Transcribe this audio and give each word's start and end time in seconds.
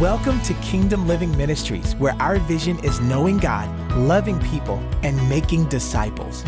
Welcome 0.00 0.40
to 0.44 0.54
Kingdom 0.62 1.06
Living 1.06 1.36
Ministries, 1.36 1.94
where 1.96 2.14
our 2.14 2.38
vision 2.38 2.82
is 2.82 3.02
knowing 3.02 3.36
God, 3.36 3.68
loving 3.98 4.40
people, 4.40 4.78
and 5.02 5.28
making 5.28 5.66
disciples. 5.66 6.42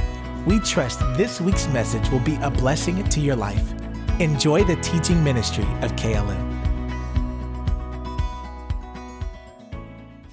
We 0.47 0.59
trust 0.59 1.01
this 1.19 1.39
week's 1.39 1.69
message 1.69 2.09
will 2.09 2.21
be 2.21 2.37
a 2.37 2.49
blessing 2.49 3.05
to 3.05 3.21
your 3.21 3.37
life. 3.37 3.75
Enjoy 4.21 4.65
the 4.65 4.77
teaching 4.77 5.23
ministry 5.23 5.67
of 5.83 5.95
KLM. 5.97 6.41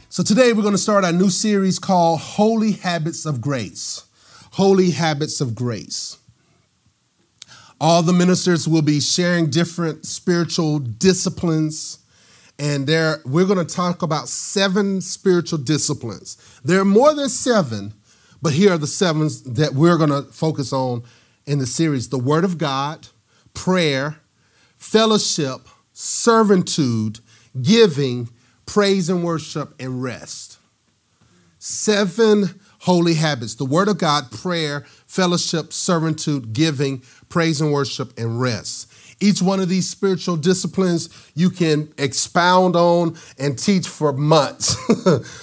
So, 0.08 0.24
today 0.24 0.54
we're 0.54 0.62
going 0.62 0.72
to 0.72 0.78
start 0.78 1.04
our 1.04 1.12
new 1.12 1.30
series 1.30 1.78
called 1.78 2.22
Holy 2.22 2.72
Habits 2.72 3.26
of 3.26 3.42
Grace. 3.42 4.06
Holy 4.52 4.92
Habits 4.92 5.42
of 5.42 5.56
Grace. 5.56 6.20
All 7.82 8.02
the 8.02 8.14
ministers 8.14 8.66
will 8.66 8.82
be 8.82 9.02
sharing 9.02 9.50
different 9.50 10.06
spiritual 10.06 10.80
disciplines. 10.80 11.99
And 12.60 12.86
there, 12.86 13.22
we're 13.26 13.46
going 13.46 13.66
to 13.66 13.76
talk 13.76 14.02
about 14.02 14.28
seven 14.28 15.00
spiritual 15.00 15.60
disciplines. 15.60 16.38
There 16.64 16.82
are 16.82 16.86
more 16.86 17.14
than 17.14 17.30
seven, 17.30 17.94
but 18.42 18.52
here 18.52 18.74
are 18.74 18.78
the 18.78 18.86
seven 18.86 19.30
that 19.46 19.72
we're 19.74 19.98
going 19.98 20.10
to 20.10 20.24
focus 20.24 20.74
on 20.74 21.04
in 21.46 21.60
the 21.60 21.66
series 21.66 22.10
the 22.10 22.20
Word 22.20 22.44
of 22.44 22.58
God, 22.58 23.08
prayer, 23.54 24.20
fellowship, 24.78 25.62
servitude, 25.94 27.22
giving, 27.62 28.30
praise 28.66 29.10
and 29.10 29.24
worship, 29.24 29.74
and 29.80 30.04
rest. 30.04 30.58
Seven 31.60 32.60
holy 32.82 33.14
habits 33.14 33.56
the 33.56 33.66
Word 33.66 33.88
of 33.88 33.98
God, 33.98 34.32
prayer, 34.32 34.82
fellowship, 35.08 35.72
servitude, 35.72 36.52
giving, 36.52 37.04
praise 37.30 37.62
and 37.62 37.72
worship, 37.72 38.18
and 38.20 38.42
rest. 38.42 38.89
Each 39.22 39.42
one 39.42 39.60
of 39.60 39.68
these 39.68 39.90
spiritual 39.90 40.38
disciplines 40.38 41.10
you 41.36 41.50
can 41.50 41.92
expound 41.98 42.76
on 42.76 43.18
and 43.38 43.60
teach 43.60 43.88
for 43.88 44.14
months. 44.14 44.76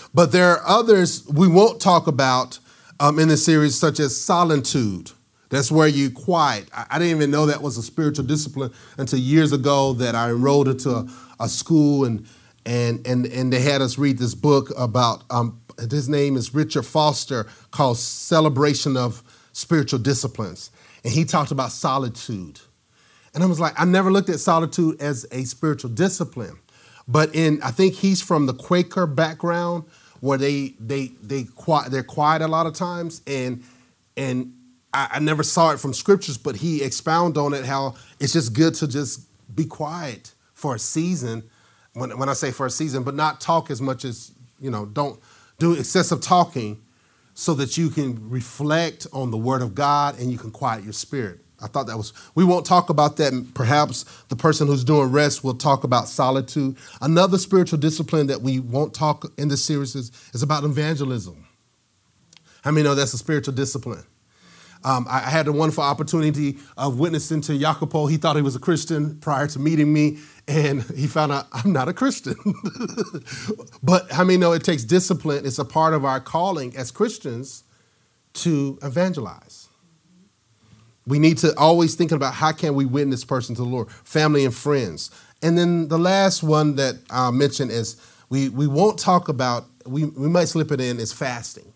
but 0.14 0.32
there 0.32 0.50
are 0.52 0.62
others 0.66 1.26
we 1.26 1.46
won't 1.46 1.80
talk 1.80 2.06
about 2.06 2.58
um, 3.00 3.18
in 3.18 3.28
this 3.28 3.44
series, 3.44 3.74
such 3.74 4.00
as 4.00 4.16
solitude. 4.16 5.10
That's 5.48 5.70
where 5.70 5.88
you 5.88 6.10
quiet. 6.10 6.68
I, 6.74 6.86
I, 6.90 6.98
didn't 6.98 7.16
even 7.16 7.30
know 7.30 7.46
that 7.46 7.62
was 7.62 7.76
a 7.76 7.82
spiritual 7.82 8.24
discipline 8.24 8.72
until 8.98 9.18
years 9.18 9.52
ago 9.52 9.92
that 9.94 10.14
I 10.14 10.30
enrolled 10.30 10.68
into 10.68 10.90
a, 10.90 11.08
a 11.38 11.48
school 11.48 12.04
and 12.04 12.26
and 12.64 13.06
and 13.06 13.26
and 13.26 13.52
they 13.52 13.60
had 13.60 13.80
us 13.80 13.96
read 13.96 14.18
this 14.18 14.34
book 14.34 14.72
about 14.76 15.22
um, 15.30 15.60
his 15.78 16.08
name 16.08 16.36
is 16.36 16.54
Richard 16.54 16.84
Foster 16.84 17.46
called 17.70 17.98
Celebration 17.98 18.96
of 18.96 19.22
Spiritual 19.52 20.00
Disciplines. 20.00 20.70
And 21.04 21.12
he 21.12 21.24
talked 21.24 21.52
about 21.52 21.70
solitude. 21.70 22.60
And 23.36 23.44
I 23.44 23.46
was 23.46 23.60
like, 23.60 23.78
I 23.78 23.84
never 23.84 24.10
looked 24.10 24.30
at 24.30 24.40
solitude 24.40 24.98
as 24.98 25.26
a 25.30 25.44
spiritual 25.44 25.90
discipline. 25.90 26.58
But 27.06 27.34
in 27.34 27.60
I 27.62 27.70
think 27.70 27.94
he's 27.94 28.22
from 28.22 28.46
the 28.46 28.54
Quaker 28.54 29.06
background 29.06 29.84
where 30.20 30.38
they 30.38 30.74
they 30.80 31.08
they 31.22 31.44
quiet 31.44 31.92
they're 31.92 32.02
quiet 32.02 32.40
a 32.40 32.48
lot 32.48 32.66
of 32.66 32.72
times 32.72 33.20
and 33.26 33.62
and 34.16 34.54
I, 34.94 35.08
I 35.12 35.18
never 35.20 35.42
saw 35.42 35.70
it 35.72 35.78
from 35.78 35.92
scriptures, 35.92 36.38
but 36.38 36.56
he 36.56 36.82
expounded 36.82 37.38
on 37.38 37.52
it 37.52 37.66
how 37.66 37.96
it's 38.18 38.32
just 38.32 38.54
good 38.54 38.72
to 38.76 38.88
just 38.88 39.20
be 39.54 39.66
quiet 39.66 40.32
for 40.54 40.74
a 40.74 40.78
season. 40.78 41.44
When, 41.92 42.18
when 42.18 42.30
I 42.30 42.32
say 42.32 42.50
for 42.50 42.64
a 42.64 42.70
season, 42.70 43.02
but 43.02 43.14
not 43.14 43.40
talk 43.40 43.70
as 43.70 43.82
much 43.82 44.04
as, 44.04 44.32
you 44.58 44.70
know, 44.70 44.86
don't 44.86 45.20
do 45.58 45.74
excessive 45.74 46.22
talking 46.22 46.82
so 47.34 47.52
that 47.54 47.76
you 47.76 47.90
can 47.90 48.30
reflect 48.30 49.06
on 49.12 49.30
the 49.30 49.36
word 49.36 49.60
of 49.60 49.74
God 49.74 50.18
and 50.18 50.32
you 50.32 50.38
can 50.38 50.50
quiet 50.50 50.84
your 50.84 50.94
spirit. 50.94 51.40
I 51.62 51.68
thought 51.68 51.86
that 51.86 51.96
was, 51.96 52.12
we 52.34 52.44
won't 52.44 52.66
talk 52.66 52.90
about 52.90 53.16
that. 53.16 53.54
Perhaps 53.54 54.04
the 54.28 54.36
person 54.36 54.66
who's 54.66 54.84
doing 54.84 55.10
rest 55.10 55.42
will 55.42 55.54
talk 55.54 55.84
about 55.84 56.08
solitude. 56.08 56.76
Another 57.00 57.38
spiritual 57.38 57.78
discipline 57.78 58.26
that 58.26 58.42
we 58.42 58.60
won't 58.60 58.92
talk 58.92 59.32
in 59.38 59.48
this 59.48 59.64
series 59.64 59.94
is, 59.94 60.12
is 60.34 60.42
about 60.42 60.64
evangelism. 60.64 61.46
How 62.62 62.72
many 62.72 62.84
know 62.84 62.94
that's 62.94 63.14
a 63.14 63.18
spiritual 63.18 63.54
discipline? 63.54 64.04
Um, 64.84 65.06
I 65.08 65.18
had 65.18 65.48
a 65.48 65.52
wonderful 65.52 65.82
opportunity 65.82 66.58
of 66.76 66.98
witnessing 66.98 67.40
to 67.42 67.58
Jacopo. 67.58 68.06
He 68.06 68.18
thought 68.18 68.36
he 68.36 68.42
was 68.42 68.54
a 68.54 68.60
Christian 68.60 69.18
prior 69.18 69.46
to 69.48 69.58
meeting 69.58 69.92
me, 69.92 70.18
and 70.46 70.82
he 70.96 71.06
found 71.06 71.32
out 71.32 71.46
I'm 71.52 71.72
not 71.72 71.88
a 71.88 71.92
Christian. 71.92 72.36
but 73.82 74.10
how 74.12 74.24
many 74.24 74.38
know 74.38 74.52
it 74.52 74.62
takes 74.62 74.84
discipline? 74.84 75.46
It's 75.46 75.58
a 75.58 75.64
part 75.64 75.94
of 75.94 76.04
our 76.04 76.20
calling 76.20 76.76
as 76.76 76.90
Christians 76.90 77.64
to 78.34 78.78
evangelize. 78.82 79.65
We 81.06 81.18
need 81.18 81.38
to 81.38 81.56
always 81.56 81.94
think 81.94 82.12
about 82.12 82.34
how 82.34 82.52
can 82.52 82.74
we 82.74 82.84
win 82.84 83.10
this 83.10 83.24
person 83.24 83.54
to 83.56 83.62
the 83.62 83.68
Lord, 83.68 83.90
family 83.90 84.44
and 84.44 84.54
friends. 84.54 85.10
And 85.42 85.56
then 85.56 85.88
the 85.88 85.98
last 85.98 86.42
one 86.42 86.76
that 86.76 86.96
I'll 87.10 87.32
mention 87.32 87.70
is 87.70 88.00
we, 88.28 88.48
we 88.48 88.66
won't 88.66 88.98
talk 88.98 89.28
about, 89.28 89.66
we, 89.86 90.04
we 90.04 90.28
might 90.28 90.46
slip 90.46 90.72
it 90.72 90.80
in, 90.80 90.98
is 90.98 91.12
fasting. 91.12 91.72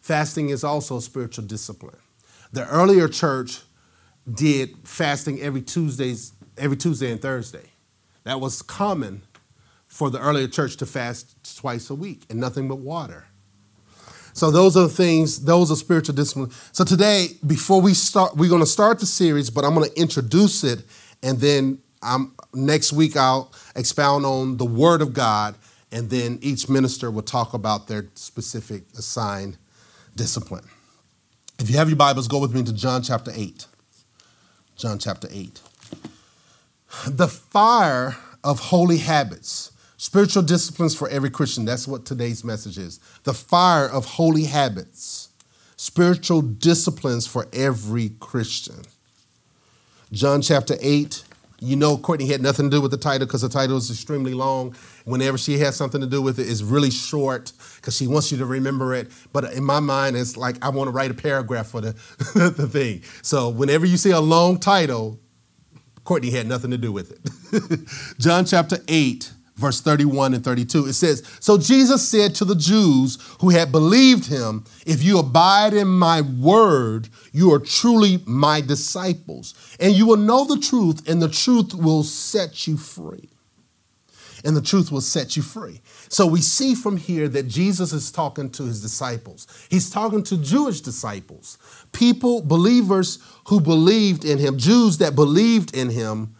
Fasting 0.00 0.48
is 0.48 0.64
also 0.64 0.96
a 0.96 1.02
spiritual 1.02 1.44
discipline. 1.44 1.98
The 2.52 2.66
earlier 2.68 3.06
church 3.06 3.60
did 4.32 4.76
fasting 4.84 5.40
every 5.40 5.62
Tuesdays, 5.62 6.32
every 6.56 6.76
Tuesday 6.76 7.12
and 7.12 7.20
Thursday. 7.20 7.70
That 8.24 8.40
was 8.40 8.62
common 8.62 9.22
for 9.86 10.08
the 10.10 10.20
earlier 10.20 10.48
church 10.48 10.76
to 10.78 10.86
fast 10.86 11.56
twice 11.58 11.90
a 11.90 11.94
week 11.94 12.22
and 12.30 12.40
nothing 12.40 12.68
but 12.68 12.78
water. 12.78 13.26
So 14.32 14.50
those 14.50 14.76
are 14.76 14.88
things, 14.88 15.44
those 15.44 15.70
are 15.70 15.76
spiritual 15.76 16.14
disciplines. 16.14 16.56
So 16.72 16.84
today, 16.84 17.28
before 17.46 17.80
we 17.80 17.94
start, 17.94 18.36
we're 18.36 18.48
going 18.48 18.60
to 18.60 18.66
start 18.66 19.00
the 19.00 19.06
series, 19.06 19.50
but 19.50 19.64
I'm 19.64 19.74
going 19.74 19.90
to 19.90 20.00
introduce 20.00 20.64
it, 20.64 20.84
and 21.22 21.38
then 21.38 21.78
I'm, 22.02 22.34
next 22.54 22.92
week 22.92 23.16
I'll 23.16 23.52
expound 23.76 24.24
on 24.24 24.56
the 24.56 24.64
Word 24.64 25.02
of 25.02 25.12
God, 25.12 25.56
and 25.92 26.08
then 26.08 26.38
each 26.42 26.68
minister 26.68 27.10
will 27.10 27.22
talk 27.22 27.54
about 27.54 27.88
their 27.88 28.06
specific 28.14 28.84
assigned 28.96 29.58
discipline. 30.16 30.64
If 31.58 31.68
you 31.68 31.76
have 31.76 31.88
your 31.88 31.96
Bibles, 31.96 32.28
go 32.28 32.38
with 32.38 32.54
me 32.54 32.62
to 32.62 32.72
John 32.72 33.02
chapter 33.02 33.32
8. 33.34 33.66
John 34.76 34.98
chapter 34.98 35.28
8. 35.30 35.60
The 37.06 37.28
fire 37.28 38.16
of 38.42 38.60
holy 38.60 38.98
habits, 38.98 39.72
spiritual 40.00 40.42
disciplines 40.42 40.94
for 40.96 41.10
every 41.10 41.28
Christian. 41.28 41.66
That's 41.66 41.86
what 41.86 42.06
today's 42.06 42.42
message 42.42 42.78
is. 42.78 43.00
The 43.24 43.34
fire 43.34 43.86
of 43.86 44.06
holy 44.06 44.44
habits, 44.44 45.28
spiritual 45.76 46.40
disciplines 46.40 47.26
for 47.26 47.46
every 47.52 48.12
Christian. 48.18 48.80
John 50.10 50.40
chapter 50.40 50.76
8. 50.80 51.24
You 51.60 51.76
know, 51.76 51.98
Courtney 51.98 52.28
had 52.28 52.40
nothing 52.40 52.70
to 52.70 52.76
do 52.78 52.80
with 52.80 52.92
the 52.92 52.96
title 52.96 53.26
because 53.26 53.42
the 53.42 53.50
title 53.50 53.76
is 53.76 53.90
extremely 53.90 54.32
long. 54.32 54.74
Whenever 55.04 55.36
she 55.36 55.58
has 55.58 55.76
something 55.76 56.00
to 56.00 56.06
do 56.06 56.22
with 56.22 56.38
it, 56.38 56.48
it's 56.48 56.62
really 56.62 56.90
short 56.90 57.52
because 57.76 57.94
she 57.94 58.06
wants 58.06 58.32
you 58.32 58.38
to 58.38 58.46
remember 58.46 58.94
it. 58.94 59.12
But 59.34 59.52
in 59.52 59.62
my 59.62 59.80
mind, 59.80 60.16
it's 60.16 60.34
like 60.34 60.56
I 60.64 60.70
want 60.70 60.88
to 60.88 60.92
write 60.92 61.10
a 61.10 61.14
paragraph 61.14 61.66
for 61.66 61.82
the, 61.82 61.92
the 62.56 62.66
thing. 62.66 63.02
So 63.20 63.50
whenever 63.50 63.84
you 63.84 63.98
see 63.98 64.12
a 64.12 64.20
long 64.20 64.58
title, 64.58 65.20
Courtney 66.04 66.30
had 66.30 66.46
nothing 66.46 66.70
to 66.70 66.78
do 66.78 66.90
with 66.90 67.12
it. 67.12 68.16
John 68.18 68.46
chapter 68.46 68.78
8, 68.88 69.30
verse 69.56 69.80
31 69.80 70.34
and 70.34 70.44
32, 70.44 70.86
it 70.86 70.92
says, 70.94 71.22
So 71.40 71.58
Jesus 71.58 72.08
said 72.08 72.34
to 72.36 72.44
the 72.44 72.54
Jews 72.54 73.18
who 73.40 73.50
had 73.50 73.72
believed 73.72 74.26
him, 74.26 74.64
If 74.86 75.02
you 75.02 75.18
abide 75.18 75.74
in 75.74 75.88
my 75.88 76.20
word, 76.20 77.08
you 77.32 77.52
are 77.52 77.58
truly 77.58 78.22
my 78.26 78.60
disciples, 78.60 79.54
and 79.78 79.92
you 79.92 80.06
will 80.06 80.16
know 80.16 80.44
the 80.44 80.58
truth, 80.58 81.08
and 81.08 81.20
the 81.20 81.28
truth 81.28 81.74
will 81.74 82.02
set 82.02 82.66
you 82.66 82.76
free 82.76 83.30
and 84.44 84.56
the 84.56 84.62
truth 84.62 84.90
will 84.90 85.00
set 85.00 85.36
you 85.36 85.42
free. 85.42 85.80
So 86.08 86.26
we 86.26 86.40
see 86.40 86.74
from 86.74 86.96
here 86.96 87.28
that 87.28 87.48
Jesus 87.48 87.92
is 87.92 88.10
talking 88.10 88.50
to 88.50 88.64
his 88.64 88.82
disciples. 88.82 89.46
He's 89.70 89.90
talking 89.90 90.22
to 90.24 90.36
Jewish 90.38 90.80
disciples, 90.80 91.58
people, 91.92 92.42
believers 92.42 93.18
who 93.48 93.60
believed 93.60 94.24
in 94.24 94.38
him, 94.38 94.58
Jews 94.58 94.98
that 94.98 95.14
believed 95.14 95.76
in 95.76 95.90
him. 95.90 96.34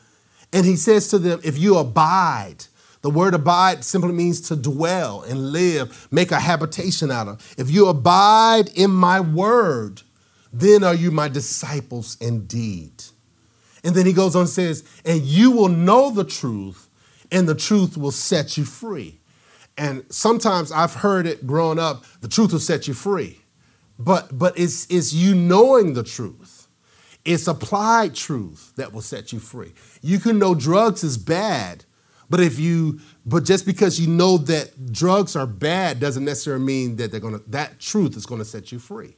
And 0.53 0.67
he 0.67 0.77
says 0.77 1.09
to 1.09 1.19
them, 1.19 1.41
if 1.45 1.59
you 1.59 1.77
abide, 1.79 2.65
the 3.03 3.11
word 3.11 3.35
abide 3.35 3.85
simply 3.85 4.13
means 4.13 4.41
to 4.43 4.57
dwell 4.57 5.23
and 5.23 5.53
live, 5.53 6.09
make 6.11 6.31
a 6.31 6.41
habitation 6.41 7.11
out 7.11 7.29
of. 7.29 7.55
If 7.57 7.71
you 7.71 7.89
abide 7.89 8.69
in 8.75 8.91
my 8.91 9.21
word, 9.21 10.03
then 10.53 10.85
are 10.85 10.95
you 10.95 11.11
my 11.11 11.29
disciples 11.29 12.17
indeed. 12.21 13.05
And 13.83 13.95
then 13.95 14.05
he 14.05 14.13
goes 14.13 14.37
on 14.37 14.43
and 14.43 14.51
says, 14.51 14.85
and 15.05 15.23
you 15.23 15.51
will 15.51 15.69
know 15.69 16.11
the 16.11 16.25
truth, 16.25 16.89
and 17.33 17.49
the 17.49 17.55
truth 17.55 17.97
will 17.97 18.11
set 18.11 18.59
you 18.59 18.65
free. 18.65 19.21
And 19.79 20.05
sometimes 20.11 20.71
I've 20.71 20.95
heard 20.95 21.27
it 21.27 21.47
growing 21.47 21.79
up, 21.79 22.05
the 22.21 22.29
truth 22.29 22.53
will 22.53 22.59
set 22.59 22.87
you 22.87 22.93
free. 22.93 23.41
But 23.99 24.39
but 24.39 24.59
it's 24.59 24.87
it's 24.91 25.13
you 25.13 25.35
knowing 25.35 25.93
the 25.93 26.03
truth. 26.03 26.69
It's 27.25 27.47
applied 27.47 28.15
truth 28.15 28.73
that 28.77 28.93
will 28.95 29.03
set 29.03 29.33
you 29.33 29.39
free. 29.39 29.75
You 30.01 30.19
can 30.19 30.39
know 30.39 30.55
drugs 30.55 31.05
is 31.05 31.19
bad, 31.19 31.85
but 32.31 32.41
if 32.41 32.59
you 32.61 33.01
but 33.27 33.45
just 33.45 33.67
because 33.67 34.01
you 34.01 34.09
know 34.09 34.39
that 34.39 34.93
drugs 34.93 35.37
are 35.37 35.47
bad 35.49 36.01
doesn't 36.01 36.25
necessarily 36.25 36.65
mean 36.65 36.97
that 36.97 37.13
they're 37.13 37.21
gonna 37.21 37.41
that 37.49 37.81
truth 37.81 38.17
is 38.17 38.27
gonna 38.27 38.47
set 38.47 38.73
you 38.73 38.79
free. 38.81 39.17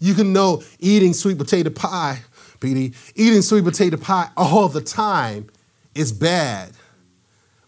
You 0.00 0.14
can 0.14 0.32
know 0.32 0.62
eating 0.80 1.14
sweet 1.14 1.38
potato 1.38 1.70
pie, 1.70 2.22
PD, 2.60 2.94
eating 3.16 3.42
sweet 3.42 3.64
potato 3.64 3.96
pie 3.98 4.30
all 4.36 4.68
the 4.68 4.82
time 4.82 5.48
is 5.94 6.12
bad 6.12 6.72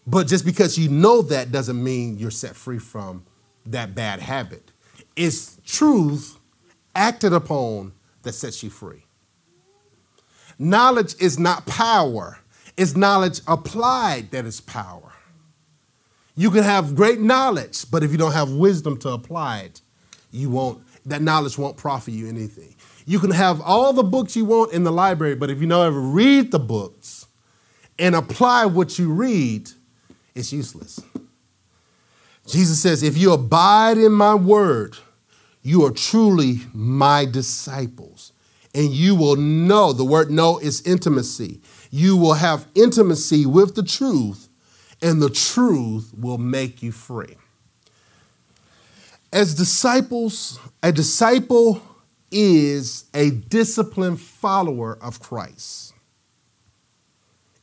But 0.07 0.27
just 0.27 0.45
because 0.45 0.77
you 0.77 0.89
know 0.89 1.21
that 1.23 1.51
doesn't 1.51 1.81
mean 1.83 2.17
you're 2.17 2.31
set 2.31 2.55
free 2.55 2.79
from 2.79 3.25
that 3.67 3.95
bad 3.95 4.21
habit. 4.21 4.71
It's 5.15 5.59
truth 5.65 6.39
acted 6.95 7.33
upon 7.33 7.93
that 8.23 8.33
sets 8.33 8.63
you 8.63 8.69
free. 8.69 9.05
Knowledge 10.59 11.15
is 11.19 11.39
not 11.39 11.65
power, 11.67 12.39
it's 12.77 12.95
knowledge 12.95 13.41
applied 13.47 14.31
that 14.31 14.45
is 14.45 14.61
power. 14.61 15.13
You 16.35 16.51
can 16.51 16.63
have 16.63 16.95
great 16.95 17.19
knowledge, 17.19 17.89
but 17.89 18.03
if 18.03 18.11
you 18.11 18.17
don't 18.17 18.33
have 18.33 18.51
wisdom 18.51 18.97
to 18.99 19.09
apply 19.09 19.59
it, 19.59 19.81
you 20.31 20.49
won't, 20.49 20.81
that 21.05 21.21
knowledge 21.21 21.57
won't 21.57 21.77
profit 21.77 22.13
you 22.13 22.27
anything. 22.27 22.75
You 23.05 23.19
can 23.19 23.31
have 23.31 23.61
all 23.61 23.93
the 23.93 24.03
books 24.03 24.35
you 24.35 24.43
want 24.43 24.73
in 24.73 24.83
the 24.83 24.91
library, 24.91 25.35
but 25.35 25.49
if 25.49 25.61
you 25.61 25.67
don't 25.67 25.85
ever 25.85 25.99
read 25.99 26.51
the 26.51 26.59
books 26.59 27.27
and 27.97 28.15
apply 28.15 28.65
what 28.65 28.99
you 28.99 29.13
read, 29.13 29.69
it's 30.33 30.51
useless. 30.51 30.99
Jesus 32.45 32.81
says, 32.81 33.01
If 33.01 33.17
you 33.17 33.31
abide 33.31 33.97
in 33.97 34.11
my 34.11 34.35
word, 34.35 34.97
you 35.61 35.85
are 35.85 35.91
truly 35.91 36.59
my 36.73 37.25
disciples. 37.25 38.33
And 38.73 38.89
you 38.91 39.15
will 39.15 39.37
know, 39.37 39.93
the 39.93 40.03
word 40.03 40.29
know 40.29 40.59
is 40.59 40.81
intimacy. 40.81 41.61
You 41.95 42.17
will 42.17 42.33
have 42.33 42.67
intimacy 42.75 43.45
with 43.45 43.75
the 43.75 43.81
truth, 43.81 44.49
and 45.01 45.21
the 45.21 45.29
truth 45.29 46.11
will 46.13 46.37
make 46.37 46.83
you 46.83 46.91
free. 46.91 47.37
As 49.31 49.53
disciples, 49.53 50.59
a 50.83 50.91
disciple 50.91 51.81
is 52.29 53.05
a 53.13 53.29
disciplined 53.31 54.19
follower 54.19 54.97
of 55.01 55.21
Christ. 55.21 55.93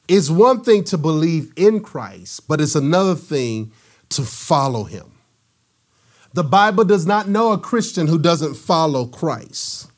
It's 0.08 0.30
one 0.30 0.64
thing 0.64 0.84
to 0.84 0.96
believe 0.96 1.52
in 1.54 1.80
Christ, 1.80 2.48
but 2.48 2.58
it's 2.58 2.74
another 2.74 3.16
thing 3.16 3.70
to 4.08 4.22
follow 4.22 4.84
him. 4.84 5.12
The 6.32 6.44
Bible 6.44 6.84
does 6.84 7.04
not 7.04 7.28
know 7.28 7.52
a 7.52 7.58
Christian 7.58 8.06
who 8.06 8.18
doesn't 8.18 8.54
follow 8.54 9.04
Christ. 9.04 9.90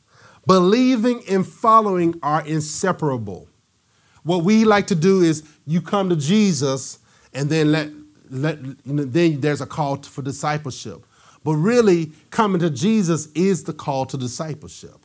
Believing 0.44 1.22
and 1.28 1.46
following 1.46 2.18
are 2.20 2.44
inseparable. 2.44 3.46
What 4.24 4.42
we 4.42 4.64
like 4.64 4.88
to 4.88 4.94
do 4.94 5.22
is 5.22 5.44
you 5.66 5.80
come 5.80 6.08
to 6.08 6.16
Jesus 6.16 6.98
and 7.32 7.48
then 7.48 7.70
let, 7.70 7.90
let 8.30 8.60
you 8.60 8.92
know, 8.92 9.04
then 9.04 9.40
there's 9.40 9.60
a 9.60 9.66
call 9.66 9.96
for 10.02 10.22
discipleship. 10.22 11.04
But 11.44 11.54
really, 11.54 12.12
coming 12.30 12.60
to 12.60 12.70
Jesus 12.70 13.28
is 13.34 13.64
the 13.64 13.74
call 13.74 14.06
to 14.06 14.16
discipleship. 14.16 14.96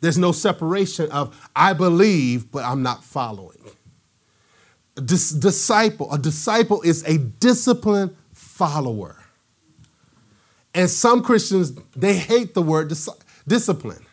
There's 0.00 0.18
no 0.18 0.32
separation 0.32 1.10
of 1.10 1.50
I 1.54 1.72
believe, 1.72 2.50
but 2.50 2.64
I'm 2.64 2.82
not 2.82 3.04
following. 3.04 3.58
A 4.96 5.00
dis- 5.00 5.30
disciple, 5.30 6.12
a 6.12 6.18
disciple 6.18 6.82
is 6.82 7.04
a 7.04 7.18
disciplined 7.18 8.16
follower. 8.32 9.16
And 10.74 10.88
some 10.88 11.22
Christians, 11.22 11.72
they 11.96 12.14
hate 12.14 12.54
the 12.54 12.62
word 12.62 12.88
dis- 12.88 13.08
discipline. 13.46 14.04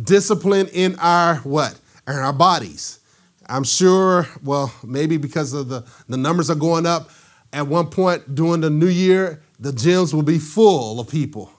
Discipline 0.00 0.68
in 0.68 0.98
our 0.98 1.36
what? 1.36 1.78
In 2.06 2.14
our 2.14 2.32
bodies. 2.32 3.00
I'm 3.48 3.64
sure, 3.64 4.26
well, 4.42 4.72
maybe 4.82 5.16
because 5.16 5.52
of 5.52 5.68
the, 5.68 5.84
the 6.08 6.16
numbers 6.16 6.50
are 6.50 6.56
going 6.56 6.86
up, 6.86 7.10
at 7.52 7.66
one 7.66 7.88
point 7.88 8.34
during 8.34 8.60
the 8.60 8.70
new 8.70 8.88
year, 8.88 9.42
the 9.58 9.70
gyms 9.70 10.12
will 10.12 10.22
be 10.22 10.38
full 10.38 11.00
of 11.00 11.08
people 11.08 11.50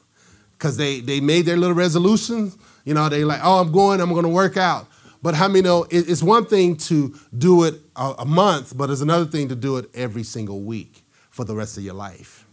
because 0.58 0.78
they, 0.78 1.00
they 1.00 1.20
made 1.20 1.46
their 1.46 1.58
little 1.58 1.76
resolutions. 1.76 2.58
You 2.84 2.94
know, 2.94 3.10
they 3.10 3.24
like, 3.24 3.40
oh, 3.44 3.60
I'm 3.60 3.72
going, 3.72 4.02
I'm 4.02 4.12
going 4.12 4.24
to 4.24 4.30
work 4.30 4.58
out. 4.58 4.88
But 5.22 5.34
how 5.34 5.48
many 5.48 5.62
know 5.62 5.88
it's 5.90 6.22
one 6.22 6.46
thing 6.46 6.76
to 6.78 7.16
do 7.36 7.64
it 7.64 7.76
a, 7.96 8.16
a 8.20 8.26
month, 8.26 8.78
but 8.78 8.90
it's 8.90 9.02
another 9.02 9.26
thing 9.26 9.50
to 9.50 9.56
do 9.56 9.78
it 9.78 9.90
every 9.96 10.24
single 10.24 10.62
week 10.62 11.04
for 11.30 11.44
the 11.44 11.56
rest 11.56 11.78
of 11.78 11.84
your 11.84 11.96
life. 11.96 12.46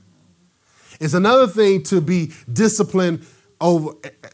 It's 1.01 1.15
another 1.15 1.47
thing 1.47 1.83
to 1.85 2.01
be 2.01 2.33
disciplined 2.51 3.27
over 3.61 3.93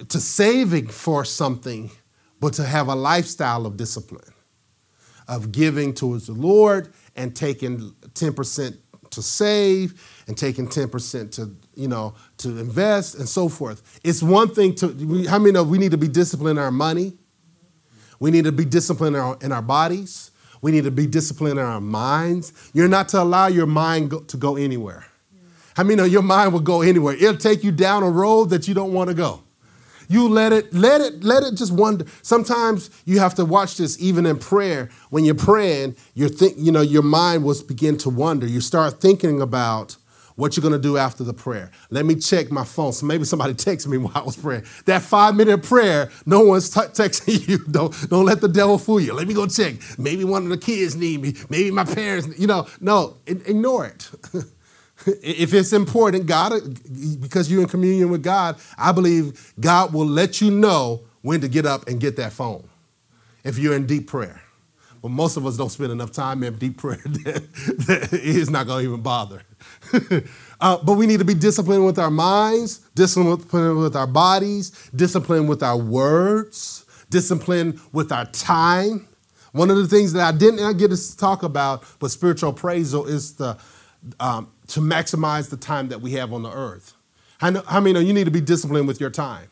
to 0.08 0.20
saving 0.20 0.88
for 0.88 1.24
something, 1.24 1.90
but 2.38 2.54
to 2.54 2.64
have 2.64 2.88
a 2.88 2.94
lifestyle 2.94 3.66
of 3.66 3.76
discipline, 3.76 4.32
of 5.30 5.52
giving 5.52 5.94
towards 5.94 6.26
the 6.26 6.32
Lord 6.32 6.92
and 7.14 7.34
taking 7.34 7.94
10% 8.14 8.76
to 9.10 9.22
save 9.22 10.22
and 10.26 10.36
taking 10.36 10.68
10% 10.68 11.30
to, 11.36 11.56
you 11.76 11.86
know, 11.86 12.14
to 12.38 12.58
invest 12.58 13.14
and 13.14 13.28
so 13.28 13.48
forth. 13.48 14.00
It's 14.02 14.24
one 14.24 14.52
thing 14.52 14.74
to, 14.76 14.88
how 15.28 15.38
many 15.38 15.52
know 15.52 15.62
we 15.62 15.78
need 15.78 15.92
to 15.92 15.96
be 15.96 16.08
disciplined 16.08 16.58
in 16.58 16.64
our 16.64 16.72
money? 16.72 17.16
We 18.18 18.32
need 18.32 18.44
to 18.44 18.52
be 18.52 18.64
disciplined 18.64 19.14
in 19.14 19.22
our, 19.22 19.38
in 19.40 19.52
our 19.52 19.62
bodies. 19.62 20.32
We 20.62 20.72
need 20.72 20.84
to 20.84 20.90
be 20.90 21.06
disciplined 21.06 21.60
in 21.60 21.64
our 21.64 21.80
minds. 21.80 22.52
You're 22.74 22.88
not 22.88 23.08
to 23.10 23.22
allow 23.22 23.46
your 23.46 23.66
mind 23.66 24.10
go, 24.10 24.20
to 24.20 24.36
go 24.36 24.56
anywhere. 24.56 25.06
How 25.76 25.84
many 25.84 25.94
know 25.94 26.04
your 26.04 26.22
mind 26.22 26.52
will 26.52 26.60
go 26.60 26.82
anywhere? 26.82 27.14
It'll 27.14 27.36
take 27.36 27.62
you 27.62 27.70
down 27.70 28.02
a 28.02 28.10
road 28.10 28.50
that 28.50 28.66
you 28.66 28.74
don't 28.74 28.92
want 28.92 29.08
to 29.08 29.14
go. 29.14 29.44
You 30.10 30.28
let 30.28 30.52
it, 30.52 30.74
let 30.74 31.00
it, 31.00 31.22
let 31.22 31.44
it 31.44 31.54
just 31.54 31.70
wonder. 31.70 32.04
Sometimes 32.22 32.90
you 33.04 33.20
have 33.20 33.36
to 33.36 33.44
watch 33.44 33.76
this 33.76 33.96
even 34.02 34.26
in 34.26 34.40
prayer. 34.40 34.90
When 35.10 35.24
you're 35.24 35.36
praying, 35.36 35.94
you 36.14 36.28
think, 36.28 36.54
you 36.58 36.72
know, 36.72 36.80
your 36.80 37.04
mind 37.04 37.44
will 37.44 37.54
begin 37.62 37.96
to 37.98 38.10
wander. 38.10 38.44
You 38.44 38.60
start 38.60 39.00
thinking 39.00 39.40
about 39.40 39.96
what 40.34 40.56
you're 40.56 40.62
going 40.62 40.72
to 40.72 40.80
do 40.80 40.96
after 40.96 41.22
the 41.22 41.32
prayer. 41.32 41.70
Let 41.90 42.06
me 42.06 42.16
check 42.16 42.50
my 42.50 42.64
phone. 42.64 42.92
So 42.92 43.06
maybe 43.06 43.22
somebody 43.22 43.54
texted 43.68 43.86
me 43.86 43.98
while 43.98 44.12
I 44.16 44.22
was 44.22 44.36
praying. 44.36 44.64
That 44.86 45.02
five 45.02 45.36
minute 45.36 45.62
prayer, 45.62 46.10
no 46.26 46.40
one's 46.40 46.70
t- 46.70 46.80
texting 46.80 47.46
you. 47.48 47.58
Don't, 47.58 47.94
don't 48.10 48.24
let 48.24 48.40
the 48.40 48.48
devil 48.48 48.78
fool 48.78 48.98
you. 48.98 49.12
Let 49.14 49.28
me 49.28 49.34
go 49.34 49.46
check. 49.46 49.76
Maybe 49.96 50.24
one 50.24 50.42
of 50.42 50.48
the 50.48 50.58
kids 50.58 50.96
need 50.96 51.22
me. 51.22 51.36
Maybe 51.50 51.70
my 51.70 51.84
parents, 51.84 52.36
you 52.36 52.48
know, 52.48 52.66
no, 52.80 53.18
ignore 53.26 53.86
it. 53.86 54.10
if 55.22 55.54
it's 55.54 55.72
important, 55.72 56.26
God, 56.26 56.52
because 57.20 57.50
you're 57.50 57.62
in 57.62 57.68
communion 57.68 58.10
with 58.10 58.22
God, 58.22 58.56
I 58.76 58.92
believe 58.92 59.54
God 59.58 59.92
will 59.92 60.06
let 60.06 60.40
you 60.40 60.50
know 60.50 61.02
when 61.22 61.40
to 61.40 61.48
get 61.48 61.66
up 61.66 61.88
and 61.88 62.00
get 62.00 62.16
that 62.16 62.32
phone 62.32 62.68
if 63.44 63.58
you're 63.58 63.74
in 63.74 63.86
deep 63.86 64.08
prayer. 64.08 64.42
But 65.02 65.10
most 65.10 65.38
of 65.38 65.46
us 65.46 65.56
don't 65.56 65.70
spend 65.70 65.92
enough 65.92 66.12
time 66.12 66.42
in 66.42 66.56
deep 66.56 66.76
prayer 66.76 66.96
that, 67.04 68.48
not 68.50 68.66
going 68.66 68.84
to 68.84 68.90
even 68.90 69.02
bother. 69.02 69.42
uh, 70.60 70.78
but 70.84 70.94
we 70.94 71.06
need 71.06 71.20
to 71.20 71.24
be 71.24 71.34
disciplined 71.34 71.86
with 71.86 71.98
our 71.98 72.10
minds, 72.10 72.80
disciplined 72.94 73.78
with 73.78 73.96
our 73.96 74.06
bodies, 74.06 74.90
disciplined 74.94 75.48
with 75.48 75.62
our 75.62 75.78
words, 75.78 76.84
disciplined 77.08 77.80
with 77.92 78.12
our 78.12 78.26
time. 78.26 79.08
One 79.52 79.70
of 79.70 79.78
the 79.78 79.88
things 79.88 80.12
that 80.12 80.22
I 80.22 80.36
didn't 80.36 80.76
get 80.76 80.90
to 80.90 81.16
talk 81.16 81.42
about, 81.42 81.84
but 81.98 82.10
spiritual 82.10 82.50
appraisal 82.50 83.06
is 83.06 83.34
the 83.34 83.58
um, 84.18 84.50
to 84.70 84.80
maximize 84.80 85.50
the 85.50 85.56
time 85.56 85.88
that 85.88 86.00
we 86.00 86.12
have 86.12 86.32
on 86.32 86.42
the 86.42 86.52
earth. 86.52 86.94
How, 87.38 87.50
know, 87.50 87.62
know 87.62 88.00
you 88.00 88.12
need 88.12 88.24
to 88.24 88.30
be 88.30 88.40
disciplined 88.40 88.86
with 88.86 89.00
your 89.00 89.10
time? 89.10 89.48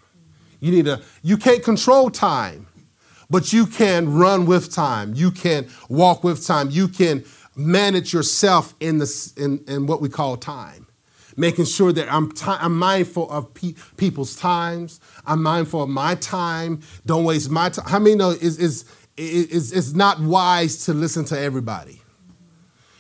You 0.60 0.70
need 0.70 0.84
to, 0.86 1.00
you 1.22 1.36
can't 1.36 1.62
control 1.62 2.10
time, 2.10 2.66
but 3.30 3.52
you 3.52 3.66
can 3.66 4.12
run 4.12 4.46
with 4.46 4.72
time. 4.72 5.14
You 5.14 5.30
can 5.30 5.68
walk 5.88 6.24
with 6.24 6.46
time. 6.46 6.70
You 6.70 6.88
can 6.88 7.24
manage 7.56 8.12
yourself 8.12 8.74
in, 8.80 8.98
the, 8.98 9.32
in, 9.36 9.64
in 9.66 9.86
what 9.86 10.00
we 10.00 10.08
call 10.08 10.36
time. 10.36 10.86
Making 11.36 11.66
sure 11.66 11.92
that 11.92 12.12
I'm, 12.12 12.32
t- 12.32 12.44
I'm 12.46 12.76
mindful 12.76 13.30
of 13.30 13.54
pe- 13.54 13.74
people's 13.96 14.34
times. 14.36 15.00
I'm 15.24 15.42
mindful 15.42 15.82
of 15.82 15.88
my 15.88 16.16
time. 16.16 16.80
Don't 17.06 17.24
waste 17.24 17.50
my 17.50 17.68
time. 17.68 17.86
How 17.86 17.98
many 17.98 18.16
know 18.16 18.30
is, 18.30 18.58
is, 18.58 18.84
is, 19.16 19.72
is 19.72 19.94
not 19.94 20.20
wise 20.20 20.84
to 20.86 20.94
listen 20.94 21.24
to 21.26 21.38
everybody? 21.38 22.02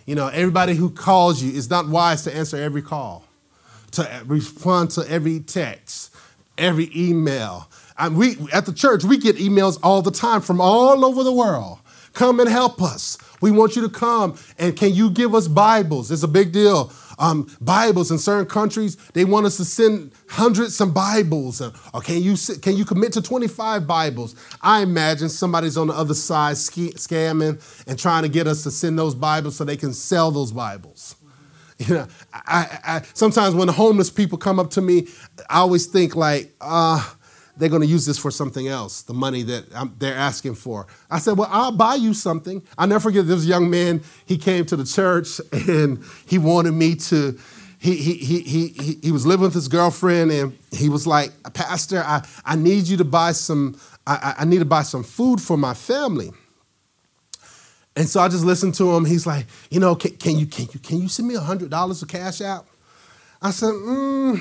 You 0.08 0.14
know, 0.14 0.28
everybody 0.28 0.74
who 0.74 0.88
calls 0.88 1.42
you, 1.42 1.54
it's 1.54 1.68
not 1.68 1.86
wise 1.86 2.24
to 2.24 2.34
answer 2.34 2.56
every 2.56 2.80
call, 2.80 3.26
to 3.90 4.22
respond 4.24 4.92
to 4.92 5.04
every 5.06 5.38
text, 5.40 6.16
every 6.56 6.90
email. 6.96 7.68
And 7.98 8.16
we 8.16 8.38
at 8.50 8.64
the 8.64 8.72
church, 8.72 9.04
we 9.04 9.18
get 9.18 9.36
emails 9.36 9.78
all 9.82 10.00
the 10.00 10.10
time 10.10 10.40
from 10.40 10.62
all 10.62 11.04
over 11.04 11.22
the 11.22 11.32
world. 11.32 11.80
Come 12.14 12.40
and 12.40 12.48
help 12.48 12.80
us. 12.80 13.18
We 13.42 13.50
want 13.50 13.76
you 13.76 13.82
to 13.82 13.90
come 13.90 14.38
and 14.58 14.74
can 14.74 14.94
you 14.94 15.10
give 15.10 15.34
us 15.34 15.46
Bibles? 15.46 16.10
It's 16.10 16.22
a 16.22 16.28
big 16.28 16.52
deal 16.52 16.90
um, 17.18 17.48
Bibles 17.60 18.10
in 18.10 18.18
certain 18.18 18.46
countries. 18.46 18.96
They 19.12 19.24
want 19.24 19.46
us 19.46 19.56
to 19.58 19.64
send 19.64 20.12
hundreds 20.28 20.80
of 20.80 20.94
Bibles. 20.94 21.60
Or 21.60 22.00
can 22.00 22.22
you, 22.22 22.36
can 22.60 22.76
you 22.76 22.84
commit 22.84 23.12
to 23.14 23.22
25 23.22 23.86
Bibles? 23.86 24.34
I 24.62 24.82
imagine 24.82 25.28
somebody's 25.28 25.76
on 25.76 25.88
the 25.88 25.94
other 25.94 26.14
side 26.14 26.56
scamming 26.56 27.84
and 27.86 27.98
trying 27.98 28.22
to 28.22 28.28
get 28.28 28.46
us 28.46 28.62
to 28.64 28.70
send 28.70 28.98
those 28.98 29.14
Bibles 29.14 29.56
so 29.56 29.64
they 29.64 29.76
can 29.76 29.92
sell 29.92 30.30
those 30.30 30.52
Bibles. 30.52 31.16
You 31.80 31.94
know, 31.94 32.08
I, 32.32 32.80
I, 32.84 33.02
sometimes 33.14 33.54
when 33.54 33.68
homeless 33.68 34.10
people 34.10 34.36
come 34.36 34.58
up 34.58 34.70
to 34.70 34.80
me, 34.80 35.06
I 35.48 35.58
always 35.58 35.86
think 35.86 36.16
like, 36.16 36.52
uh, 36.60 37.08
they're 37.58 37.68
going 37.68 37.82
to 37.82 37.88
use 37.88 38.06
this 38.06 38.18
for 38.18 38.30
something 38.30 38.68
else, 38.68 39.02
the 39.02 39.14
money 39.14 39.42
that 39.42 39.64
I'm, 39.74 39.94
they're 39.98 40.14
asking 40.14 40.54
for. 40.54 40.86
I 41.10 41.18
said, 41.18 41.36
Well, 41.36 41.48
I'll 41.50 41.72
buy 41.72 41.96
you 41.96 42.14
something. 42.14 42.62
i 42.76 42.86
never 42.86 43.00
forget 43.00 43.26
this 43.26 43.44
young 43.44 43.68
man, 43.68 44.02
he 44.26 44.38
came 44.38 44.64
to 44.66 44.76
the 44.76 44.84
church 44.84 45.40
and 45.52 46.02
he 46.26 46.38
wanted 46.38 46.72
me 46.72 46.94
to. 46.96 47.38
He, 47.80 47.94
he, 47.94 48.14
he, 48.14 48.68
he, 48.68 48.98
he 49.00 49.12
was 49.12 49.24
living 49.24 49.44
with 49.44 49.54
his 49.54 49.68
girlfriend 49.68 50.32
and 50.32 50.58
he 50.72 50.88
was 50.88 51.06
like, 51.06 51.30
Pastor, 51.52 52.02
I, 52.04 52.26
I 52.44 52.56
need 52.56 52.88
you 52.88 52.96
to 52.96 53.04
buy 53.04 53.30
some, 53.30 53.78
I, 54.04 54.34
I 54.38 54.44
need 54.46 54.58
to 54.58 54.64
buy 54.64 54.82
some 54.82 55.04
food 55.04 55.40
for 55.40 55.56
my 55.56 55.74
family. 55.74 56.32
And 57.94 58.08
so 58.08 58.20
I 58.20 58.28
just 58.28 58.44
listened 58.44 58.74
to 58.76 58.94
him. 58.94 59.04
He's 59.04 59.26
like, 59.26 59.46
you 59.70 59.80
know, 59.80 59.94
can, 59.94 60.12
can 60.16 60.38
you 60.38 60.46
can 60.46 60.68
you 60.72 60.78
can 60.78 60.98
you 60.98 61.08
send 61.08 61.26
me 61.26 61.34
hundred 61.34 61.70
dollars 61.70 62.00
of 62.00 62.08
cash 62.08 62.40
out? 62.40 62.64
I 63.42 63.50
said, 63.50 63.70
mm, 63.70 64.40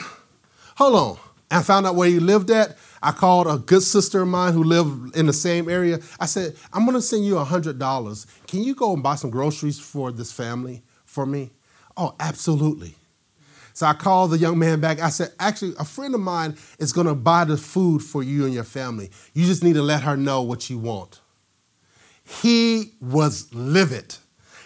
hold 0.76 0.96
on. 0.96 1.18
I 1.50 1.64
found 1.64 1.88
out 1.88 1.96
where 1.96 2.10
he 2.10 2.20
lived 2.20 2.52
at. 2.52 2.78
I 3.02 3.12
called 3.12 3.48
a 3.48 3.58
good 3.58 3.84
sister 3.84 4.22
of 4.22 4.28
mine 4.28 4.54
who 4.54 4.64
lived 4.64 5.16
in 5.16 5.26
the 5.26 5.34
same 5.34 5.70
area. 5.70 6.00
I 6.20 6.26
said, 6.26 6.56
I'm 6.74 6.86
gonna 6.86 7.02
send 7.02 7.26
you 7.26 7.38
a 7.38 7.44
hundred 7.44 7.80
dollars. 7.80 8.26
Can 8.48 8.64
you 8.64 8.76
go 8.76 8.94
and 8.94 9.04
buy 9.04 9.16
some 9.16 9.30
groceries 9.30 9.80
for 9.80 10.12
this 10.12 10.32
family 10.32 10.84
for 11.06 11.26
me? 11.26 11.52
Oh, 11.96 12.16
absolutely. 12.20 12.96
So 13.74 13.86
I 13.86 13.94
called 13.94 14.32
the 14.32 14.40
young 14.40 14.58
man 14.58 14.80
back. 14.80 15.00
I 15.00 15.10
said, 15.10 15.34
actually, 15.40 15.74
a 15.78 15.86
friend 15.86 16.16
of 16.16 16.22
mine 16.22 16.58
is 16.80 16.92
gonna 16.92 17.14
buy 17.14 17.44
the 17.46 17.58
food 17.58 18.02
for 18.02 18.24
you 18.24 18.46
and 18.46 18.54
your 18.54 18.64
family. 18.64 19.12
You 19.34 19.46
just 19.46 19.64
need 19.64 19.74
to 19.74 19.84
let 19.84 20.02
her 20.02 20.18
know 20.18 20.42
what 20.42 20.70
you 20.70 20.80
want. 20.80 21.20
He 22.24 22.94
was 23.00 23.54
livid. 23.54 24.16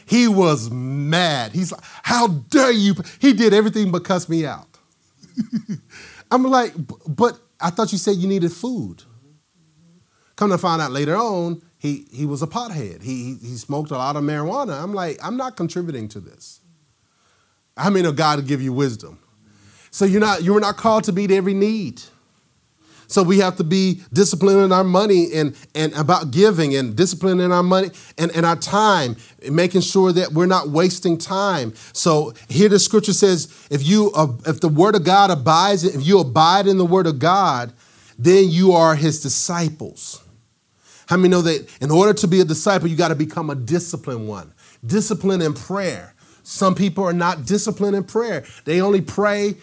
He 0.05 0.27
was 0.27 0.71
mad. 0.71 1.51
He's 1.51 1.71
like, 1.71 1.81
How 2.03 2.27
dare 2.27 2.71
you? 2.71 2.95
He 3.19 3.33
did 3.33 3.53
everything 3.53 3.91
but 3.91 4.03
cuss 4.03 4.27
me 4.27 4.45
out. 4.45 4.67
I'm 6.31 6.43
like, 6.43 6.73
But 7.07 7.39
I 7.61 7.69
thought 7.69 7.91
you 7.91 7.97
said 7.97 8.17
you 8.17 8.27
needed 8.27 8.51
food. 8.51 9.03
Come 10.35 10.49
to 10.49 10.57
find 10.57 10.81
out 10.81 10.91
later 10.91 11.15
on, 11.15 11.61
he, 11.77 12.07
he 12.11 12.25
was 12.25 12.41
a 12.41 12.47
pothead. 12.47 13.03
He, 13.03 13.37
he 13.41 13.55
smoked 13.57 13.91
a 13.91 13.97
lot 13.97 14.15
of 14.15 14.23
marijuana. 14.23 14.81
I'm 14.81 14.93
like, 14.93 15.17
I'm 15.23 15.37
not 15.37 15.55
contributing 15.55 16.07
to 16.09 16.19
this. 16.19 16.61
I 17.77 17.89
mean, 17.89 18.05
of 18.05 18.15
God 18.15 18.37
to 18.37 18.41
give 18.41 18.61
you 18.61 18.73
wisdom. 18.73 19.19
So 19.89 20.05
you're 20.05 20.21
not, 20.21 20.43
you're 20.43 20.59
not 20.59 20.77
called 20.77 21.03
to 21.05 21.11
meet 21.11 21.31
every 21.31 21.53
need. 21.53 22.01
So 23.11 23.23
we 23.23 23.39
have 23.39 23.57
to 23.57 23.65
be 23.65 24.01
disciplined 24.13 24.61
in 24.61 24.71
our 24.71 24.85
money 24.85 25.33
and, 25.33 25.53
and 25.75 25.91
about 25.93 26.31
giving 26.31 26.73
and 26.77 26.95
disciplined 26.95 27.41
in 27.41 27.51
our 27.51 27.61
money 27.61 27.89
and, 28.17 28.31
and 28.33 28.45
our 28.45 28.55
time, 28.55 29.17
making 29.49 29.81
sure 29.81 30.13
that 30.13 30.31
we're 30.31 30.45
not 30.45 30.69
wasting 30.69 31.17
time. 31.17 31.73
So 31.91 32.33
here 32.47 32.69
the 32.69 32.79
scripture 32.79 33.11
says, 33.11 33.67
if 33.69 33.85
you 33.85 34.13
uh, 34.13 34.27
if 34.45 34.61
the 34.61 34.69
word 34.69 34.95
of 34.95 35.03
God 35.03 35.29
abides, 35.29 35.83
if 35.83 36.07
you 36.07 36.19
abide 36.19 36.67
in 36.67 36.77
the 36.77 36.85
word 36.85 37.05
of 37.05 37.19
God, 37.19 37.73
then 38.17 38.49
you 38.49 38.71
are 38.71 38.95
his 38.95 39.21
disciples. 39.21 40.23
How 41.07 41.17
many 41.17 41.27
know 41.27 41.41
that 41.41 41.67
in 41.81 41.91
order 41.91 42.13
to 42.13 42.27
be 42.27 42.39
a 42.39 42.45
disciple, 42.45 42.87
you 42.87 42.95
got 42.95 43.09
to 43.09 43.15
become 43.15 43.49
a 43.49 43.55
disciplined 43.55 44.29
one? 44.29 44.53
Discipline 44.85 45.41
in 45.41 45.53
prayer. 45.53 46.13
Some 46.43 46.75
people 46.75 47.03
are 47.03 47.11
not 47.11 47.45
disciplined 47.45 47.97
in 47.97 48.05
prayer. 48.05 48.45
They 48.63 48.79
only 48.79 49.01
pray. 49.01 49.55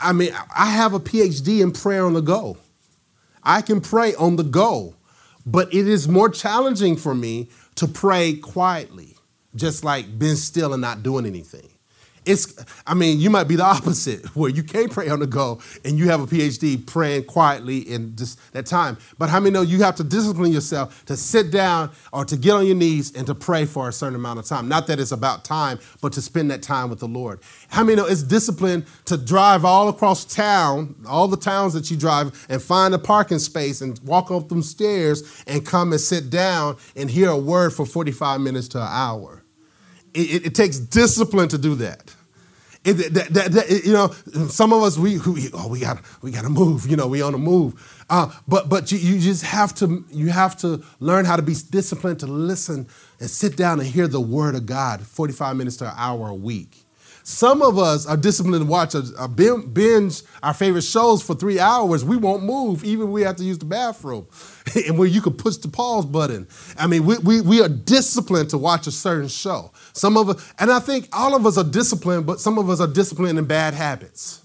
I 0.00 0.12
mean, 0.12 0.34
I 0.56 0.66
have 0.66 0.92
a 0.92 0.98
PhD 0.98 1.62
in 1.62 1.70
prayer 1.70 2.04
on 2.04 2.14
the 2.14 2.20
go. 2.20 2.56
I 3.42 3.62
can 3.62 3.80
pray 3.80 4.14
on 4.14 4.36
the 4.36 4.44
go, 4.44 4.96
but 5.46 5.72
it 5.72 5.88
is 5.88 6.08
more 6.08 6.28
challenging 6.28 6.96
for 6.96 7.14
me 7.14 7.48
to 7.76 7.88
pray 7.88 8.34
quietly, 8.34 9.16
just 9.54 9.84
like 9.84 10.18
being 10.18 10.36
still 10.36 10.72
and 10.72 10.82
not 10.82 11.02
doing 11.02 11.26
anything. 11.26 11.69
It's, 12.26 12.54
I 12.86 12.94
mean, 12.94 13.18
you 13.18 13.30
might 13.30 13.44
be 13.44 13.56
the 13.56 13.64
opposite, 13.70 14.24
where 14.36 14.50
you 14.50 14.62
can't 14.62 14.92
pray 14.92 15.08
on 15.08 15.20
the 15.20 15.26
go 15.26 15.60
and 15.84 15.98
you 15.98 16.08
have 16.08 16.20
a 16.20 16.26
PhD 16.26 16.86
praying 16.86 17.24
quietly 17.24 17.78
in 17.78 18.14
just 18.16 18.38
that 18.52 18.66
time. 18.66 18.98
But 19.18 19.30
how 19.30 19.40
many 19.40 19.52
know 19.52 19.62
you 19.62 19.82
have 19.82 19.96
to 19.96 20.04
discipline 20.04 20.52
yourself 20.52 21.04
to 21.06 21.16
sit 21.16 21.50
down 21.50 21.90
or 22.12 22.24
to 22.24 22.36
get 22.36 22.52
on 22.52 22.66
your 22.66 22.76
knees 22.76 23.14
and 23.14 23.26
to 23.26 23.34
pray 23.34 23.64
for 23.64 23.88
a 23.88 23.92
certain 23.92 24.16
amount 24.16 24.38
of 24.38 24.44
time? 24.44 24.68
Not 24.68 24.86
that 24.88 25.00
it's 25.00 25.12
about 25.12 25.44
time, 25.44 25.78
but 26.00 26.12
to 26.12 26.22
spend 26.22 26.50
that 26.50 26.62
time 26.62 26.90
with 26.90 27.00
the 27.00 27.08
Lord. 27.08 27.40
How 27.68 27.84
many 27.84 27.96
know 27.96 28.06
it's 28.06 28.22
discipline 28.22 28.84
to 29.06 29.16
drive 29.16 29.64
all 29.64 29.88
across 29.88 30.24
town, 30.24 30.94
all 31.06 31.28
the 31.28 31.36
towns 31.36 31.72
that 31.72 31.90
you 31.90 31.96
drive, 31.96 32.46
and 32.48 32.60
find 32.62 32.94
a 32.94 32.98
parking 32.98 33.38
space 33.38 33.80
and 33.80 33.98
walk 34.04 34.30
up 34.30 34.48
them 34.48 34.62
stairs 34.62 35.42
and 35.46 35.64
come 35.64 35.92
and 35.92 36.00
sit 36.00 36.30
down 36.30 36.76
and 36.96 37.10
hear 37.10 37.30
a 37.30 37.38
word 37.38 37.72
for 37.72 37.86
45 37.86 38.40
minutes 38.40 38.68
to 38.68 38.78
an 38.78 38.88
hour? 38.90 39.39
It, 40.14 40.46
it, 40.46 40.54
takes 40.54 40.78
discipline 40.78 41.48
to 41.48 41.58
do 41.58 41.74
that. 41.76 42.14
It, 42.84 42.94
that, 43.14 43.28
that, 43.34 43.52
that, 43.52 43.84
you 43.84 43.92
know, 43.92 44.08
some 44.48 44.72
of 44.72 44.82
us 44.82 44.96
we, 44.96 45.18
we 45.18 45.50
oh 45.52 45.68
we 45.68 45.80
got 45.80 46.00
we 46.22 46.30
got 46.30 46.42
to 46.42 46.48
move. 46.48 46.88
You 46.88 46.96
know, 46.96 47.06
we 47.06 47.20
on 47.22 47.32
the 47.32 47.38
move. 47.38 48.04
Uh, 48.08 48.32
but 48.48 48.68
but 48.68 48.90
you, 48.90 48.98
you 48.98 49.20
just 49.20 49.44
have 49.44 49.74
to 49.76 50.04
you 50.10 50.28
have 50.28 50.56
to 50.58 50.82
learn 50.98 51.26
how 51.26 51.36
to 51.36 51.42
be 51.42 51.54
disciplined 51.70 52.20
to 52.20 52.26
listen 52.26 52.88
and 53.20 53.30
sit 53.30 53.56
down 53.56 53.80
and 53.80 53.88
hear 53.88 54.08
the 54.08 54.20
word 54.20 54.54
of 54.54 54.66
God. 54.66 55.02
Forty 55.02 55.32
five 55.32 55.56
minutes 55.56 55.76
to 55.78 55.86
an 55.86 55.94
hour 55.96 56.28
a 56.28 56.34
week. 56.34 56.79
Some 57.22 57.62
of 57.62 57.78
us 57.78 58.06
are 58.06 58.16
disciplined 58.16 58.64
to 58.64 58.70
watch 58.70 58.94
a, 58.94 59.02
a 59.18 59.28
binge 59.28 60.22
our 60.42 60.54
favorite 60.54 60.82
shows 60.82 61.22
for 61.22 61.34
three 61.34 61.60
hours. 61.60 62.04
We 62.04 62.16
won't 62.16 62.42
move, 62.42 62.84
even 62.84 63.06
if 63.06 63.12
we 63.12 63.22
have 63.22 63.36
to 63.36 63.44
use 63.44 63.58
the 63.58 63.66
bathroom, 63.66 64.26
and 64.86 64.98
where 64.98 65.08
you 65.08 65.20
can 65.20 65.34
push 65.34 65.56
the 65.56 65.68
pause 65.68 66.06
button. 66.06 66.48
I 66.78 66.86
mean, 66.86 67.04
we, 67.04 67.18
we, 67.18 67.40
we 67.40 67.62
are 67.62 67.68
disciplined 67.68 68.50
to 68.50 68.58
watch 68.58 68.86
a 68.86 68.90
certain 68.90 69.28
show. 69.28 69.72
Some 69.92 70.16
of 70.16 70.30
us, 70.30 70.52
and 70.58 70.70
I 70.70 70.80
think 70.80 71.08
all 71.12 71.34
of 71.34 71.46
us 71.46 71.58
are 71.58 71.64
disciplined, 71.64 72.26
but 72.26 72.40
some 72.40 72.58
of 72.58 72.70
us 72.70 72.80
are 72.80 72.88
disciplined 72.88 73.38
in 73.38 73.44
bad 73.44 73.74
habits. 73.74 74.40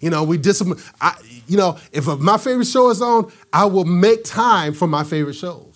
You 0.00 0.08
know, 0.10 0.24
we 0.24 0.38
discipline. 0.38 0.78
I, 1.00 1.16
you 1.46 1.58
know, 1.58 1.78
if 1.92 2.06
my 2.06 2.38
favorite 2.38 2.66
show 2.66 2.88
is 2.90 3.02
on, 3.02 3.30
I 3.52 3.66
will 3.66 3.84
make 3.84 4.24
time 4.24 4.72
for 4.72 4.86
my 4.86 5.04
favorite 5.04 5.34
shows. 5.34 5.69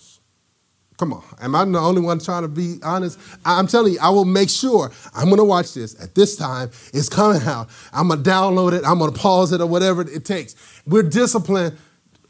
Come 0.97 1.11
on. 1.11 1.23
Am 1.41 1.55
I 1.55 1.65
the 1.65 1.77
only 1.77 2.01
one 2.01 2.19
trying 2.19 2.43
to 2.43 2.47
be 2.47 2.77
honest? 2.81 3.19
I'm 3.43 3.67
telling 3.67 3.93
you, 3.93 3.99
I 4.01 4.09
will 4.09 4.25
make 4.25 4.49
sure 4.49 4.91
I'm 5.13 5.25
going 5.25 5.37
to 5.37 5.43
watch 5.43 5.73
this 5.73 6.01
at 6.01 6.15
this 6.15 6.37
time. 6.37 6.69
It's 6.93 7.09
coming 7.09 7.41
out. 7.43 7.69
I'm 7.91 8.07
going 8.07 8.23
to 8.23 8.29
download 8.29 8.73
it. 8.73 8.85
I'm 8.85 8.99
going 8.99 9.13
to 9.13 9.19
pause 9.19 9.51
it 9.51 9.59
or 9.59 9.67
whatever 9.67 10.01
it 10.01 10.23
takes. 10.23 10.55
We're 10.85 11.03
disciplined 11.03 11.77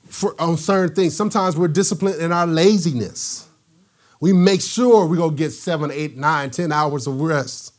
for, 0.08 0.40
on 0.42 0.58
certain 0.58 0.96
things. 0.96 1.16
Sometimes 1.16 1.56
we're 1.58 1.68
disciplined 1.68 2.22
in 2.22 2.32
our 2.32 2.48
laziness. 2.48 3.48
We 4.20 4.34
make 4.34 4.62
sure 4.62 5.06
we're 5.06 5.18
going 5.18 5.32
to 5.32 5.38
get 5.38 5.52
seven, 5.52 5.92
eight, 5.92 6.18
nine, 6.18 6.50
ten 6.50 6.72
hours 6.72 7.06
of 7.06 7.22
rest. 7.22 7.74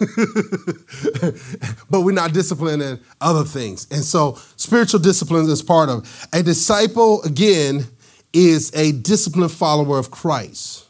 but 1.90 2.00
we're 2.00 2.12
not 2.12 2.32
disciplined 2.32 2.80
in 2.80 2.98
other 3.20 3.44
things. 3.44 3.86
And 3.90 4.02
so 4.02 4.38
spiritual 4.56 5.00
discipline 5.00 5.46
is 5.50 5.62
part 5.62 5.90
of 5.90 6.28
a 6.32 6.42
disciple, 6.42 7.22
again, 7.22 7.84
is 8.32 8.72
a 8.74 8.92
disciplined 8.92 9.52
follower 9.52 9.98
of 9.98 10.10
Christ. 10.10 10.86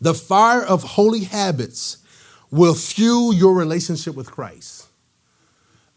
The 0.00 0.14
fire 0.14 0.62
of 0.62 0.82
holy 0.82 1.24
habits 1.24 1.98
will 2.50 2.74
fuel 2.74 3.32
your 3.32 3.54
relationship 3.54 4.14
with 4.14 4.30
Christ. 4.30 4.86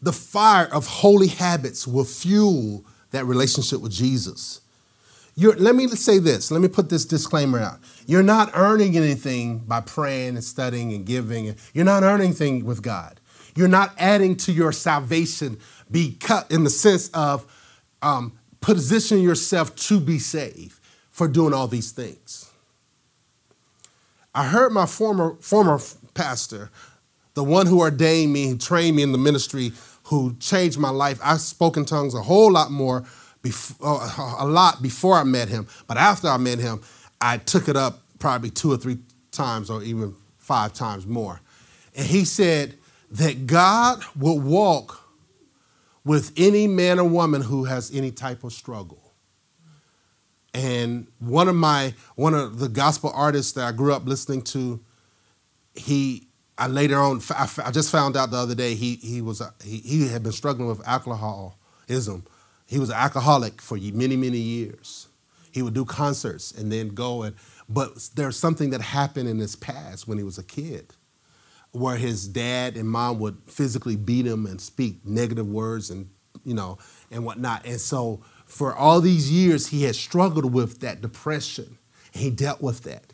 The 0.00 0.12
fire 0.12 0.66
of 0.66 0.86
holy 0.86 1.28
habits 1.28 1.86
will 1.86 2.04
fuel 2.04 2.84
that 3.10 3.24
relationship 3.26 3.80
with 3.80 3.92
Jesus. 3.92 4.60
You're, 5.34 5.56
let 5.56 5.74
me 5.74 5.86
say 5.88 6.18
this. 6.18 6.50
Let 6.50 6.60
me 6.60 6.68
put 6.68 6.90
this 6.90 7.04
disclaimer 7.04 7.60
out. 7.60 7.78
You're 8.06 8.22
not 8.22 8.50
earning 8.54 8.96
anything 8.96 9.58
by 9.58 9.80
praying 9.80 10.30
and 10.30 10.44
studying 10.44 10.92
and 10.92 11.06
giving. 11.06 11.54
You're 11.74 11.84
not 11.84 12.02
earning 12.02 12.28
anything 12.28 12.64
with 12.64 12.82
God. 12.82 13.20
You're 13.54 13.68
not 13.68 13.92
adding 13.98 14.36
to 14.36 14.52
your 14.52 14.72
salvation 14.72 15.58
because, 15.90 16.44
in 16.50 16.64
the 16.64 16.70
sense 16.70 17.08
of 17.10 17.46
um, 18.02 18.37
position 18.60 19.20
yourself 19.20 19.74
to 19.76 20.00
be 20.00 20.18
saved 20.18 20.80
for 21.10 21.28
doing 21.28 21.52
all 21.52 21.68
these 21.68 21.92
things. 21.92 22.50
I 24.34 24.44
heard 24.44 24.72
my 24.72 24.86
former 24.86 25.36
former 25.40 25.80
pastor, 26.14 26.70
the 27.34 27.44
one 27.44 27.66
who 27.66 27.80
ordained 27.80 28.32
me, 28.32 28.48
who 28.48 28.58
trained 28.58 28.96
me 28.96 29.02
in 29.02 29.12
the 29.12 29.18
ministry, 29.18 29.72
who 30.04 30.36
changed 30.38 30.78
my 30.78 30.90
life. 30.90 31.18
I 31.22 31.36
spoke 31.36 31.76
in 31.76 31.84
tongues 31.84 32.14
a 32.14 32.22
whole 32.22 32.52
lot 32.52 32.70
more, 32.70 33.04
before, 33.42 34.00
uh, 34.02 34.36
a 34.38 34.46
lot 34.46 34.82
before 34.82 35.16
I 35.16 35.24
met 35.24 35.48
him. 35.48 35.66
But 35.86 35.96
after 35.96 36.28
I 36.28 36.36
met 36.36 36.58
him, 36.58 36.82
I 37.20 37.38
took 37.38 37.68
it 37.68 37.76
up 37.76 38.02
probably 38.18 38.50
two 38.50 38.72
or 38.72 38.76
three 38.76 38.98
times, 39.30 39.70
or 39.70 39.82
even 39.82 40.14
five 40.38 40.72
times 40.72 41.06
more. 41.06 41.40
And 41.94 42.06
he 42.06 42.24
said 42.24 42.74
that 43.10 43.46
God 43.46 44.02
will 44.16 44.38
walk 44.38 45.07
with 46.08 46.32
any 46.38 46.66
man 46.66 46.98
or 46.98 47.04
woman 47.04 47.42
who 47.42 47.64
has 47.64 47.94
any 47.94 48.10
type 48.10 48.42
of 48.42 48.50
struggle. 48.50 49.12
And 50.54 51.06
one 51.18 51.48
of 51.48 51.54
my 51.54 51.92
one 52.16 52.32
of 52.32 52.58
the 52.58 52.68
gospel 52.70 53.12
artists 53.14 53.52
that 53.52 53.64
I 53.66 53.72
grew 53.72 53.92
up 53.92 54.06
listening 54.06 54.40
to, 54.44 54.80
he 55.74 56.28
I 56.56 56.66
later 56.66 56.96
on 56.96 57.20
I 57.36 57.70
just 57.70 57.92
found 57.92 58.16
out 58.16 58.30
the 58.30 58.38
other 58.38 58.54
day 58.54 58.74
he 58.74 58.94
he 58.94 59.20
was 59.20 59.42
he, 59.62 59.76
he 59.76 60.08
had 60.08 60.22
been 60.22 60.32
struggling 60.32 60.66
with 60.66 60.80
alcoholism. 60.88 62.24
He 62.66 62.78
was 62.78 62.88
an 62.88 62.96
alcoholic 62.96 63.60
for 63.60 63.76
many 63.76 64.16
many 64.16 64.38
years. 64.38 65.08
He 65.52 65.60
would 65.60 65.74
do 65.74 65.84
concerts 65.84 66.52
and 66.52 66.72
then 66.72 66.88
go 66.88 67.22
and 67.22 67.36
but 67.68 68.08
there's 68.14 68.38
something 68.38 68.70
that 68.70 68.80
happened 68.80 69.28
in 69.28 69.38
his 69.38 69.56
past 69.56 70.08
when 70.08 70.16
he 70.16 70.24
was 70.24 70.38
a 70.38 70.42
kid 70.42 70.94
where 71.78 71.96
his 71.96 72.28
dad 72.28 72.76
and 72.76 72.88
mom 72.88 73.18
would 73.20 73.38
physically 73.46 73.96
beat 73.96 74.26
him 74.26 74.46
and 74.46 74.60
speak 74.60 75.04
negative 75.06 75.46
words 75.46 75.90
and 75.90 76.10
you 76.44 76.54
know 76.54 76.78
and 77.10 77.24
whatnot. 77.24 77.66
And 77.66 77.80
so 77.80 78.22
for 78.46 78.74
all 78.74 79.00
these 79.00 79.30
years, 79.30 79.68
he 79.68 79.84
had 79.84 79.96
struggled 79.96 80.52
with 80.54 80.80
that 80.80 81.00
depression. 81.00 81.78
He 82.12 82.30
dealt 82.30 82.62
with 82.62 82.82
that. 82.84 83.12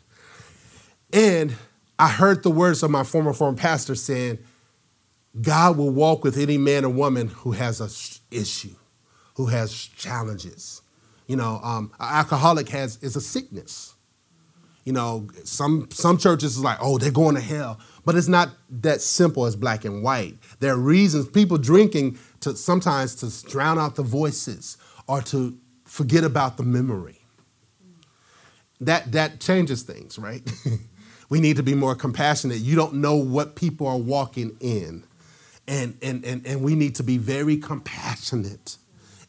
And 1.13 1.55
I 1.99 2.09
heard 2.09 2.43
the 2.43 2.51
words 2.51 2.83
of 2.83 2.91
my 2.91 3.03
former 3.03 3.33
former 3.33 3.57
pastor 3.57 3.95
saying, 3.95 4.39
God 5.41 5.77
will 5.77 5.91
walk 5.91 6.23
with 6.23 6.37
any 6.37 6.57
man 6.57 6.85
or 6.85 6.89
woman 6.89 7.27
who 7.29 7.51
has 7.53 7.81
a 7.81 7.89
issue, 8.35 8.75
who 9.35 9.47
has 9.47 9.73
challenges. 9.75 10.81
You 11.27 11.35
know, 11.37 11.59
um, 11.63 11.91
an 11.99 12.07
alcoholic 12.15 12.69
has 12.69 12.97
is 13.01 13.15
a 13.15 13.21
sickness. 13.21 13.95
you 14.85 14.93
know, 14.93 15.27
some 15.43 15.89
some 15.91 16.17
churches 16.17 16.57
is 16.57 16.63
like, 16.63 16.77
oh, 16.81 16.97
they're 16.97 17.11
going 17.11 17.35
to 17.35 17.41
hell. 17.41 17.79
But 18.05 18.15
it's 18.15 18.27
not 18.27 18.49
that 18.69 19.01
simple 19.01 19.45
as 19.45 19.55
black 19.55 19.83
and 19.83 20.03
white. 20.03 20.37
There 20.59 20.73
are 20.73 20.77
reasons 20.77 21.27
people 21.27 21.57
drinking 21.57 22.19
to 22.41 22.55
sometimes 22.55 23.15
to 23.15 23.49
drown 23.49 23.79
out 23.79 23.95
the 23.95 24.03
voices 24.03 24.77
or 25.07 25.21
to 25.23 25.57
forget 25.85 26.23
about 26.23 26.57
the 26.57 26.63
memory. 26.63 27.19
That 28.79 29.11
that 29.13 29.39
changes 29.39 29.83
things, 29.83 30.19
right? 30.19 30.47
we 31.29 31.39
need 31.39 31.57
to 31.57 31.63
be 31.63 31.73
more 31.73 31.95
compassionate. 31.95 32.57
You 32.57 32.75
don't 32.75 32.95
know 32.95 33.15
what 33.15 33.55
people 33.55 33.87
are 33.87 33.97
walking 33.97 34.55
in. 34.59 35.03
And, 35.67 35.97
and, 36.03 36.23
and, 36.23 36.45
and 36.45 36.61
we 36.61 36.75
need 36.75 36.95
to 36.95 37.03
be 37.03 37.17
very 37.17 37.57
compassionate 37.57 38.77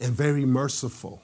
and 0.00 0.12
very 0.12 0.45
merciful. 0.45 1.23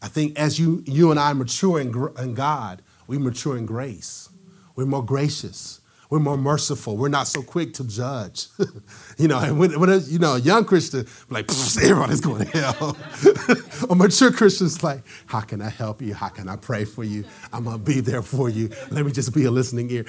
I 0.00 0.06
think 0.06 0.38
as 0.38 0.60
you, 0.60 0.84
you 0.86 1.10
and 1.10 1.18
I 1.18 1.32
mature 1.32 1.80
in, 1.80 1.88
in 2.18 2.34
God, 2.34 2.82
we 3.08 3.18
mature 3.18 3.56
in 3.56 3.66
grace. 3.66 4.28
We're 4.76 4.86
more 4.86 5.04
gracious. 5.04 5.80
We're 6.08 6.20
more 6.20 6.36
merciful. 6.36 6.96
We're 6.96 7.08
not 7.08 7.26
so 7.26 7.42
quick 7.42 7.74
to 7.74 7.84
judge. 7.84 8.46
you 9.18 9.26
know, 9.26 9.38
and 9.38 9.58
when, 9.58 9.78
when 9.80 10.00
you 10.06 10.18
know, 10.18 10.36
a 10.36 10.38
young 10.38 10.64
Christian, 10.64 11.06
like, 11.30 11.50
everybody's 11.50 12.20
going 12.20 12.46
to 12.46 12.58
hell. 12.58 12.96
a 13.90 13.94
mature 13.94 14.30
Christian's 14.30 14.82
like, 14.82 15.02
how 15.26 15.40
can 15.40 15.60
I 15.60 15.68
help 15.68 16.00
you? 16.00 16.14
How 16.14 16.28
can 16.28 16.48
I 16.48 16.56
pray 16.56 16.84
for 16.84 17.02
you? 17.02 17.24
I'm 17.52 17.64
going 17.64 17.78
to 17.78 17.84
be 17.84 18.00
there 18.00 18.22
for 18.22 18.48
you. 18.48 18.70
Let 18.90 19.04
me 19.04 19.12
just 19.12 19.34
be 19.34 19.44
a 19.44 19.50
listening 19.50 19.90
ear. 19.90 20.06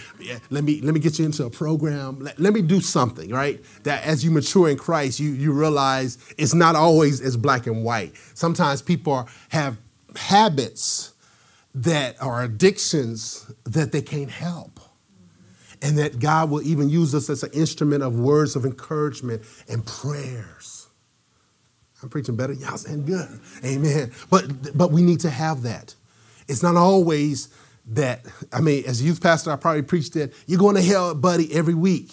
Let, 0.50 0.64
me, 0.64 0.82
let 0.82 0.94
me 0.94 1.00
get 1.00 1.18
you 1.18 1.26
into 1.26 1.46
a 1.46 1.50
program. 1.50 2.20
Let, 2.20 2.40
let 2.40 2.54
me 2.54 2.62
do 2.62 2.80
something, 2.80 3.32
right? 3.32 3.64
That 3.84 4.04
as 4.04 4.24
you 4.24 4.30
mature 4.30 4.70
in 4.70 4.78
Christ, 4.78 5.20
you, 5.20 5.32
you 5.32 5.52
realize 5.52 6.18
it's 6.38 6.54
not 6.54 6.76
always 6.76 7.22
as 7.22 7.38
black 7.38 7.66
and 7.66 7.84
white. 7.84 8.16
Sometimes 8.36 8.82
people 8.84 9.14
are, 9.14 9.26
have 9.50 9.78
habits 10.16 11.14
that 11.74 12.22
are 12.22 12.44
addictions 12.44 13.52
that 13.66 13.92
they 13.92 14.02
can't 14.02 14.32
help 14.32 14.80
and 15.82 15.98
that 15.98 16.20
God 16.20 16.50
will 16.50 16.62
even 16.62 16.90
use 16.90 17.14
us 17.14 17.30
as 17.30 17.44
an 17.44 17.52
instrument 17.54 18.04
of 18.04 18.20
words 18.20 18.56
of 18.56 18.66
encouragement 18.66 19.44
and 19.70 19.86
prayers. 19.86 20.88
I'm 22.02 22.10
preaching 22.10 22.36
better. 22.36 22.54
Y'all 22.54 22.78
saying 22.78 23.06
good. 23.06 23.40
Amen. 23.64 24.12
But 24.30 24.78
but 24.78 24.92
we 24.92 25.02
need 25.02 25.22
to 25.22 25.30
have 25.30 25.64
that. 25.64 25.96
It's 26.48 26.64
not 26.64 26.76
always 26.76 27.50
that, 27.90 28.26
I 28.52 28.60
mean, 28.60 28.84
as 28.86 29.02
a 29.02 29.04
youth 29.06 29.22
pastor, 29.22 29.52
I 29.52 29.56
probably 29.56 29.82
preached 29.82 30.14
that 30.14 30.34
you're 30.46 30.60
going 30.60 30.76
to 30.76 30.82
hell, 30.82 31.16
buddy, 31.16 31.54
every 31.54 31.74
week. 31.74 32.12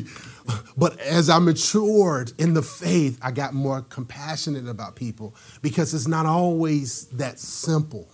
but 0.76 0.98
as 1.00 1.30
I 1.30 1.38
matured 1.38 2.32
in 2.38 2.54
the 2.54 2.62
faith, 2.62 3.18
I 3.22 3.30
got 3.30 3.54
more 3.54 3.82
compassionate 3.82 4.68
about 4.68 4.96
people 4.96 5.34
because 5.62 5.94
it's 5.94 6.06
not 6.06 6.26
always 6.26 7.06
that 7.08 7.38
simple. 7.38 8.10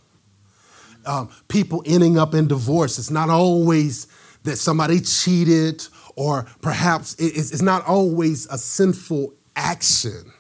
Um, 1.05 1.31
people 1.49 1.83
ending 1.87 2.19
up 2.19 2.35
in 2.35 2.49
divorce, 2.49 2.99
it's 2.99 3.11
not 3.11 3.31
always 3.31 4.07
that 4.47 4.57
somebody 4.57 5.01
cheated, 5.01 5.87
or 6.17 6.47
perhaps 6.63 7.15
it's 7.19 7.63
not 7.63 7.87
always 7.87 8.47
a 8.47 8.59
sinful 8.59 9.35
action. 9.55 10.33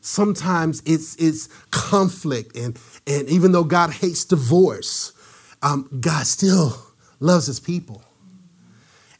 Sometimes 0.00 0.82
it's, 0.86 1.14
it's 1.16 1.48
conflict, 1.70 2.56
and, 2.56 2.78
and 3.06 3.28
even 3.28 3.52
though 3.52 3.64
God 3.64 3.90
hates 3.90 4.24
divorce, 4.24 5.12
um, 5.62 5.88
God 6.00 6.26
still 6.26 6.74
loves 7.20 7.46
his 7.46 7.60
people. 7.60 8.02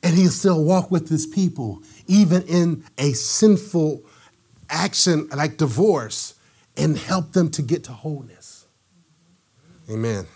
And 0.02 0.16
he'll 0.16 0.30
still 0.30 0.64
walk 0.64 0.90
with 0.90 1.08
his 1.08 1.26
people, 1.26 1.82
even 2.08 2.42
in 2.42 2.84
a 2.98 3.12
sinful 3.12 4.02
action 4.68 5.28
like 5.28 5.56
divorce, 5.56 6.34
and 6.76 6.98
help 6.98 7.32
them 7.32 7.50
to 7.50 7.62
get 7.62 7.84
to 7.84 7.92
wholeness. 7.92 8.66
Amen. 9.88 10.26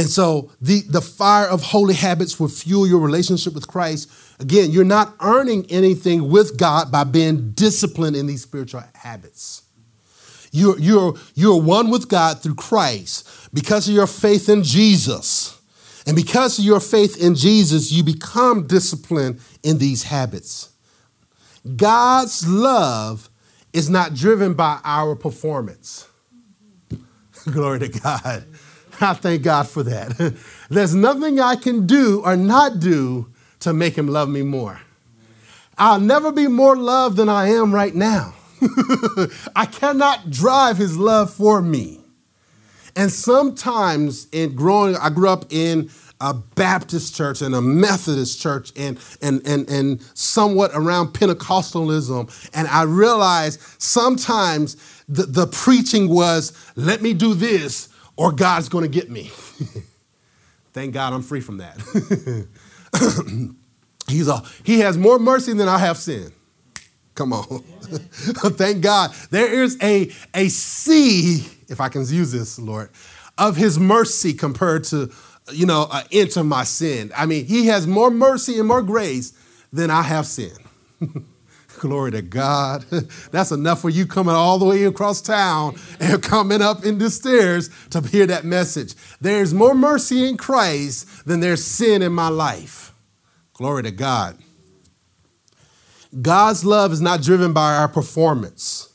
And 0.00 0.08
so 0.08 0.50
the, 0.62 0.80
the 0.88 1.02
fire 1.02 1.46
of 1.46 1.60
holy 1.60 1.92
habits 1.92 2.40
will 2.40 2.48
fuel 2.48 2.86
your 2.86 3.00
relationship 3.00 3.52
with 3.52 3.68
Christ. 3.68 4.10
Again, 4.40 4.70
you're 4.70 4.82
not 4.82 5.14
earning 5.20 5.66
anything 5.70 6.30
with 6.30 6.58
God 6.58 6.90
by 6.90 7.04
being 7.04 7.50
disciplined 7.50 8.16
in 8.16 8.26
these 8.26 8.40
spiritual 8.40 8.82
habits. 8.94 9.60
You're, 10.52 10.78
you're, 10.78 11.16
you're 11.34 11.60
one 11.60 11.90
with 11.90 12.08
God 12.08 12.42
through 12.42 12.54
Christ 12.54 13.28
because 13.52 13.90
of 13.90 13.94
your 13.94 14.06
faith 14.06 14.48
in 14.48 14.62
Jesus. 14.62 15.60
And 16.06 16.16
because 16.16 16.58
of 16.58 16.64
your 16.64 16.80
faith 16.80 17.22
in 17.22 17.34
Jesus, 17.34 17.92
you 17.92 18.02
become 18.02 18.66
disciplined 18.66 19.38
in 19.62 19.76
these 19.76 20.04
habits. 20.04 20.70
God's 21.76 22.48
love 22.48 23.28
is 23.74 23.90
not 23.90 24.14
driven 24.14 24.54
by 24.54 24.80
our 24.82 25.14
performance. 25.14 26.08
Glory 27.44 27.80
to 27.80 27.88
God. 27.88 28.46
I 29.02 29.14
thank 29.14 29.42
God 29.42 29.66
for 29.68 29.82
that. 29.84 30.34
There's 30.68 30.94
nothing 30.94 31.40
I 31.40 31.56
can 31.56 31.86
do 31.86 32.22
or 32.24 32.36
not 32.36 32.80
do 32.80 33.32
to 33.60 33.72
make 33.72 33.96
him 33.96 34.08
love 34.08 34.28
me 34.28 34.42
more. 34.42 34.80
I'll 35.78 36.00
never 36.00 36.30
be 36.30 36.46
more 36.46 36.76
loved 36.76 37.16
than 37.16 37.30
I 37.30 37.48
am 37.48 37.74
right 37.74 37.94
now. 37.94 38.34
I 39.56 39.66
cannot 39.70 40.30
drive 40.30 40.76
his 40.76 40.98
love 40.98 41.32
for 41.32 41.62
me. 41.62 42.00
And 42.94 43.10
sometimes 43.10 44.26
in 44.32 44.54
growing, 44.54 44.96
I 44.96 45.08
grew 45.08 45.30
up 45.30 45.46
in 45.50 45.90
a 46.20 46.34
Baptist 46.34 47.14
church 47.14 47.40
and 47.40 47.54
a 47.54 47.62
Methodist 47.62 48.42
church 48.42 48.72
and, 48.76 48.98
and, 49.22 49.40
and, 49.46 49.70
and 49.70 50.02
somewhat 50.12 50.72
around 50.74 51.14
Pentecostalism. 51.14 52.50
And 52.52 52.68
I 52.68 52.82
realized 52.82 53.60
sometimes 53.78 54.76
the, 55.08 55.22
the 55.22 55.46
preaching 55.46 56.10
was, 56.10 56.52
let 56.76 57.00
me 57.00 57.14
do 57.14 57.32
this 57.32 57.89
or 58.20 58.30
God's 58.32 58.68
going 58.68 58.84
to 58.84 58.90
get 58.90 59.10
me. 59.10 59.30
Thank 60.74 60.92
God 60.92 61.14
I'm 61.14 61.22
free 61.22 61.40
from 61.40 61.56
that. 61.56 61.78
He's 64.06 64.28
a, 64.28 64.42
he 64.62 64.80
has 64.80 64.98
more 64.98 65.18
mercy 65.18 65.54
than 65.54 65.70
I 65.70 65.78
have 65.78 65.96
sin. 65.96 66.30
Come 67.14 67.32
on. 67.32 67.60
Thank 68.58 68.82
God. 68.82 69.14
There 69.30 69.62
is 69.62 69.78
a, 69.82 70.12
a 70.34 70.48
sea, 70.48 71.46
if 71.68 71.80
I 71.80 71.88
can 71.88 72.04
use 72.06 72.30
this, 72.30 72.58
Lord, 72.58 72.90
of 73.38 73.56
his 73.56 73.78
mercy 73.78 74.34
compared 74.34 74.84
to, 74.84 75.10
you 75.50 75.64
know, 75.64 75.88
an 75.90 76.04
inch 76.10 76.36
of 76.36 76.44
my 76.44 76.64
sin. 76.64 77.12
I 77.16 77.24
mean, 77.24 77.46
he 77.46 77.68
has 77.68 77.86
more 77.86 78.10
mercy 78.10 78.58
and 78.58 78.68
more 78.68 78.82
grace 78.82 79.32
than 79.72 79.90
I 79.90 80.02
have 80.02 80.26
sin. 80.26 80.52
Glory 81.80 82.10
to 82.10 82.20
God. 82.20 82.84
That's 83.30 83.52
enough 83.52 83.80
for 83.80 83.88
you 83.88 84.06
coming 84.06 84.34
all 84.34 84.58
the 84.58 84.66
way 84.66 84.84
across 84.84 85.22
town 85.22 85.76
and 85.98 86.22
coming 86.22 86.60
up 86.60 86.84
in 86.84 86.98
the 86.98 87.08
stairs 87.08 87.70
to 87.88 88.02
hear 88.02 88.26
that 88.26 88.44
message. 88.44 88.94
There's 89.18 89.54
more 89.54 89.74
mercy 89.74 90.28
in 90.28 90.36
Christ 90.36 91.24
than 91.24 91.40
there's 91.40 91.64
sin 91.64 92.02
in 92.02 92.12
my 92.12 92.28
life. 92.28 92.92
Glory 93.54 93.84
to 93.84 93.90
God. 93.90 94.36
God's 96.20 96.66
love 96.66 96.92
is 96.92 97.00
not 97.00 97.22
driven 97.22 97.54
by 97.54 97.74
our 97.76 97.88
performance. 97.88 98.92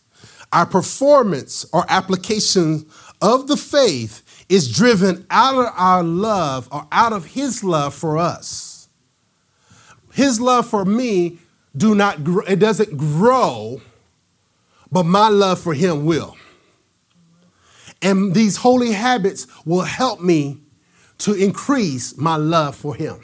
Our 0.54 0.68
performance 0.68 1.66
or 1.74 1.86
application 1.90 2.86
of 3.20 3.48
the 3.48 3.58
faith 3.58 4.46
is 4.48 4.72
driven 4.72 5.26
out 5.32 5.56
of 5.56 5.74
our 5.76 6.04
love 6.04 6.70
or 6.72 6.88
out 6.92 7.14
of 7.14 7.26
His 7.26 7.64
love 7.64 7.96
for 7.96 8.20
us. 8.20 8.90
His 10.14 10.40
love 10.40 10.68
for 10.68 10.86
me 10.86 11.40
do 11.76 11.96
not 11.96 12.20
it 12.48 12.60
doesn't 12.60 12.98
grow, 12.98 13.82
but 14.92 15.04
my 15.04 15.30
love 15.30 15.60
for 15.60 15.74
him 15.74 16.06
will. 16.06 16.38
And 18.02 18.34
these 18.34 18.58
holy 18.58 18.92
habits 18.92 19.48
will 19.66 19.82
help 19.82 20.22
me 20.22 20.60
to 21.20 21.34
increase 21.34 22.18
my 22.18 22.36
love 22.36 22.76
for 22.76 22.94
him. 22.94 23.20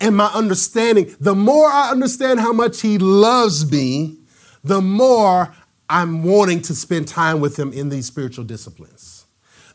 And 0.00 0.16
my 0.16 0.26
understanding, 0.26 1.14
the 1.20 1.34
more 1.34 1.68
I 1.68 1.90
understand 1.90 2.40
how 2.40 2.52
much 2.52 2.80
he 2.80 2.98
loves 2.98 3.70
me, 3.70 4.18
the 4.64 4.80
more 4.80 5.54
I'm 5.88 6.24
wanting 6.24 6.62
to 6.62 6.74
spend 6.74 7.06
time 7.06 7.40
with 7.40 7.58
him 7.58 7.72
in 7.72 7.88
these 7.88 8.06
spiritual 8.06 8.44
disciplines. 8.44 9.26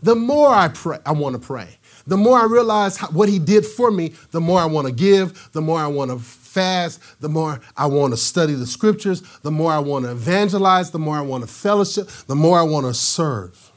The 0.02 0.16
more 0.16 0.50
I 0.50 0.68
pray, 0.68 1.00
I 1.06 1.12
want 1.14 1.40
to 1.40 1.40
pray. 1.40 1.78
The 2.06 2.18
more 2.18 2.40
I 2.40 2.46
realize 2.46 3.00
what 3.00 3.30
he 3.30 3.40
did 3.40 3.66
for 3.66 3.92
me, 3.92 4.14
the 4.32 4.42
more 4.42 4.60
I 4.60 4.66
want 4.66 4.88
to 4.88 4.94
give, 4.94 5.50
the 5.52 5.62
more 5.62 5.80
I 5.80 5.88
want 5.88 6.12
to 6.12 6.20
fast, 6.58 7.22
the 7.22 7.30
more 7.30 7.60
I 7.76 7.86
want 7.86 8.14
to 8.14 8.18
study 8.18 8.56
the 8.56 8.66
scriptures, 8.66 9.22
the 9.44 9.52
more 9.52 9.72
I 9.72 9.78
want 9.78 10.06
to 10.06 10.12
evangelize, 10.12 10.90
the 10.90 10.98
more 10.98 11.16
I 11.16 11.22
want 11.22 11.44
to 11.44 11.48
fellowship, 11.48 12.08
the 12.26 12.36
more 12.36 12.58
I 12.58 12.64
want 12.64 12.88
to 12.88 12.96
serve. 12.96 13.72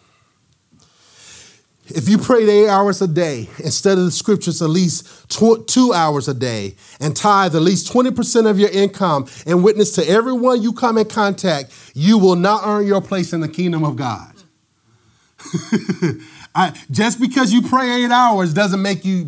If 1.88 2.08
you 2.08 2.16
prayed 2.16 2.48
eight 2.48 2.68
hours 2.68 3.02
a 3.02 3.08
day 3.08 3.50
instead 3.58 3.98
of 3.98 4.04
the 4.04 4.10
scriptures 4.10 4.62
at 4.62 4.70
least 4.70 5.28
two 5.28 5.92
hours 5.92 6.26
a 6.28 6.34
day 6.34 6.76
and 7.00 7.14
tithe 7.14 7.54
at 7.54 7.62
least 7.62 7.92
20% 7.92 8.48
of 8.48 8.58
your 8.58 8.70
income 8.70 9.26
and 9.44 9.62
witness 9.62 9.92
to 9.96 10.08
everyone 10.08 10.62
you 10.62 10.72
come 10.72 10.96
in 10.96 11.06
contact, 11.06 11.72
you 11.94 12.16
will 12.16 12.36
not 12.36 12.62
earn 12.64 12.86
your 12.86 13.02
place 13.02 13.34
in 13.34 13.40
the 13.40 13.48
kingdom 13.48 13.84
of 13.84 13.96
God. 13.96 14.34
I, 16.54 16.72
just 16.90 17.20
because 17.20 17.52
you 17.52 17.60
pray 17.62 18.04
eight 18.04 18.10
hours 18.10 18.54
doesn't 18.54 18.80
make 18.80 19.04
you 19.04 19.24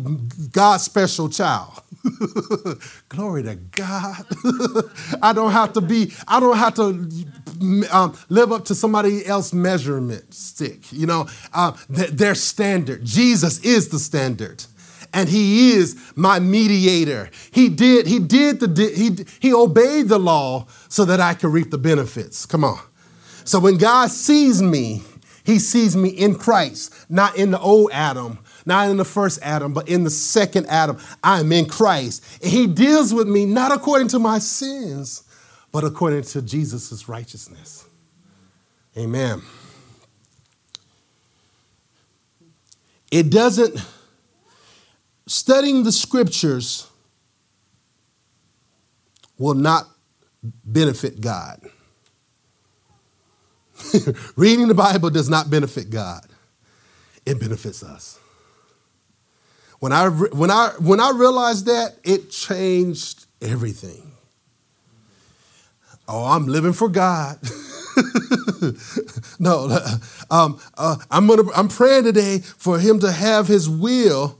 God's 0.51 0.83
special 0.83 1.29
child. 1.29 1.82
Glory 3.09 3.43
to 3.43 3.55
God. 3.55 4.25
I 5.21 5.31
don't 5.33 5.51
have 5.51 5.73
to 5.73 5.81
be, 5.81 6.13
I 6.27 6.39
don't 6.39 6.57
have 6.57 6.73
to 6.75 7.09
um, 7.91 8.17
live 8.29 8.51
up 8.51 8.65
to 8.65 8.75
somebody 8.75 9.25
else's 9.25 9.53
measurement 9.53 10.33
stick, 10.33 10.91
you 10.91 11.07
know, 11.07 11.27
uh, 11.53 11.71
th- 11.93 12.09
their 12.09 12.35
standard. 12.35 13.05
Jesus 13.05 13.59
is 13.63 13.89
the 13.89 13.99
standard. 13.99 14.65
And 15.13 15.29
he 15.29 15.73
is 15.73 16.11
my 16.15 16.39
mediator. 16.39 17.29
He 17.51 17.69
did, 17.69 18.07
he 18.07 18.19
did 18.19 18.59
the, 18.59 18.89
he, 18.89 19.25
he 19.39 19.53
obeyed 19.53 20.09
the 20.09 20.17
law 20.17 20.65
so 20.89 21.05
that 21.05 21.19
I 21.19 21.35
could 21.35 21.51
reap 21.51 21.69
the 21.69 21.77
benefits. 21.77 22.45
Come 22.45 22.63
on. 22.63 22.79
So 23.45 23.59
when 23.59 23.77
God 23.77 24.09
sees 24.09 24.61
me, 24.61 25.03
he 25.43 25.59
sees 25.59 25.95
me 25.95 26.09
in 26.09 26.35
Christ, 26.35 26.93
not 27.09 27.37
in 27.37 27.51
the 27.51 27.59
old 27.59 27.91
Adam, 27.93 28.39
not 28.65 28.89
in 28.89 28.97
the 28.97 29.05
first 29.05 29.39
Adam, 29.41 29.73
but 29.73 29.89
in 29.89 30.03
the 30.03 30.09
second 30.09 30.67
Adam. 30.67 30.97
I 31.23 31.39
am 31.39 31.51
in 31.51 31.65
Christ. 31.65 32.23
And 32.41 32.51
he 32.51 32.67
deals 32.67 33.13
with 33.13 33.27
me 33.27 33.45
not 33.45 33.71
according 33.71 34.09
to 34.09 34.19
my 34.19 34.39
sins, 34.39 35.23
but 35.71 35.83
according 35.83 36.23
to 36.23 36.41
Jesus' 36.41 37.09
righteousness. 37.09 37.85
Amen. 38.97 39.41
It 43.11 43.29
doesn't, 43.29 43.79
studying 45.27 45.83
the 45.83 45.91
scriptures 45.91 46.87
will 49.37 49.53
not 49.53 49.87
benefit 50.63 51.21
God. 51.21 51.61
Reading 54.35 54.67
the 54.67 54.73
Bible 54.73 55.09
does 55.09 55.29
not 55.29 55.49
benefit 55.49 55.89
God, 55.89 56.25
it 57.25 57.39
benefits 57.39 57.83
us. 57.83 58.19
When 59.83 59.91
I, 59.91 60.07
when, 60.07 60.49
I, 60.49 60.69
when 60.79 61.01
I 61.01 61.09
realized 61.09 61.65
that, 61.65 61.97
it 62.05 62.31
changed 62.31 63.25
everything. 63.41 64.13
Oh, 66.07 66.23
I'm 66.23 66.47
living 66.47 66.71
for 66.71 66.87
God. 66.87 67.37
no, 69.39 69.77
um, 70.31 70.57
uh, 70.77 70.95
I'm, 71.11 71.27
gonna, 71.27 71.51
I'm 71.53 71.67
praying 71.67 72.05
today 72.05 72.39
for 72.39 72.79
Him 72.79 73.01
to 73.01 73.11
have 73.11 73.49
His 73.49 73.69
will. 73.69 74.39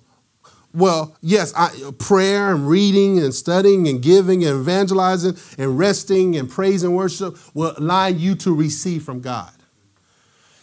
Well, 0.73 1.17
yes, 1.19 1.53
I, 1.57 1.91
prayer 1.99 2.55
and 2.55 2.65
reading 2.65 3.19
and 3.19 3.33
studying 3.33 3.89
and 3.89 4.01
giving 4.01 4.45
and 4.45 4.61
evangelizing 4.61 5.35
and 5.57 5.77
resting 5.77 6.37
and 6.37 6.49
praise 6.49 6.83
and 6.83 6.95
worship 6.95 7.37
will 7.53 7.73
allow 7.77 8.07
you 8.07 8.35
to 8.35 8.55
receive 8.55 9.03
from 9.03 9.19
God. 9.19 9.51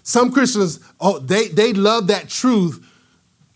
Some 0.05 0.33
Christians, 0.33 0.81
oh, 0.99 1.19
they, 1.19 1.49
they 1.49 1.75
love 1.75 2.07
that 2.07 2.31
truth, 2.31 2.87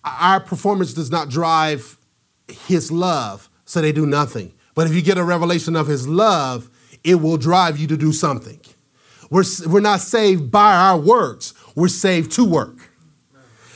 our 0.05 0.41
performance 0.41 0.93
does 0.93 1.11
not 1.11 1.29
drive 1.29 1.97
his 2.67 2.93
love, 2.93 3.49
so 3.65 3.81
they 3.81 3.93
do 3.93 4.07
nothing. 4.07 4.53
But 4.75 4.87
if 4.87 4.95
you 4.95 5.03
get 5.03 5.19
a 5.19 5.25
revelation 5.25 5.77
of 5.77 5.87
his 5.87 6.07
love, 6.07 6.69
it 7.03 7.17
will 7.17 7.37
drive 7.37 7.79
you 7.79 7.87
to 7.89 7.97
do 7.97 8.13
something. 8.13 8.61
We're, 9.31 9.45
we're 9.67 9.81
not 9.81 10.01
saved 10.01 10.51
by 10.51 10.75
our 10.75 10.99
works, 10.99 11.55
we're 11.75 11.89
saved 11.89 12.33
to 12.33 12.45
work. 12.45 12.91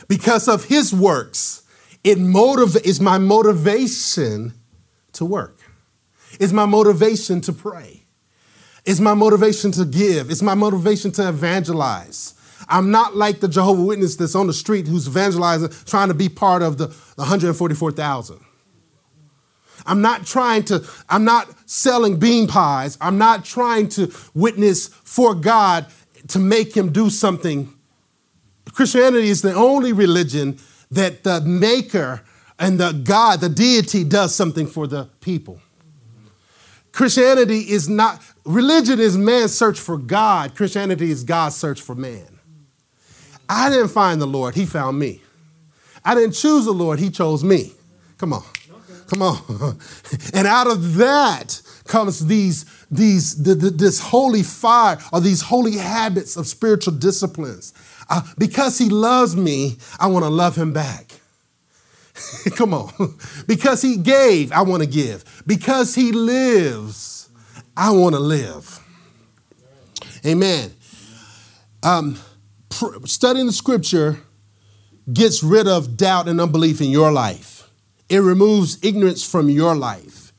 Because 0.07 0.49
of 0.49 0.65
his 0.65 0.95
works, 0.95 1.63
it 2.05 2.19
motiv- 2.19 2.77
is 2.85 3.01
my 3.01 3.19
motivation 3.19 4.55
to 5.13 5.25
work. 5.25 5.59
It's 6.41 6.53
my 6.53 6.67
motivation 6.67 7.41
to 7.43 7.53
pray. 7.53 8.05
It's 8.85 9.01
my 9.01 9.15
motivation 9.15 9.73
to 9.73 9.85
give. 9.85 10.31
It's 10.31 10.41
my 10.41 10.55
motivation 10.55 11.11
to 11.13 11.29
evangelize. 11.29 12.35
I'm 12.69 12.91
not 12.91 13.15
like 13.15 13.41
the 13.41 13.49
Jehovah 13.49 13.83
Witness 13.83 14.17
that's 14.17 14.35
on 14.35 14.47
the 14.47 14.53
street 14.53 14.87
who's 14.87 15.07
evangelizing, 15.07 15.71
trying 15.85 16.09
to 16.09 16.15
be 16.15 16.29
part 16.29 16.63
of 16.63 16.79
the 16.79 16.89
144,000. 17.17 18.41
I'm 19.87 20.03
not 20.03 20.27
trying 20.27 20.65
to, 20.65 20.87
I'm 21.09 21.25
not 21.25 21.49
selling 21.69 22.19
bean 22.19 22.47
pies. 22.47 22.99
I'm 23.01 23.19
not 23.19 23.45
trying 23.45 23.89
to 23.91 24.13
witness 24.35 24.89
for 24.89 25.35
God 25.35 25.87
to 26.29 26.39
make 26.39 26.77
him 26.77 26.93
do 26.93 27.11
something. 27.11 27.73
Christianity 28.73 29.29
is 29.29 29.43
the 29.43 29.55
only 29.55 29.93
religion 29.93 30.59
that 30.91 31.25
the 31.25 31.41
maker 31.41 32.23
and 32.59 32.79
the 32.79 32.93
God, 32.93 33.41
the 33.41 33.49
deity, 33.49 34.05
does 34.05 34.35
something 34.35 34.67
for 34.67 34.87
the 34.87 35.05
people. 35.21 35.61
Christianity 36.93 37.61
is 37.61 37.89
not, 37.89 38.21
religion 38.45 38.99
is 38.99 39.17
man's 39.17 39.57
search 39.57 39.79
for 39.79 39.97
God. 39.97 40.55
Christianity 40.57 41.11
is 41.11 41.23
God's 41.23 41.57
search 41.57 41.81
for 41.81 41.95
man. 41.95 42.38
I 43.49 43.71
didn't 43.71 43.89
find 43.89 44.21
the 44.21 44.27
Lord, 44.27 44.55
He 44.55 44.67
found 44.67 44.99
me. 44.99 45.23
I 46.05 46.15
didn't 46.15 46.33
choose 46.33 46.65
the 46.65 46.73
Lord, 46.73 46.99
He 46.99 47.11
chose 47.11 47.43
me. 47.43 47.73
Come 48.19 48.33
on. 48.33 48.45
Come 49.09 49.23
on. 49.23 49.79
and 50.35 50.47
out 50.47 50.67
of 50.67 50.97
that 50.97 51.63
comes 51.87 52.27
these, 52.27 52.65
these, 52.91 53.43
the, 53.43 53.55
the, 53.55 53.71
this 53.71 53.99
holy 53.99 54.43
fire 54.43 54.99
or 55.13 55.21
these 55.21 55.41
holy 55.41 55.77
habits 55.77 56.37
of 56.37 56.47
spiritual 56.47 56.93
disciplines. 56.95 57.73
Uh, 58.11 58.23
because 58.39 58.79
he 58.79 58.89
loves 58.89 59.37
me, 59.37 59.77
I 59.99 60.07
want 60.07 60.25
to 60.25 60.31
love 60.31 60.57
him 60.57 60.73
back. 60.73 61.13
Come 62.57 62.75
on. 62.75 63.17
because 63.47 63.83
he 63.83 63.97
gave, 63.97 64.53
I 64.53 64.63
want 64.63 64.83
to 64.83 64.89
give. 64.89 65.43
Because 65.47 65.95
he 65.95 66.13
lives, 66.13 67.29
I 67.77 67.91
want 67.91 68.15
to 68.15 68.21
live. 68.21 68.81
Amen. 70.25 70.73
Um, 71.83 72.19
studying 73.05 73.47
the 73.47 73.53
scripture 73.53 74.21
gets 75.13 75.43
rid 75.43 75.67
of 75.67 75.97
doubt 75.97 76.29
and 76.29 76.41
unbelief 76.41 76.81
in 76.81 76.91
your 76.91 77.13
life. 77.13 77.71
It 78.09 78.19
removes 78.19 78.79
ignorance 78.83 79.29
from 79.29 79.49
your 79.49 79.75
life. 79.75 80.33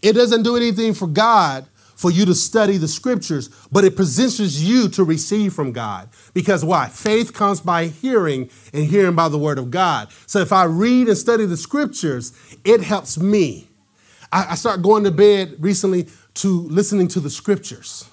It 0.00 0.14
doesn't 0.14 0.42
do 0.42 0.56
anything 0.56 0.94
for 0.94 1.06
God 1.06 1.66
for 1.96 2.10
you 2.10 2.24
to 2.24 2.34
study 2.34 2.78
the 2.78 2.88
scriptures, 2.88 3.48
but 3.70 3.84
it 3.84 3.94
positions 3.94 4.68
you 4.68 4.88
to 4.88 5.04
receive 5.04 5.54
from 5.54 5.70
God. 5.70 6.08
Because 6.34 6.64
why? 6.64 6.88
Faith 6.88 7.32
comes 7.32 7.60
by 7.60 7.86
hearing, 7.86 8.50
and 8.72 8.84
hearing 8.84 9.14
by 9.14 9.28
the 9.28 9.38
word 9.38 9.58
of 9.58 9.70
God. 9.70 10.08
So 10.26 10.40
if 10.40 10.52
I 10.52 10.64
read 10.64 11.06
and 11.06 11.16
study 11.16 11.46
the 11.46 11.56
scriptures, 11.56 12.32
it 12.64 12.82
helps 12.82 13.18
me. 13.18 13.68
I, 14.32 14.48
I 14.50 14.54
started 14.56 14.82
going 14.82 15.04
to 15.04 15.12
bed 15.12 15.54
recently 15.60 16.08
to 16.34 16.62
listening 16.62 17.06
to 17.08 17.20
the 17.20 17.30
scriptures. 17.30 18.10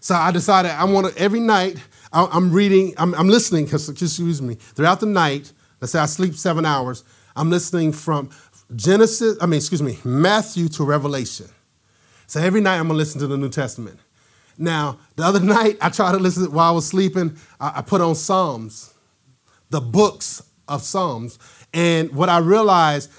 So 0.00 0.14
I 0.14 0.30
decided 0.30 0.70
I 0.70 0.84
want 0.84 1.08
to 1.14 1.20
every 1.20 1.40
night 1.40 1.76
I'm 2.12 2.52
reading, 2.52 2.94
I'm, 2.98 3.14
I'm 3.14 3.28
listening, 3.28 3.64
excuse 3.64 4.42
me, 4.42 4.54
throughout 4.54 5.00
the 5.00 5.06
night, 5.06 5.52
let's 5.80 5.92
say 5.92 6.00
I 6.00 6.06
sleep 6.06 6.34
seven 6.34 6.64
hours, 6.64 7.04
I'm 7.36 7.50
listening 7.50 7.92
from 7.92 8.30
Genesis, 8.74 9.38
I 9.40 9.46
mean, 9.46 9.58
excuse 9.58 9.82
me, 9.82 9.98
Matthew 10.04 10.68
to 10.70 10.84
Revelation. 10.84 11.46
So 12.26 12.40
every 12.40 12.60
night 12.60 12.78
I'm 12.78 12.86
gonna 12.88 12.98
listen 12.98 13.20
to 13.20 13.26
the 13.26 13.36
New 13.36 13.48
Testament. 13.48 13.98
Now, 14.58 14.98
the 15.16 15.24
other 15.24 15.40
night 15.58 15.78
I 15.80 15.88
tried 15.88 16.12
to 16.12 16.18
listen 16.18 16.50
while 16.52 16.68
I 16.68 16.72
was 16.72 16.86
sleeping, 16.86 17.36
I, 17.60 17.74
I 17.76 17.82
put 17.82 18.00
on 18.00 18.14
Psalms, 18.14 18.92
the 19.70 19.80
books 19.80 20.42
of 20.68 20.82
Psalms. 20.82 21.38
And 21.72 22.12
what 22.14 22.28
I 22.28 22.38
realized 22.38 23.10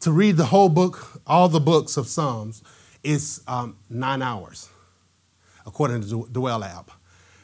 to 0.00 0.12
read 0.12 0.36
the 0.36 0.46
whole 0.46 0.68
book, 0.68 1.22
all 1.26 1.48
the 1.48 1.60
books 1.60 1.96
of 1.96 2.06
Psalms, 2.06 2.62
is 3.02 3.42
um, 3.46 3.76
nine 3.88 4.22
hours, 4.22 4.68
according 5.64 6.02
to 6.02 6.06
the 6.06 6.26
Dwell 6.30 6.64
app. 6.64 6.90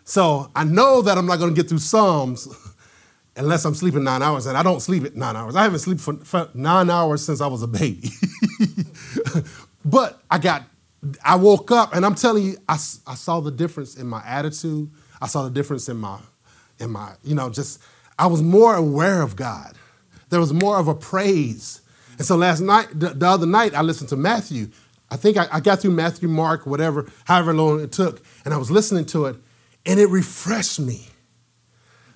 So 0.04 0.50
I 0.54 0.64
know 0.64 1.02
that 1.02 1.16
I'm 1.16 1.26
not 1.26 1.38
going 1.38 1.54
to 1.54 1.60
get 1.60 1.68
through 1.68 1.78
Psalms 1.78 2.46
unless 3.36 3.64
I'm 3.64 3.74
sleeping 3.74 4.04
nine 4.04 4.22
hours, 4.22 4.46
and 4.46 4.56
I 4.56 4.62
don't 4.62 4.80
sleep 4.80 5.04
at 5.04 5.16
nine 5.16 5.34
hours. 5.34 5.56
I 5.56 5.62
haven't 5.62 5.80
slept 5.80 6.00
for, 6.00 6.14
for 6.16 6.48
nine 6.54 6.90
hours 6.90 7.24
since 7.24 7.40
I 7.40 7.46
was 7.46 7.62
a 7.62 7.66
baby. 7.66 8.10
but 9.84 10.22
I 10.30 10.38
got, 10.38 10.64
I 11.24 11.36
woke 11.36 11.70
up, 11.70 11.94
and 11.94 12.04
I'm 12.04 12.14
telling 12.14 12.44
you, 12.44 12.56
I, 12.68 12.74
I 12.74 13.14
saw 13.14 13.40
the 13.40 13.50
difference 13.50 13.96
in 13.96 14.06
my 14.06 14.22
attitude. 14.24 14.90
I 15.20 15.26
saw 15.26 15.42
the 15.42 15.50
difference 15.50 15.88
in 15.88 15.96
my, 15.96 16.18
in 16.78 16.90
my, 16.90 17.14
you 17.24 17.34
know, 17.34 17.48
just 17.50 17.82
I 18.18 18.26
was 18.26 18.42
more 18.42 18.76
aware 18.76 19.22
of 19.22 19.36
God. 19.36 19.74
There 20.28 20.40
was 20.40 20.52
more 20.52 20.78
of 20.78 20.86
a 20.86 20.94
praise. 20.94 21.80
And 22.18 22.26
so 22.26 22.36
last 22.36 22.60
night, 22.60 22.88
the, 22.92 23.08
the 23.10 23.26
other 23.26 23.46
night, 23.46 23.74
I 23.74 23.82
listened 23.82 24.10
to 24.10 24.16
Matthew. 24.16 24.68
I 25.10 25.16
think 25.16 25.36
I, 25.36 25.46
I 25.50 25.60
got 25.60 25.80
through 25.80 25.92
Matthew, 25.92 26.28
Mark, 26.28 26.66
whatever, 26.66 27.10
however 27.24 27.54
long 27.54 27.80
it 27.80 27.92
took, 27.92 28.22
and 28.44 28.52
I 28.54 28.56
was 28.56 28.70
listening 28.70 29.04
to 29.06 29.26
it, 29.26 29.36
and 29.87 30.01
it 30.01 30.09
refreshed 30.09 30.81
me. 30.81 31.09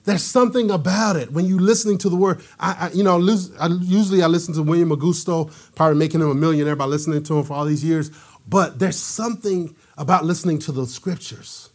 There's 0.04 0.22
something 0.22 0.70
about 0.70 1.16
it 1.16 1.32
when 1.32 1.44
you're 1.44 1.60
listening 1.60 1.98
to 1.98 2.08
the 2.08 2.16
word. 2.16 2.40
I, 2.58 2.88
I 2.88 2.90
you 2.94 3.04
know, 3.04 3.16
I, 3.60 3.66
usually 3.66 4.22
I 4.22 4.26
listen 4.26 4.54
to 4.54 4.62
William 4.62 4.88
Augusto, 4.88 5.52
probably 5.74 5.98
making 5.98 6.22
him 6.22 6.30
a 6.30 6.34
millionaire 6.34 6.76
by 6.76 6.86
listening 6.86 7.22
to 7.24 7.38
him 7.38 7.44
for 7.44 7.52
all 7.52 7.66
these 7.66 7.84
years. 7.84 8.10
But 8.48 8.78
there's 8.78 8.98
something 8.98 9.76
about 9.98 10.24
listening 10.24 10.60
to 10.60 10.72
the 10.72 10.86
scriptures. 10.86 11.67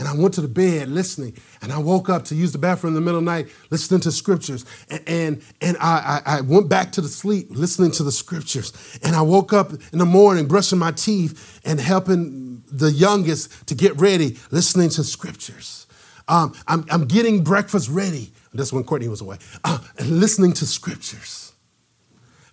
And 0.00 0.08
I 0.08 0.14
went 0.14 0.32
to 0.34 0.40
the 0.40 0.48
bed 0.48 0.88
listening, 0.88 1.36
and 1.60 1.70
I 1.70 1.76
woke 1.76 2.08
up 2.08 2.24
to 2.24 2.34
use 2.34 2.52
the 2.52 2.58
bathroom 2.58 2.92
in 2.92 2.94
the 2.94 3.02
middle 3.02 3.18
of 3.18 3.24
the 3.26 3.30
night 3.30 3.48
listening 3.68 4.00
to 4.00 4.10
scriptures. 4.10 4.64
And, 4.88 5.02
and, 5.06 5.42
and 5.60 5.76
I, 5.78 6.22
I, 6.24 6.38
I 6.38 6.40
went 6.40 6.70
back 6.70 6.92
to 6.92 7.02
the 7.02 7.08
sleep 7.08 7.48
listening 7.50 7.90
to 7.92 8.02
the 8.02 8.10
scriptures. 8.10 8.98
And 9.02 9.14
I 9.14 9.20
woke 9.20 9.52
up 9.52 9.72
in 9.92 9.98
the 9.98 10.06
morning 10.06 10.48
brushing 10.48 10.78
my 10.78 10.92
teeth 10.92 11.60
and 11.66 11.78
helping 11.78 12.64
the 12.72 12.90
youngest 12.90 13.66
to 13.68 13.74
get 13.74 13.94
ready, 14.00 14.38
listening 14.50 14.88
to 14.88 15.04
scriptures. 15.04 15.86
Um, 16.28 16.54
I'm, 16.66 16.86
I'm, 16.90 17.04
getting 17.06 17.44
breakfast 17.44 17.90
ready. 17.90 18.32
That's 18.54 18.72
when 18.72 18.84
Courtney 18.84 19.08
was 19.08 19.20
away. 19.20 19.36
Uh, 19.64 19.80
listening 20.02 20.54
to 20.54 20.66
scriptures. 20.66 21.52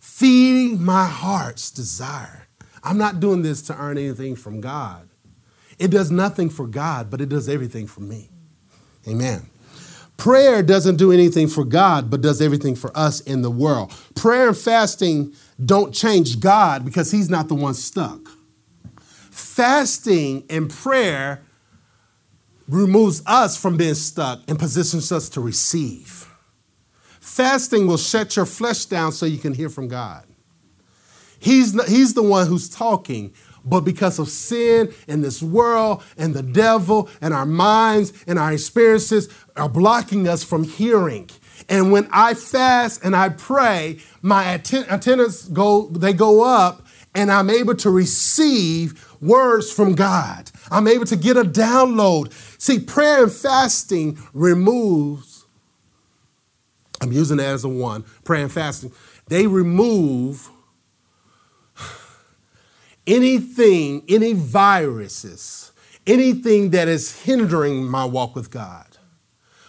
feeding 0.01 0.83
my 0.83 1.05
heart's 1.05 1.71
desire. 1.71 2.47
I'm 2.83 2.97
not 2.97 3.21
doing 3.21 3.41
this 3.41 3.61
to 3.63 3.77
earn 3.77 3.97
anything 3.97 4.35
from 4.35 4.59
God. 4.59 5.07
It 5.79 5.91
does 5.91 6.09
nothing 6.11 6.49
for 6.49 6.67
God, 6.67 7.09
but 7.09 7.21
it 7.21 7.29
does 7.29 7.47
everything 7.47 7.87
for 7.87 8.01
me. 8.01 8.29
Amen. 9.07 9.49
Prayer 10.17 10.63
doesn't 10.63 10.95
do 10.95 11.11
anything 11.11 11.47
for 11.47 11.63
God, 11.63 12.09
but 12.09 12.21
does 12.21 12.41
everything 12.41 12.75
for 12.75 12.95
us 12.97 13.21
in 13.21 13.43
the 13.43 13.51
world. 13.51 13.93
Prayer 14.15 14.47
and 14.47 14.57
fasting 14.57 15.33
don't 15.63 15.93
change 15.93 16.39
God 16.39 16.83
because 16.83 17.11
He's 17.11 17.29
not 17.29 17.47
the 17.47 17.55
one 17.55 17.75
stuck. 17.75 18.21
Fasting 19.31 20.43
and 20.49 20.69
prayer 20.69 21.43
removes 22.67 23.21
us 23.25 23.55
from 23.55 23.77
being 23.77 23.93
stuck 23.93 24.41
and 24.47 24.57
positions 24.57 25.11
us 25.11 25.29
to 25.29 25.41
receive. 25.41 26.27
Fasting 27.19 27.85
will 27.85 27.97
shut 27.97 28.35
your 28.35 28.45
flesh 28.45 28.85
down 28.85 29.11
so 29.11 29.25
you 29.25 29.37
can 29.37 29.53
hear 29.53 29.69
from 29.69 29.87
God. 29.87 30.25
He's, 31.39 31.79
he's 31.87 32.15
the 32.15 32.23
one 32.23 32.47
who's 32.47 32.69
talking, 32.69 33.33
but 33.69 33.81
because 33.81 34.19
of 34.19 34.29
sin 34.29 34.93
and 35.07 35.23
this 35.23 35.41
world 35.41 36.03
and 36.17 36.33
the 36.33 36.43
devil 36.43 37.09
and 37.21 37.33
our 37.33 37.45
minds 37.45 38.13
and 38.27 38.39
our 38.39 38.53
experiences 38.53 39.29
are 39.55 39.69
blocking 39.69 40.27
us 40.27 40.43
from 40.43 40.63
hearing. 40.63 41.29
And 41.69 41.91
when 41.91 42.07
I 42.11 42.33
fast 42.33 43.03
and 43.03 43.15
I 43.15 43.29
pray, 43.29 43.99
my 44.21 44.53
attendance 44.53 45.43
go 45.45 45.87
they 45.87 46.13
go 46.13 46.43
up 46.43 46.85
and 47.15 47.31
I'm 47.31 47.49
able 47.49 47.75
to 47.75 47.89
receive 47.89 49.03
words 49.21 49.71
from 49.71 49.95
God. 49.95 50.51
I'm 50.69 50.87
able 50.87 51.05
to 51.05 51.15
get 51.15 51.35
a 51.35 51.43
download. 51.43 52.31
See, 52.61 52.79
prayer 52.79 53.23
and 53.23 53.31
fasting 53.31 54.19
removes 54.33 55.37
I'm 57.01 57.11
using 57.11 57.37
that 57.37 57.47
as 57.47 57.63
a 57.63 57.69
one, 57.69 58.03
prayer 58.23 58.43
and 58.43 58.51
fasting. 58.51 58.91
They 59.27 59.47
remove 59.47 60.49
anything, 63.07 64.03
any 64.07 64.33
viruses, 64.33 65.71
anything 66.05 66.71
that 66.71 66.87
is 66.87 67.23
hindering 67.23 67.85
my 67.85 68.05
walk 68.05 68.35
with 68.35 68.51
God. 68.51 68.83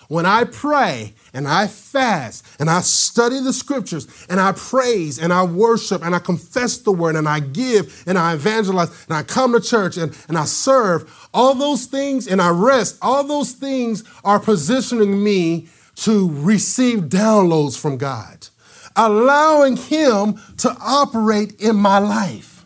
When 0.08 0.24
I 0.24 0.44
pray 0.44 1.12
and 1.34 1.46
I 1.46 1.66
fast 1.66 2.46
and 2.58 2.70
I 2.70 2.80
study 2.80 3.40
the 3.40 3.52
scriptures 3.52 4.08
and 4.30 4.40
I 4.40 4.52
praise 4.52 5.18
and 5.18 5.34
I 5.34 5.42
worship 5.42 6.02
and 6.02 6.14
I 6.14 6.18
confess 6.18 6.78
the 6.78 6.92
word 6.92 7.14
and 7.14 7.28
I 7.28 7.40
give 7.40 8.04
and 8.06 8.16
I 8.16 8.32
evangelize 8.32 8.88
and 9.06 9.14
I 9.14 9.22
come 9.22 9.52
to 9.52 9.60
church 9.60 9.98
and, 9.98 10.16
and 10.28 10.38
I 10.38 10.46
serve, 10.46 11.28
all 11.34 11.54
those 11.54 11.84
things 11.84 12.26
and 12.26 12.40
I 12.40 12.48
rest, 12.48 12.96
all 13.02 13.22
those 13.22 13.52
things 13.52 14.02
are 14.24 14.40
positioning 14.40 15.22
me 15.22 15.68
to 15.96 16.30
receive 16.30 17.00
downloads 17.00 17.78
from 17.78 17.98
God, 17.98 18.48
allowing 18.96 19.76
Him 19.76 20.40
to 20.58 20.74
operate 20.80 21.60
in 21.60 21.76
my 21.76 21.98
life. 21.98 22.57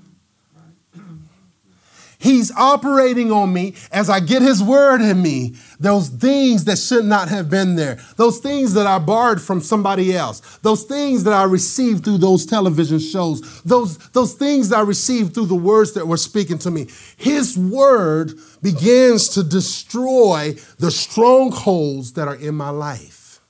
He's 2.22 2.52
operating 2.52 3.32
on 3.32 3.52
me 3.52 3.74
as 3.90 4.08
I 4.08 4.20
get 4.20 4.42
His 4.42 4.62
word 4.62 5.00
in 5.00 5.20
me. 5.20 5.56
Those 5.80 6.08
things 6.08 6.64
that 6.66 6.78
should 6.78 7.04
not 7.04 7.28
have 7.28 7.50
been 7.50 7.74
there, 7.74 7.98
those 8.16 8.38
things 8.38 8.74
that 8.74 8.86
I 8.86 9.00
borrowed 9.00 9.42
from 9.42 9.60
somebody 9.60 10.14
else, 10.14 10.38
those 10.58 10.84
things 10.84 11.24
that 11.24 11.32
I 11.32 11.42
received 11.42 12.04
through 12.04 12.18
those 12.18 12.46
television 12.46 13.00
shows, 13.00 13.62
those, 13.62 13.98
those 14.10 14.34
things 14.34 14.68
that 14.68 14.78
I 14.78 14.82
received 14.82 15.34
through 15.34 15.46
the 15.46 15.56
words 15.56 15.94
that 15.94 16.06
were 16.06 16.16
speaking 16.16 16.58
to 16.58 16.70
me. 16.70 16.86
His 17.16 17.58
word 17.58 18.34
begins 18.62 19.30
to 19.30 19.42
destroy 19.42 20.54
the 20.78 20.92
strongholds 20.92 22.12
that 22.12 22.28
are 22.28 22.36
in 22.36 22.54
my 22.54 22.70
life. 22.70 23.40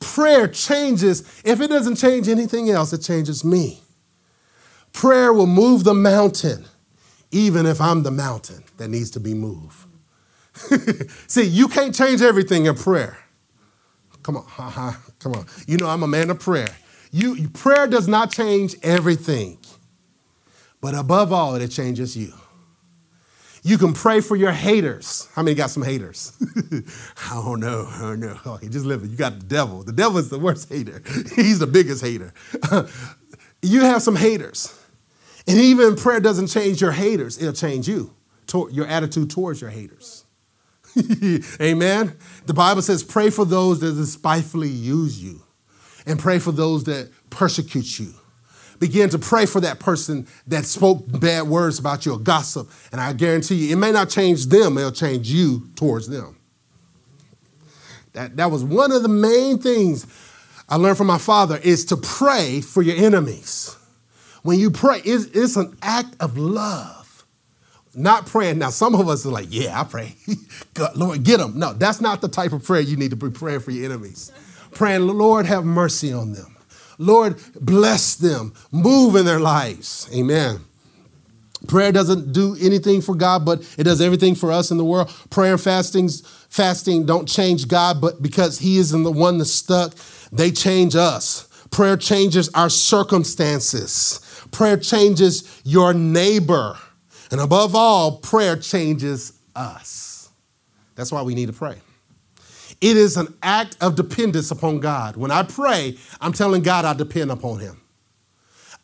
Prayer 0.00 0.48
changes, 0.48 1.20
if 1.44 1.60
it 1.60 1.68
doesn't 1.68 1.96
change 1.96 2.28
anything 2.28 2.70
else, 2.70 2.94
it 2.94 3.02
changes 3.02 3.44
me. 3.44 3.82
Prayer 4.94 5.30
will 5.30 5.46
move 5.46 5.84
the 5.84 5.92
mountain 5.92 6.64
even 7.34 7.66
if 7.66 7.80
I'm 7.80 8.04
the 8.04 8.12
mountain 8.12 8.62
that 8.76 8.88
needs 8.88 9.10
to 9.10 9.20
be 9.20 9.34
moved. 9.34 9.76
See, 11.26 11.42
you 11.42 11.66
can't 11.66 11.92
change 11.92 12.22
everything 12.22 12.66
in 12.66 12.76
prayer. 12.76 13.18
Come 14.22 14.36
on, 14.36 14.44
come 15.18 15.32
on. 15.32 15.46
You 15.66 15.76
know 15.76 15.88
I'm 15.88 16.04
a 16.04 16.06
man 16.06 16.30
of 16.30 16.38
prayer. 16.38 16.70
You 17.10 17.48
prayer 17.48 17.88
does 17.88 18.06
not 18.06 18.30
change 18.30 18.76
everything, 18.84 19.58
but 20.80 20.94
above 20.94 21.32
all, 21.32 21.56
it 21.56 21.68
changes 21.68 22.16
you. 22.16 22.32
You 23.64 23.78
can 23.78 23.94
pray 23.94 24.20
for 24.20 24.36
your 24.36 24.52
haters. 24.52 25.28
How 25.34 25.42
many 25.42 25.56
got 25.56 25.70
some 25.70 25.82
haters? 25.82 26.36
I 27.30 27.34
don't 27.34 27.60
know. 27.60 27.88
I 27.90 28.00
don't 28.00 28.20
know. 28.20 28.38
Okay, 28.46 28.68
just 28.68 28.84
live 28.84 29.02
it. 29.02 29.10
You 29.10 29.16
got 29.16 29.40
the 29.40 29.46
devil. 29.46 29.82
The 29.82 29.92
devil 29.92 30.18
is 30.18 30.28
the 30.28 30.38
worst 30.38 30.68
hater. 30.68 31.02
He's 31.34 31.58
the 31.58 31.66
biggest 31.66 32.04
hater. 32.04 32.32
you 33.62 33.80
have 33.80 34.02
some 34.02 34.16
haters. 34.16 34.78
And 35.46 35.58
even 35.58 35.96
prayer 35.96 36.20
doesn't 36.20 36.46
change 36.46 36.80
your 36.80 36.92
haters, 36.92 37.38
it'll 37.38 37.52
change 37.52 37.88
you, 37.88 38.14
your 38.70 38.86
attitude 38.86 39.30
towards 39.30 39.60
your 39.60 39.70
haters. 39.70 40.24
Amen. 41.60 42.16
The 42.46 42.54
Bible 42.54 42.82
says, 42.82 43.02
pray 43.02 43.30
for 43.30 43.44
those 43.44 43.80
that 43.80 43.92
despitefully 43.92 44.68
use 44.68 45.22
you, 45.22 45.42
and 46.06 46.18
pray 46.18 46.38
for 46.38 46.52
those 46.52 46.84
that 46.84 47.10
persecute 47.30 47.98
you. 47.98 48.14
Begin 48.78 49.08
to 49.10 49.18
pray 49.18 49.46
for 49.46 49.60
that 49.60 49.78
person 49.78 50.26
that 50.46 50.64
spoke 50.64 51.04
bad 51.20 51.44
words 51.44 51.78
about 51.78 52.04
you 52.04 52.12
or 52.12 52.18
gossip. 52.18 52.68
And 52.92 53.00
I 53.00 53.12
guarantee 53.12 53.54
you, 53.54 53.72
it 53.72 53.78
may 53.78 53.92
not 53.92 54.10
change 54.10 54.46
them, 54.46 54.76
it'll 54.78 54.92
change 54.92 55.30
you 55.30 55.68
towards 55.76 56.08
them. 56.08 56.38
That, 58.12 58.36
that 58.36 58.50
was 58.50 58.62
one 58.62 58.92
of 58.92 59.02
the 59.02 59.08
main 59.08 59.58
things 59.58 60.06
I 60.68 60.76
learned 60.76 60.96
from 60.96 61.06
my 61.06 61.18
father 61.18 61.58
is 61.62 61.84
to 61.86 61.96
pray 61.96 62.60
for 62.60 62.82
your 62.82 62.96
enemies. 62.96 63.76
When 64.44 64.58
you 64.58 64.70
pray, 64.70 65.00
it's, 65.04 65.24
it's 65.34 65.56
an 65.56 65.74
act 65.80 66.16
of 66.20 66.36
love. 66.36 67.24
Not 67.94 68.26
praying. 68.26 68.58
Now, 68.58 68.68
some 68.68 68.94
of 68.94 69.08
us 69.08 69.24
are 69.24 69.30
like, 69.30 69.46
yeah, 69.48 69.80
I 69.80 69.84
pray. 69.84 70.16
God, 70.74 70.94
Lord, 70.96 71.24
get 71.24 71.38
them. 71.38 71.58
No, 71.58 71.72
that's 71.72 72.00
not 72.02 72.20
the 72.20 72.28
type 72.28 72.52
of 72.52 72.62
prayer 72.62 72.82
you 72.82 72.96
need 72.96 73.10
to 73.10 73.16
be 73.16 73.30
praying 73.30 73.60
for 73.60 73.70
your 73.70 73.86
enemies. 73.86 74.30
Praying, 74.72 75.06
Lord, 75.06 75.46
have 75.46 75.64
mercy 75.64 76.12
on 76.12 76.32
them. 76.34 76.56
Lord, 76.98 77.40
bless 77.58 78.16
them. 78.16 78.52
Move 78.70 79.16
in 79.16 79.24
their 79.24 79.40
lives. 79.40 80.10
Amen. 80.14 80.60
Prayer 81.66 81.90
doesn't 81.90 82.34
do 82.34 82.54
anything 82.60 83.00
for 83.00 83.14
God, 83.14 83.46
but 83.46 83.62
it 83.78 83.84
does 83.84 84.02
everything 84.02 84.34
for 84.34 84.52
us 84.52 84.70
in 84.70 84.76
the 84.76 84.84
world. 84.84 85.10
Prayer 85.30 85.52
and 85.52 85.60
fastings, 85.60 86.20
fasting 86.50 87.06
don't 87.06 87.26
change 87.26 87.66
God, 87.66 87.98
but 87.98 88.20
because 88.20 88.58
He 88.58 88.76
isn't 88.76 89.04
the 89.04 89.10
one 89.10 89.38
that's 89.38 89.52
stuck, 89.52 89.94
they 90.30 90.50
change 90.50 90.94
us. 90.94 91.48
Prayer 91.70 91.96
changes 91.96 92.48
our 92.54 92.70
circumstances. 92.70 94.20
Prayer 94.50 94.76
changes 94.76 95.60
your 95.64 95.94
neighbor. 95.94 96.78
And 97.30 97.40
above 97.40 97.74
all, 97.74 98.18
prayer 98.18 98.56
changes 98.56 99.32
us. 99.56 100.30
That's 100.94 101.10
why 101.10 101.22
we 101.22 101.34
need 101.34 101.46
to 101.46 101.52
pray. 101.52 101.76
It 102.80 102.96
is 102.96 103.16
an 103.16 103.34
act 103.42 103.76
of 103.80 103.96
dependence 103.96 104.50
upon 104.50 104.80
God. 104.80 105.16
When 105.16 105.30
I 105.30 105.42
pray, 105.42 105.96
I'm 106.20 106.32
telling 106.32 106.62
God 106.62 106.84
I 106.84 106.92
depend 106.92 107.30
upon 107.30 107.60
Him. 107.60 107.80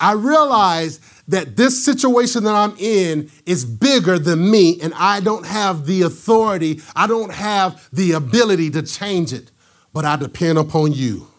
I 0.01 0.13
realize 0.13 0.99
that 1.29 1.57
this 1.57 1.85
situation 1.85 2.45
that 2.45 2.55
I'm 2.55 2.75
in 2.79 3.31
is 3.45 3.65
bigger 3.67 4.19
than 4.19 4.51
me, 4.51 4.81
and 4.81 4.95
I 4.95 5.21
don't 5.21 5.45
have 5.45 5.87
the 5.87 6.03
authority, 6.03 6.81
I 6.97 7.07
don't 7.07 7.33
have 7.33 7.89
the 7.93 8.13
ability 8.13 8.71
to 8.71 8.83
change 8.83 9.33
it, 9.33 9.51
but 9.93 10.07
I 10.07 10.17
depend 10.17 10.59
upon 10.59 10.93
you. 10.93 11.30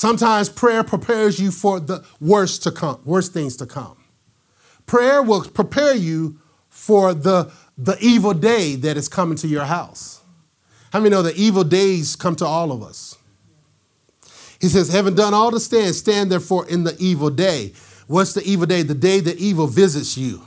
Sometimes 0.00 0.48
prayer 0.48 0.82
prepares 0.82 1.38
you 1.38 1.50
for 1.50 1.78
the 1.78 2.02
worst 2.22 2.62
to 2.62 2.70
come, 2.70 2.98
worst 3.04 3.34
things 3.34 3.54
to 3.58 3.66
come. 3.66 3.98
Prayer 4.86 5.22
will 5.22 5.44
prepare 5.44 5.94
you 5.94 6.38
for 6.70 7.12
the, 7.12 7.52
the 7.76 7.98
evil 8.00 8.32
day 8.32 8.76
that 8.76 8.96
is 8.96 9.10
coming 9.10 9.36
to 9.36 9.46
your 9.46 9.66
house. 9.66 10.22
How 10.90 11.00
many 11.00 11.10
know 11.10 11.20
that 11.20 11.36
evil 11.36 11.64
days 11.64 12.16
come 12.16 12.34
to 12.36 12.46
all 12.46 12.72
of 12.72 12.82
us? 12.82 13.18
He 14.58 14.68
says, 14.70 14.90
Having 14.90 15.16
done 15.16 15.34
all 15.34 15.50
to 15.50 15.60
stand, 15.60 15.94
stand 15.94 16.32
therefore 16.32 16.66
in 16.66 16.84
the 16.84 16.96
evil 16.98 17.28
day. 17.28 17.74
What's 18.06 18.32
the 18.32 18.42
evil 18.42 18.64
day? 18.64 18.80
The 18.80 18.94
day 18.94 19.20
that 19.20 19.36
evil 19.36 19.66
visits 19.66 20.16
you 20.16 20.40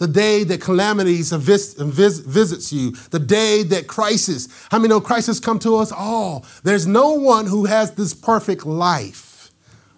the 0.00 0.08
day 0.08 0.44
that 0.44 0.62
calamities 0.62 1.30
visits 1.30 2.72
you, 2.72 2.90
the 3.10 3.18
day 3.18 3.62
that 3.62 3.86
crisis. 3.86 4.48
How 4.70 4.78
many 4.78 4.88
know 4.88 5.00
crisis 5.00 5.38
come 5.38 5.58
to 5.60 5.76
us 5.76 5.92
all? 5.92 6.46
There's 6.64 6.86
no 6.86 7.12
one 7.12 7.46
who 7.46 7.66
has 7.66 7.92
this 7.92 8.14
perfect 8.14 8.64
life. 8.64 9.50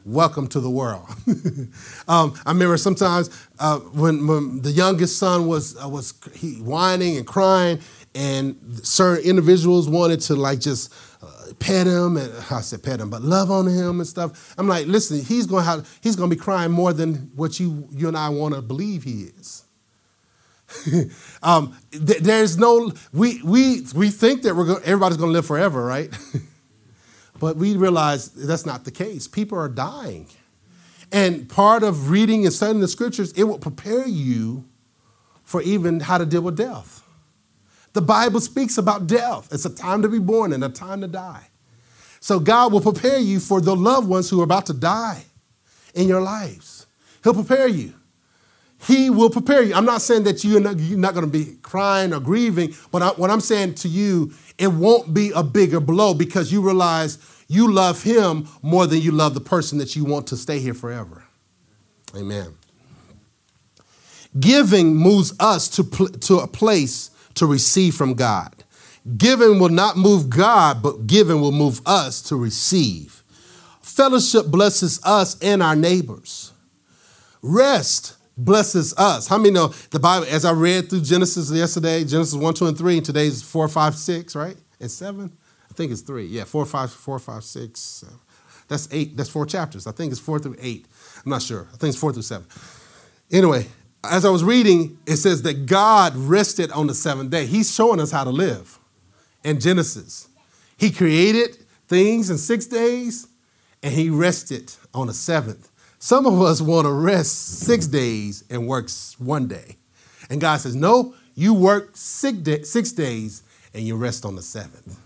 Welcome 0.05 0.49
to 0.49 0.59
the 0.59 0.69
world. 0.69 1.07
um, 2.09 2.35
I 2.45 2.51
remember 2.51 2.77
sometimes 2.77 3.31
uh, 3.61 3.79
when, 3.79 4.27
when, 4.27 4.61
the 4.62 4.73
youngest 4.73 5.21
son 5.21 5.47
was 5.47 5.77
uh, 5.81 5.88
was 5.88 6.15
he 6.35 6.55
whining 6.55 7.19
and 7.19 7.25
crying, 7.25 7.79
and 8.12 8.59
certain 8.83 9.25
individuals 9.25 9.88
wanted 9.88 10.21
to 10.23 10.35
like 10.35 10.59
just 10.59 10.93
uh, 11.23 11.53
pet 11.61 11.87
him 11.87 12.17
and 12.17 12.33
I 12.51 12.62
said 12.62 12.83
pet 12.83 12.99
him, 12.99 13.11
but 13.11 13.23
love 13.23 13.53
on 13.53 13.69
him 13.69 14.01
and 14.01 14.07
stuff. 14.09 14.53
I'm 14.59 14.67
like, 14.67 14.88
listen, 14.88 15.25
he's 15.25 15.47
gonna 15.47 15.62
have 15.62 15.88
he's 16.03 16.17
gonna 16.17 16.29
be 16.29 16.35
crying 16.35 16.73
more 16.73 16.93
than 16.93 17.31
what 17.37 17.61
you 17.61 17.87
you 17.93 18.09
and 18.09 18.17
I 18.17 18.31
want 18.31 18.57
to 18.57 18.62
believe 18.62 19.05
he 19.05 19.31
is. 19.38 19.62
um, 21.42 21.76
th- 21.92 22.20
there's 22.20 22.58
no 22.58 22.92
we 23.12 23.42
we 23.42 23.82
we 23.94 24.11
think 24.11 24.42
that 24.42 24.56
we're 24.56 24.66
go- 24.66 24.80
everybody's 24.85 25.18
going 25.18 25.30
to 25.30 25.35
live 25.35 25.46
forever, 25.46 25.85
right? 25.85 26.11
but 27.40 27.56
we 27.56 27.76
realize 27.76 28.30
that's 28.30 28.66
not 28.66 28.85
the 28.85 28.90
case. 28.90 29.28
People 29.28 29.58
are 29.58 29.68
dying, 29.68 30.28
And 31.12 31.48
part 31.48 31.82
of 31.82 32.11
reading 32.11 32.44
and 32.46 32.54
studying 32.54 32.80
the 32.80 32.88
scriptures, 32.88 33.32
it 33.32 33.44
will 33.44 33.58
prepare 33.58 34.06
you 34.08 34.64
for 35.44 35.62
even 35.62 36.00
how 36.00 36.18
to 36.18 36.26
deal 36.26 36.42
with 36.42 36.56
death. 36.56 37.02
The 37.94 38.02
Bible 38.02 38.40
speaks 38.40 38.78
about 38.78 39.06
death. 39.06 39.48
It's 39.52 39.64
a 39.66 39.70
time 39.74 40.02
to 40.02 40.08
be 40.08 40.18
born 40.18 40.52
and 40.52 40.64
a 40.64 40.70
time 40.70 41.00
to 41.02 41.08
die. 41.08 41.48
So 42.20 42.40
God 42.40 42.72
will 42.72 42.80
prepare 42.82 43.18
you 43.18 43.40
for 43.40 43.61
the 43.61 43.76
loved 43.76 44.08
ones 44.08 44.30
who 44.30 44.40
are 44.40 44.44
about 44.44 44.66
to 44.66 44.74
die 44.74 45.24
in 45.94 46.08
your 46.08 46.22
lives. 46.22 46.87
He'll 47.24 47.35
prepare 47.35 47.68
you. 47.68 47.94
He 48.87 49.11
will 49.11 49.31
prepare 49.31 49.62
you. 49.62 49.75
I'm 49.75 49.85
not 49.85 50.03
saying 50.03 50.25
that 50.25 50.42
you're 50.42 50.61
not, 50.61 50.77
not 50.77 51.14
going 51.14 51.25
to 51.25 51.31
be 51.31 51.57
crying 51.62 52.12
or 52.12 52.18
grieving, 52.18 52.75
but 52.90 53.01
I, 53.03 53.09
what 53.11 53.31
I'm 53.31 53.40
saying 53.40 53.75
to 53.77 53.88
you, 53.88 54.33
it 54.59 54.68
won't 54.68 55.14
be 55.14 55.31
a 55.31 55.42
bigger 55.42 55.79
blow 55.79 56.14
because 56.14 56.51
you 56.51 56.61
realize 56.62 57.18
you 57.47 57.71
love 57.71 58.03
him 58.03 58.49
more 58.61 58.87
than 58.87 59.01
you 59.01 59.12
love 59.12 59.35
the 59.35 59.40
person 59.40 59.79
that 59.79 59.95
you 59.95 60.05
want 60.05 60.27
to 60.29 60.37
stay 60.37 60.59
here 60.59 60.75
forever. 60.75 61.25
Amen. 62.16 62.55
Giving 64.38 64.97
moves 64.97 65.33
us 65.38 65.68
to, 65.71 65.85
pl- 65.85 66.09
to 66.09 66.38
a 66.38 66.49
place 66.49 67.11
to 67.35 67.47
receive 67.47 67.95
from 67.95 68.14
God. 68.14 68.64
Giving 69.16 69.59
will 69.59 69.68
not 69.68 69.97
move 69.97 70.29
God, 70.29 70.83
but 70.83 71.07
giving 71.07 71.40
will 71.40 71.53
move 71.53 71.81
us 71.87 72.21
to 72.23 72.37
receive. 72.37 73.23
Fellowship 73.81 74.47
blesses 74.47 75.01
us 75.05 75.38
and 75.40 75.62
our 75.62 75.77
neighbors. 75.77 76.53
Rest 77.42 78.16
blesses 78.37 78.95
us. 78.97 79.27
How 79.27 79.38
many 79.38 79.51
know 79.51 79.68
the 79.90 80.01
Bible, 80.01 80.27
as 80.31 80.45
I 80.45 80.53
read 80.53 80.90
through 80.90 81.03
Genesis 81.03 81.51
yesterday, 81.51 82.05
Genesis 82.05 82.35
1, 82.35 82.55
2, 82.55 82.66
and 82.66 82.79
3, 82.79 82.97
and 82.97 83.07
today's 83.07 83.42
4, 83.42 83.68
5, 83.68 83.95
6, 83.95 84.37
right? 84.37 84.57
And 84.81 84.90
7? 84.90 85.33
I 85.71 85.75
think 85.75 85.92
it's 85.92 86.03
3. 86.03 86.27
Yeah, 86.27 86.45
4, 86.45 86.66
5, 86.66 86.92
4, 86.92 87.18
5, 87.18 87.45
6. 87.45 87.81
Seven. 87.81 88.18
That's 88.68 88.88
8. 88.90 89.16
That's 89.16 89.29
four 89.29 89.45
chapters. 89.45 89.87
I 89.87 89.92
think 89.92 90.12
it's 90.12 90.21
4 90.21 90.38
through 90.38 90.57
8. 90.59 90.87
I'm 91.25 91.31
not 91.31 91.42
sure. 91.42 91.68
I 91.73 91.77
think 91.77 91.90
it's 91.90 91.99
4 91.99 92.12
through 92.12 92.23
7. 92.23 92.47
Anyway, 93.31 93.66
as 94.05 94.25
I 94.25 94.31
was 94.31 94.42
reading, 94.42 94.99
it 95.07 95.16
says 95.16 95.42
that 95.42 95.66
God 95.66 96.16
rested 96.16 96.71
on 96.73 96.87
the 96.87 96.95
seventh 96.95 97.31
day. 97.31 97.47
He's 97.47 97.73
showing 97.73 98.01
us 98.01 98.11
how 98.11 98.25
to 98.25 98.31
live 98.31 98.79
in 99.45 99.61
Genesis. 99.61 100.29
He 100.77 100.90
created 100.90 101.57
things 101.87 102.31
in 102.31 102.38
six 102.38 102.66
days 102.66 103.29
and 103.83 103.92
he 103.92 104.11
rested 104.11 104.73
on 104.92 105.07
the 105.07 105.14
seventh. 105.14 105.71
Some 106.03 106.27
of 106.27 106.43
us 106.43 106.61
want 106.61 106.85
to 106.85 106.93
rest 106.93 107.61
six 107.61 107.87
days 107.87 108.43
and 108.51 108.67
work 108.67 108.91
one 109.19 109.47
day. 109.47 109.77
And 110.29 110.41
God 110.41 110.57
says, 110.57 110.75
No, 110.75 111.15
you 111.37 111.55
work 111.55 111.91
six, 111.95 112.38
day, 112.38 112.62
six 112.65 112.91
days 112.91 113.45
and 113.73 113.87
you 113.87 113.95
rest 113.95 114.25
on 114.25 114.35
the 114.35 114.43
seventh. 114.43 114.99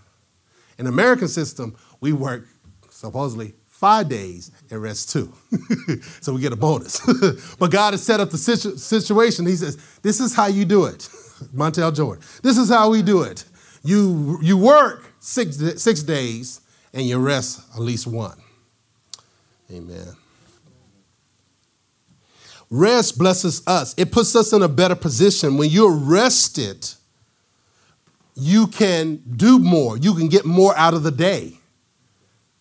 In 0.79 0.85
the 0.85 0.91
American 0.91 1.27
system, 1.27 1.75
we 2.01 2.13
work 2.13 2.47
supposedly 2.89 3.53
five 3.67 4.09
days 4.09 4.49
and 4.71 4.81
rest 4.81 5.11
two. 5.11 5.31
so 6.19 6.33
we 6.33 6.41
get 6.41 6.51
a 6.51 6.55
bonus. 6.55 6.99
but 7.59 7.69
God 7.69 7.93
has 7.93 8.01
set 8.01 8.19
up 8.19 8.31
the 8.31 8.39
situ- 8.39 8.77
situation. 8.77 9.45
He 9.45 9.55
says, 9.55 9.77
This 10.01 10.19
is 10.19 10.33
how 10.33 10.47
you 10.47 10.65
do 10.65 10.85
it. 10.85 10.97
Montel 11.55 11.95
Jordan. 11.95 12.25
This 12.41 12.57
is 12.57 12.69
how 12.69 12.89
we 12.89 13.03
do 13.03 13.21
it. 13.21 13.45
You, 13.83 14.39
you 14.41 14.57
work 14.57 15.13
six, 15.19 15.57
six 15.79 16.01
days 16.01 16.59
and 16.91 17.03
you 17.03 17.19
rest 17.19 17.61
at 17.75 17.81
least 17.81 18.07
one. 18.07 18.39
Amen. 19.71 20.15
Rest 22.69 23.17
blesses 23.17 23.61
us. 23.65 23.95
It 23.97 24.11
puts 24.11 24.35
us 24.35 24.51
in 24.53 24.61
a 24.61 24.67
better 24.67 24.95
position. 24.95 25.57
When 25.57 25.69
you're 25.69 25.91
rested, 25.91 26.87
you 28.35 28.67
can 28.67 29.21
do 29.35 29.57
more. 29.57 29.97
You 29.97 30.13
can 30.13 30.27
get 30.27 30.45
more 30.45 30.77
out 30.77 30.93
of 30.93 31.03
the 31.03 31.11
day 31.11 31.53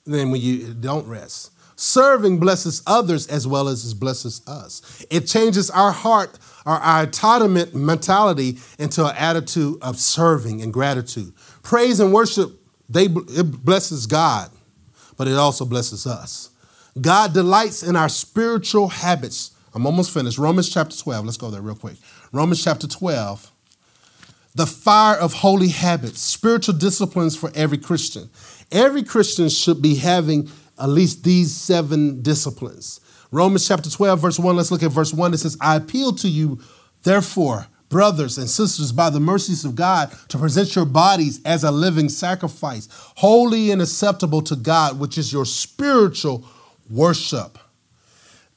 than 0.04 0.30
when 0.30 0.40
you 0.40 0.72
don't 0.74 1.06
rest. 1.06 1.50
Serving 1.78 2.38
blesses 2.38 2.82
others 2.86 3.26
as 3.26 3.46
well 3.46 3.68
as 3.68 3.90
it 3.90 4.00
blesses 4.00 4.40
us. 4.46 5.04
It 5.10 5.26
changes 5.26 5.68
our 5.70 5.92
heart, 5.92 6.38
our, 6.64 7.06
entitlement 7.06 7.74
mentality 7.74 8.58
into 8.78 9.04
an 9.04 9.14
attitude 9.16 9.76
of 9.82 9.98
serving 9.98 10.62
and 10.62 10.72
gratitude. 10.72 11.34
Praise 11.62 12.00
and 12.00 12.14
worship, 12.14 12.52
they, 12.88 13.04
it 13.04 13.64
blesses 13.64 14.06
God, 14.06 14.50
but 15.18 15.28
it 15.28 15.34
also 15.34 15.66
blesses 15.66 16.06
us. 16.06 16.50
God 16.98 17.34
delights 17.34 17.82
in 17.82 17.94
our 17.94 18.08
spiritual 18.08 18.88
habits. 18.88 19.50
I'm 19.76 19.84
almost 19.84 20.10
finished. 20.10 20.38
Romans 20.38 20.70
chapter 20.72 20.96
12. 20.96 21.26
Let's 21.26 21.36
go 21.36 21.50
there 21.50 21.60
real 21.60 21.74
quick. 21.74 21.96
Romans 22.32 22.64
chapter 22.64 22.88
12. 22.88 23.52
The 24.54 24.64
fire 24.64 25.18
of 25.18 25.34
holy 25.34 25.68
habits, 25.68 26.22
spiritual 26.22 26.76
disciplines 26.76 27.36
for 27.36 27.52
every 27.54 27.76
Christian. 27.76 28.30
Every 28.72 29.02
Christian 29.02 29.50
should 29.50 29.82
be 29.82 29.96
having 29.96 30.50
at 30.78 30.88
least 30.88 31.24
these 31.24 31.54
seven 31.54 32.22
disciplines. 32.22 33.00
Romans 33.30 33.68
chapter 33.68 33.90
12, 33.90 34.18
verse 34.18 34.38
1, 34.38 34.56
let's 34.56 34.70
look 34.70 34.82
at 34.82 34.92
verse 34.92 35.12
1. 35.12 35.34
It 35.34 35.38
says, 35.38 35.58
I 35.60 35.76
appeal 35.76 36.12
to 36.14 36.28
you, 36.28 36.58
therefore, 37.02 37.66
brothers 37.90 38.38
and 38.38 38.48
sisters, 38.48 38.92
by 38.92 39.10
the 39.10 39.20
mercies 39.20 39.66
of 39.66 39.74
God, 39.74 40.10
to 40.28 40.38
present 40.38 40.74
your 40.74 40.86
bodies 40.86 41.42
as 41.44 41.64
a 41.64 41.70
living 41.70 42.08
sacrifice, 42.08 42.88
holy 43.16 43.70
and 43.70 43.82
acceptable 43.82 44.40
to 44.40 44.56
God, 44.56 44.98
which 44.98 45.18
is 45.18 45.34
your 45.34 45.44
spiritual 45.44 46.46
worship. 46.88 47.58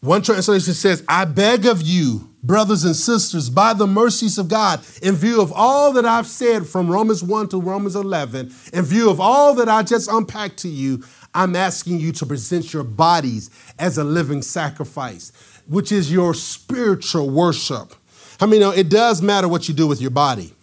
One 0.01 0.21
translation 0.21 0.73
says, 0.73 1.03
I 1.09 1.25
beg 1.25 1.65
of 1.65 1.81
you, 1.81 2.29
brothers 2.41 2.85
and 2.85 2.95
sisters, 2.95 3.49
by 3.49 3.73
the 3.73 3.85
mercies 3.85 4.37
of 4.37 4.47
God, 4.47 4.79
in 5.01 5.15
view 5.15 5.41
of 5.41 5.51
all 5.51 5.91
that 5.93 6.05
I've 6.05 6.27
said 6.27 6.65
from 6.65 6.89
Romans 6.89 7.21
1 7.21 7.49
to 7.49 7.59
Romans 7.59 7.97
11, 7.97 8.53
in 8.71 8.85
view 8.85 9.09
of 9.09 9.19
all 9.19 9.55
that 9.55 9.67
I 9.67 9.83
just 9.83 10.09
unpacked 10.09 10.57
to 10.59 10.69
you, 10.69 11.03
I'm 11.33 11.53
asking 11.53 11.99
you 11.99 12.13
to 12.13 12.25
present 12.25 12.73
your 12.73 12.83
bodies 12.83 13.49
as 13.77 13.97
a 13.97 14.03
living 14.05 14.41
sacrifice, 14.41 15.33
which 15.67 15.91
is 15.91 16.11
your 16.11 16.33
spiritual 16.33 17.29
worship. 17.29 17.93
I 18.39 18.45
mean, 18.45 18.61
it 18.61 18.87
does 18.87 19.21
matter 19.21 19.49
what 19.49 19.67
you 19.67 19.73
do 19.73 19.85
with 19.85 19.99
your 19.99 20.11
body. 20.11 20.53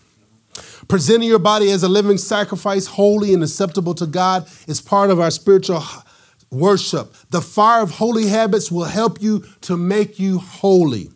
Presenting 0.89 1.29
your 1.29 1.39
body 1.39 1.71
as 1.73 1.83
a 1.83 1.89
living 1.89 2.17
sacrifice, 2.17 2.87
holy 2.87 3.35
and 3.35 3.43
acceptable 3.43 3.93
to 3.95 4.07
God, 4.07 4.49
is 4.67 4.81
part 4.81 5.11
of 5.11 5.21
our 5.21 5.31
spiritual 5.31 5.83
worship. 6.51 7.15
The 7.31 7.41
fire 7.41 7.83
of 7.83 7.93
holy 7.93 8.27
habits 8.27 8.71
will 8.71 8.85
help 8.85 9.21
you 9.21 9.45
to 9.63 9.77
make 9.77 10.19
you 10.19 10.39
holy. 10.39 11.11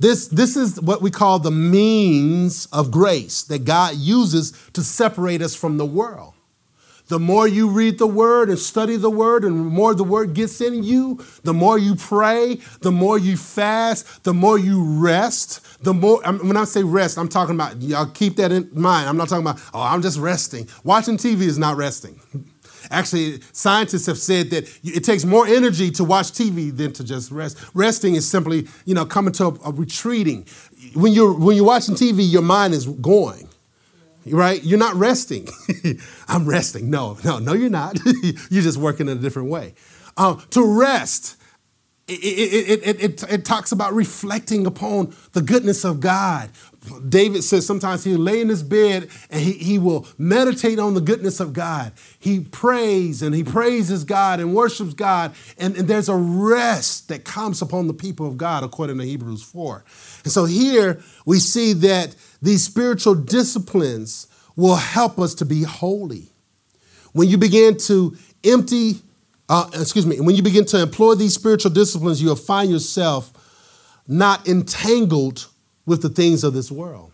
This, 0.00 0.28
this 0.28 0.56
is 0.56 0.80
what 0.80 1.02
we 1.02 1.10
call 1.10 1.40
the 1.40 1.50
means 1.50 2.66
of 2.66 2.90
grace 2.90 3.42
that 3.44 3.64
God 3.64 3.96
uses 3.96 4.52
to 4.74 4.82
separate 4.82 5.42
us 5.42 5.56
from 5.56 5.76
the 5.76 5.86
world. 5.86 6.34
The 7.08 7.18
more 7.18 7.48
you 7.48 7.70
read 7.70 7.98
the 7.98 8.06
word 8.06 8.50
and 8.50 8.58
study 8.58 8.96
the 8.96 9.10
word, 9.10 9.42
and 9.42 9.58
the 9.58 9.70
more 9.70 9.94
the 9.94 10.04
word 10.04 10.34
gets 10.34 10.60
in 10.60 10.84
you, 10.84 11.24
the 11.42 11.54
more 11.54 11.78
you 11.78 11.94
pray, 11.94 12.60
the 12.82 12.92
more 12.92 13.18
you 13.18 13.36
fast, 13.38 14.24
the 14.24 14.34
more 14.34 14.58
you 14.58 14.84
rest, 14.84 15.82
the 15.82 15.94
more, 15.94 16.22
when 16.22 16.56
I 16.56 16.64
say 16.64 16.82
rest, 16.82 17.16
I'm 17.16 17.28
talking 17.28 17.54
about, 17.54 17.80
y'all 17.80 18.06
keep 18.06 18.36
that 18.36 18.52
in 18.52 18.68
mind. 18.74 19.08
I'm 19.08 19.16
not 19.16 19.30
talking 19.30 19.46
about, 19.46 19.58
oh, 19.72 19.80
I'm 19.80 20.02
just 20.02 20.18
resting. 20.18 20.68
Watching 20.84 21.16
TV 21.16 21.42
is 21.42 21.58
not 21.58 21.76
resting. 21.76 22.20
Actually, 22.90 23.40
scientists 23.52 24.06
have 24.06 24.18
said 24.18 24.50
that 24.50 24.68
it 24.82 25.04
takes 25.04 25.24
more 25.24 25.46
energy 25.46 25.90
to 25.92 26.04
watch 26.04 26.32
TV 26.32 26.74
than 26.74 26.92
to 26.94 27.04
just 27.04 27.30
rest. 27.30 27.58
Resting 27.74 28.14
is 28.14 28.28
simply, 28.28 28.66
you 28.84 28.94
know, 28.94 29.04
coming 29.04 29.32
to 29.34 29.46
a, 29.46 29.54
a 29.66 29.72
retreating. 29.72 30.46
When 30.94 31.12
you're 31.12 31.32
when 31.32 31.56
you're 31.56 31.66
watching 31.66 31.94
TV, 31.94 32.30
your 32.30 32.42
mind 32.42 32.74
is 32.74 32.86
going. 32.86 33.48
Right? 34.26 34.62
You're 34.62 34.78
not 34.78 34.94
resting. 34.94 35.48
I'm 36.28 36.46
resting. 36.46 36.90
No, 36.90 37.16
no, 37.24 37.38
no, 37.38 37.54
you're 37.54 37.70
not. 37.70 37.98
you're 38.50 38.62
just 38.62 38.76
working 38.78 39.08
in 39.08 39.16
a 39.16 39.20
different 39.20 39.48
way. 39.48 39.74
Um, 40.18 40.42
to 40.50 40.62
rest, 40.62 41.36
it, 42.08 42.12
it, 42.12 42.80
it, 42.82 43.02
it, 43.02 43.32
it 43.32 43.44
talks 43.44 43.70
about 43.70 43.92
reflecting 43.92 44.66
upon 44.66 45.14
the 45.32 45.42
goodness 45.42 45.84
of 45.84 46.00
God, 46.00 46.50
David 47.08 47.42
says 47.42 47.66
sometimes 47.66 48.04
he'll 48.04 48.18
lay 48.18 48.40
in 48.40 48.48
his 48.48 48.62
bed 48.62 49.08
and 49.30 49.40
he, 49.40 49.52
he 49.52 49.78
will 49.78 50.06
meditate 50.16 50.78
on 50.78 50.94
the 50.94 51.00
goodness 51.00 51.40
of 51.40 51.52
God. 51.52 51.92
He 52.18 52.40
prays 52.40 53.20
and 53.20 53.34
he 53.34 53.42
praises 53.44 54.04
God 54.04 54.40
and 54.40 54.54
worships 54.54 54.94
God. 54.94 55.34
And, 55.58 55.76
and 55.76 55.88
there's 55.88 56.08
a 56.08 56.16
rest 56.16 57.08
that 57.08 57.24
comes 57.24 57.60
upon 57.60 57.88
the 57.88 57.94
people 57.94 58.26
of 58.26 58.36
God, 58.36 58.62
according 58.62 58.98
to 58.98 59.04
Hebrews 59.04 59.42
4. 59.42 59.84
And 60.24 60.32
so 60.32 60.44
here 60.44 61.00
we 61.26 61.38
see 61.38 61.72
that 61.74 62.14
these 62.40 62.64
spiritual 62.64 63.14
disciplines 63.14 64.28
will 64.56 64.76
help 64.76 65.18
us 65.18 65.34
to 65.34 65.44
be 65.44 65.64
holy. 65.64 66.32
When 67.12 67.28
you 67.28 67.38
begin 67.38 67.76
to 67.78 68.16
empty, 68.44 69.02
uh, 69.48 69.68
excuse 69.74 70.06
me, 70.06 70.20
when 70.20 70.36
you 70.36 70.42
begin 70.42 70.64
to 70.66 70.80
employ 70.80 71.14
these 71.14 71.34
spiritual 71.34 71.72
disciplines, 71.72 72.22
you'll 72.22 72.36
find 72.36 72.70
yourself 72.70 73.32
not 74.06 74.48
entangled 74.48 75.48
with 75.88 76.02
the 76.02 76.08
things 76.08 76.44
of 76.44 76.52
this 76.52 76.70
world. 76.70 77.12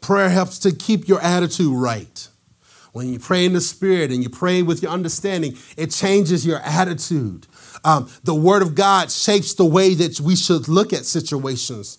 Prayer 0.00 0.28
helps 0.28 0.58
to 0.60 0.74
keep 0.74 1.08
your 1.08 1.20
attitude 1.20 1.72
right. 1.72 2.28
When 2.92 3.12
you 3.12 3.18
pray 3.18 3.44
in 3.44 3.52
the 3.52 3.60
Spirit 3.60 4.10
and 4.10 4.22
you 4.22 4.28
pray 4.28 4.62
with 4.62 4.82
your 4.82 4.90
understanding, 4.90 5.56
it 5.76 5.90
changes 5.90 6.44
your 6.44 6.58
attitude. 6.60 7.46
Um, 7.84 8.10
the 8.24 8.34
Word 8.34 8.62
of 8.62 8.74
God 8.74 9.10
shapes 9.10 9.54
the 9.54 9.64
way 9.64 9.94
that 9.94 10.20
we 10.20 10.36
should 10.36 10.68
look 10.68 10.92
at 10.92 11.04
situations. 11.04 11.98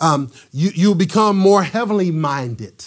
Um, 0.00 0.30
you, 0.52 0.70
you 0.74 0.94
become 0.94 1.36
more 1.36 1.62
heavenly 1.62 2.10
minded. 2.10 2.84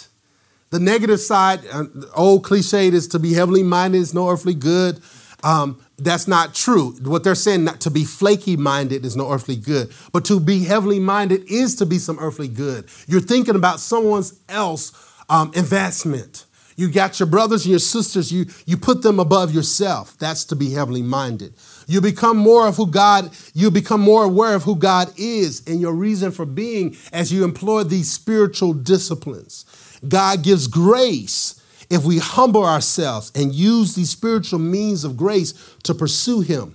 The 0.70 0.80
negative 0.80 1.20
side, 1.20 1.60
uh, 1.70 1.84
old 2.14 2.44
cliche 2.44 2.88
is 2.88 3.06
to 3.08 3.18
be 3.18 3.34
heavenly 3.34 3.62
minded 3.62 3.98
is 3.98 4.14
no 4.14 4.30
earthly 4.30 4.54
good. 4.54 5.00
Um, 5.42 5.84
that's 6.04 6.28
not 6.28 6.54
true. 6.54 6.92
What 7.02 7.24
they're 7.24 7.34
saying, 7.34 7.64
not 7.64 7.80
to 7.82 7.90
be 7.90 8.04
flaky 8.04 8.56
minded 8.56 9.04
is 9.04 9.16
no 9.16 9.30
earthly 9.30 9.56
good, 9.56 9.92
but 10.12 10.24
to 10.26 10.40
be 10.40 10.64
heavenly 10.64 11.00
minded 11.00 11.50
is 11.50 11.76
to 11.76 11.86
be 11.86 11.98
some 11.98 12.18
earthly 12.18 12.48
good. 12.48 12.88
You're 13.06 13.20
thinking 13.20 13.56
about 13.56 13.80
someone 13.80 14.24
else 14.48 14.92
um, 15.28 15.48
advancement. 15.54 16.46
You 16.76 16.90
got 16.90 17.20
your 17.20 17.26
brothers 17.26 17.64
and 17.64 17.70
your 17.70 17.78
sisters, 17.78 18.32
you, 18.32 18.46
you 18.66 18.76
put 18.76 19.02
them 19.02 19.20
above 19.20 19.52
yourself. 19.52 20.16
That's 20.18 20.44
to 20.46 20.56
be 20.56 20.70
heavenly 20.70 21.02
minded. 21.02 21.54
You 21.86 22.00
become 22.00 22.36
more 22.36 22.66
of 22.66 22.76
who 22.76 22.86
God, 22.86 23.30
you 23.54 23.70
become 23.70 24.00
more 24.00 24.24
aware 24.24 24.54
of 24.54 24.62
who 24.62 24.76
God 24.76 25.12
is 25.16 25.62
and 25.66 25.80
your 25.80 25.92
reason 25.92 26.32
for 26.32 26.46
being 26.46 26.96
as 27.12 27.32
you 27.32 27.44
employ 27.44 27.84
these 27.84 28.10
spiritual 28.10 28.72
disciplines. 28.72 29.66
God 30.06 30.42
gives 30.42 30.66
grace 30.66 31.61
if 31.92 32.04
we 32.04 32.18
humble 32.18 32.64
ourselves 32.64 33.30
and 33.34 33.54
use 33.54 33.94
these 33.94 34.10
spiritual 34.10 34.58
means 34.58 35.04
of 35.04 35.16
grace 35.16 35.52
to 35.82 35.94
pursue 35.94 36.40
Him. 36.40 36.74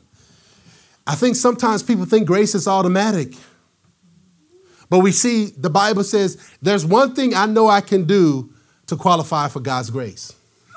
I 1.08 1.16
think 1.16 1.36
sometimes 1.36 1.82
people 1.82 2.06
think 2.06 2.28
grace 2.28 2.54
is 2.54 2.68
automatic. 2.68 3.34
But 4.90 5.00
we 5.00 5.12
see 5.12 5.48
the 5.58 5.70
Bible 5.70 6.04
says 6.04 6.38
there's 6.62 6.86
one 6.86 7.16
thing 7.16 7.34
I 7.34 7.46
know 7.46 7.68
I 7.68 7.82
can 7.82 8.06
do 8.06 8.54
to 8.86 8.96
qualify 8.96 9.48
for 9.48 9.60
God's 9.60 9.90
grace. 9.90 10.34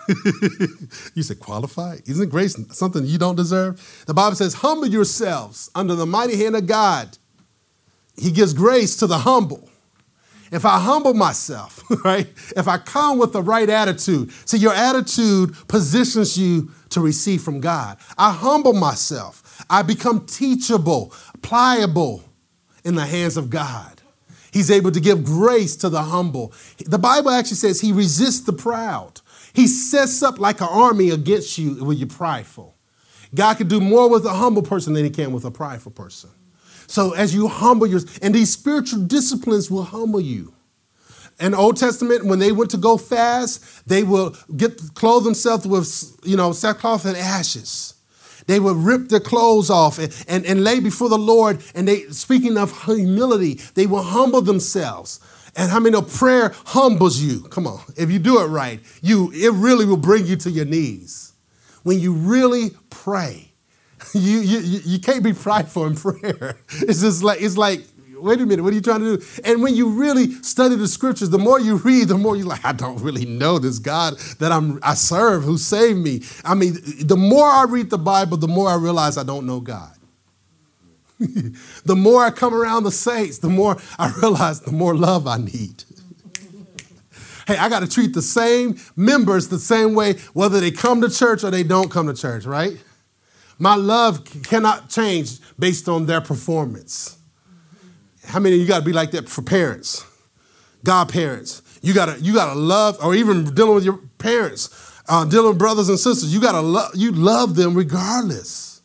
you 1.15 1.23
said 1.23 1.39
qualify? 1.39 1.99
Isn't 2.07 2.31
grace 2.31 2.57
something 2.71 3.05
you 3.05 3.19
don't 3.19 3.37
deserve? 3.37 4.05
The 4.07 4.15
Bible 4.15 4.37
says, 4.37 4.55
humble 4.55 4.89
yourselves 4.89 5.71
under 5.75 5.95
the 5.95 6.07
mighty 6.07 6.37
hand 6.37 6.57
of 6.57 6.67
God. 6.67 7.19
He 8.17 8.33
gives 8.33 8.55
grace 8.55 8.97
to 8.97 9.07
the 9.07 9.19
humble. 9.19 9.69
If 10.51 10.65
I 10.65 10.81
humble 10.81 11.15
myself, 11.15 11.83
right? 12.05 12.27
If 12.57 12.67
I 12.67 12.79
come 12.79 13.19
with 13.19 13.33
the 13.33 13.43
right 13.43 13.69
attitude, 13.69 14.33
see, 14.45 14.59
your 14.59 14.75
attitude 14.75 15.55
positions 15.69 16.37
you 16.37 16.71
to 16.91 17.01
receive 17.01 17.43
from 17.43 17.61
God. 17.61 17.99
I 18.19 18.33
humble 18.33 18.73
myself. 18.73 19.65
I 19.71 19.83
become 19.83 20.27
teachable, 20.27 21.15
pliable 21.43 22.25
in 22.85 22.97
the 22.97 23.07
hands 23.07 23.37
of 23.37 23.51
God. 23.51 24.01
He's 24.53 24.71
able 24.71 24.91
to 24.91 25.01
give 25.01 25.25
grace 25.25 25.77
to 25.77 25.89
the 25.89 26.03
humble. 26.03 26.53
The 26.85 26.99
Bible 26.99 27.31
actually 27.31 27.57
says 27.57 27.81
he 27.81 27.93
resists 27.93 28.41
the 28.41 28.53
proud. 28.53 29.21
He 29.53 29.69
sets 29.69 30.23
up 30.23 30.41
like 30.41 30.61
an 30.61 30.69
army 30.69 31.11
against 31.11 31.59
you 31.59 31.85
when 31.85 31.97
you're 31.97 32.09
prideful. 32.09 32.77
God 33.33 33.59
can 33.59 33.69
do 33.69 33.81
more 33.81 34.09
with 34.11 34.25
a 34.25 34.33
humble 34.33 34.63
person 34.63 34.93
than 34.95 35.05
he 35.05 35.11
can 35.11 35.33
with 35.33 35.45
a 35.45 35.51
prideful 35.53 35.93
person. 35.93 36.31
So 36.91 37.13
as 37.13 37.33
you 37.33 37.47
humble 37.47 37.87
yourself, 37.87 38.19
and 38.21 38.35
these 38.35 38.53
spiritual 38.53 39.03
disciplines 39.03 39.71
will 39.71 39.85
humble 39.85 40.21
you. 40.21 40.55
In 41.39 41.55
Old 41.55 41.77
Testament, 41.77 42.27
when 42.27 42.41
they 42.41 42.51
went 42.51 42.73
to 42.73 42.77
go 42.77 42.97
fast, 42.97 43.89
they 43.89 44.03
will 44.03 44.35
get 44.57 44.81
clothe 44.95 45.23
themselves 45.23 45.69
with 45.69 46.19
you 46.25 46.37
know 46.37 46.51
sackcloth 46.51 47.07
and 47.07 47.17
ashes. 47.17 47.95
They 48.49 48.59
would 48.59 48.77
rip 48.77 49.09
their 49.09 49.21
clothes 49.21 49.71
off 49.71 50.01
and, 50.01 50.13
and, 50.27 50.45
and 50.45 50.65
lay 50.65 50.81
before 50.81 51.09
the 51.09 51.19
Lord. 51.19 51.63
And 51.77 51.87
they, 51.87 52.09
speaking 52.09 52.59
of 52.59 52.85
humility, 52.85 53.61
they 53.75 53.87
will 53.87 54.03
humble 54.03 54.41
themselves. 54.41 55.21
And 55.55 55.71
how 55.71 55.79
many 55.79 55.93
know 55.93 56.03
prayer 56.03 56.53
humbles 56.67 57.21
you? 57.21 57.43
Come 57.43 57.69
on, 57.69 57.81
if 57.97 58.11
you 58.11 58.19
do 58.19 58.41
it 58.41 58.47
right, 58.47 58.81
you 59.01 59.31
it 59.33 59.53
really 59.53 59.85
will 59.85 59.97
bring 59.97 60.27
you 60.27 60.35
to 60.37 60.51
your 60.51 60.65
knees. 60.65 61.35
When 61.85 62.01
you 62.01 62.13
really 62.13 62.71
pray, 62.91 63.50
you, 64.15 64.41
you, 64.41 64.81
you 64.85 64.99
can't 64.99 65.23
be 65.23 65.33
prideful 65.33 65.87
in 65.87 65.97
prayer. 65.97 66.59
It's 66.71 67.01
just 67.01 67.23
like, 67.23 67.41
it's 67.41 67.57
like, 67.57 67.85
wait 68.23 68.41
a 68.41 68.47
minute, 68.47 68.63
what 68.63 68.73
are 68.73 68.77
you 68.77 68.83
trying 68.83 69.01
to 69.01 69.17
do? 69.17 69.25
And 69.45 69.63
when 69.63 69.75
you 69.75 69.91
really 69.91 70.33
study 70.43 70.77
the 70.77 70.89
scriptures, 70.89 71.31
the 71.31 71.39
more 71.39 71.61
you 71.61 71.77
read, 71.77 72.09
the 72.09 72.19
more 72.19 72.37
you're 72.37 72.47
like, 72.47 72.65
I 72.65 72.73
don't 72.73 73.01
really 73.01 73.25
know 73.25 73.59
this 73.59 73.79
God 73.79 74.19
that 74.39 74.53
I'm 74.53 74.79
I 74.83 74.95
serve 74.95 75.45
who 75.45 75.59
saved 75.59 75.99
me. 75.99 76.23
I 76.45 76.55
mean, 76.55 76.77
the 77.03 77.17
more 77.17 77.47
I 77.47 77.65
read 77.65 77.91
the 77.91 77.99
Bible, 77.99 78.37
the 78.37 78.49
more 78.49 78.69
I 78.69 78.77
realize 78.77 79.17
I 79.17 79.25
don't 79.25 79.47
know 79.47 79.61
God. 79.61 79.93
the 81.85 81.97
more 81.97 82.25
I 82.25 82.31
come 82.31 82.55
around 82.55 82.85
the 82.85 82.91
saints, 82.91 83.39
the 83.39 83.49
more 83.49 83.77
I 83.99 84.13
realize 84.23 84.61
the 84.61 84.73
more 84.73 84.95
love 84.95 85.27
I 85.27 85.37
need. 85.37 85.85
hey, 87.47 87.57
I 87.57 87.69
got 87.69 87.81
to 87.81 87.89
treat 87.89 88.15
the 88.15 88.23
same 88.23 88.79
members 88.97 89.49
the 89.49 89.59
same 89.59 89.95
way, 89.95 90.15
whether 90.33 90.61
they 90.61 90.71
come 90.71 91.01
to 91.03 91.11
church 91.11 91.45
or 91.45 91.51
they 91.51 91.63
don't 91.63 91.91
come 91.91 92.07
to 92.07 92.15
church, 92.15 92.47
right? 92.47 92.79
My 93.61 93.75
love 93.75 94.25
cannot 94.45 94.89
change 94.89 95.39
based 95.59 95.87
on 95.87 96.07
their 96.07 96.23
performance. 96.23 97.19
How 98.25 98.41
many 98.41 98.55
of 98.55 98.61
you 98.63 98.67
got 98.67 98.79
to 98.79 98.85
be 98.85 98.95
like 98.95 99.11
that 99.11 99.29
for 99.29 99.43
parents, 99.43 100.05
godparents? 100.83 101.61
You 101.83 101.93
gotta 101.93 102.19
you 102.21 102.35
gotta 102.35 102.59
love, 102.59 102.99
or 103.03 103.15
even 103.15 103.55
dealing 103.55 103.75
with 103.75 103.85
your 103.85 103.99
parents, 104.19 104.71
uh, 105.09 105.25
dealing 105.27 105.51
with 105.51 105.59
brothers 105.59 105.89
and 105.91 105.99
sisters. 105.99 106.33
You 106.33 106.41
gotta 106.41 106.61
love 106.61 106.93
you 106.95 107.13
love 107.13 107.55
them 107.55 107.75
regardless. 107.75 108.81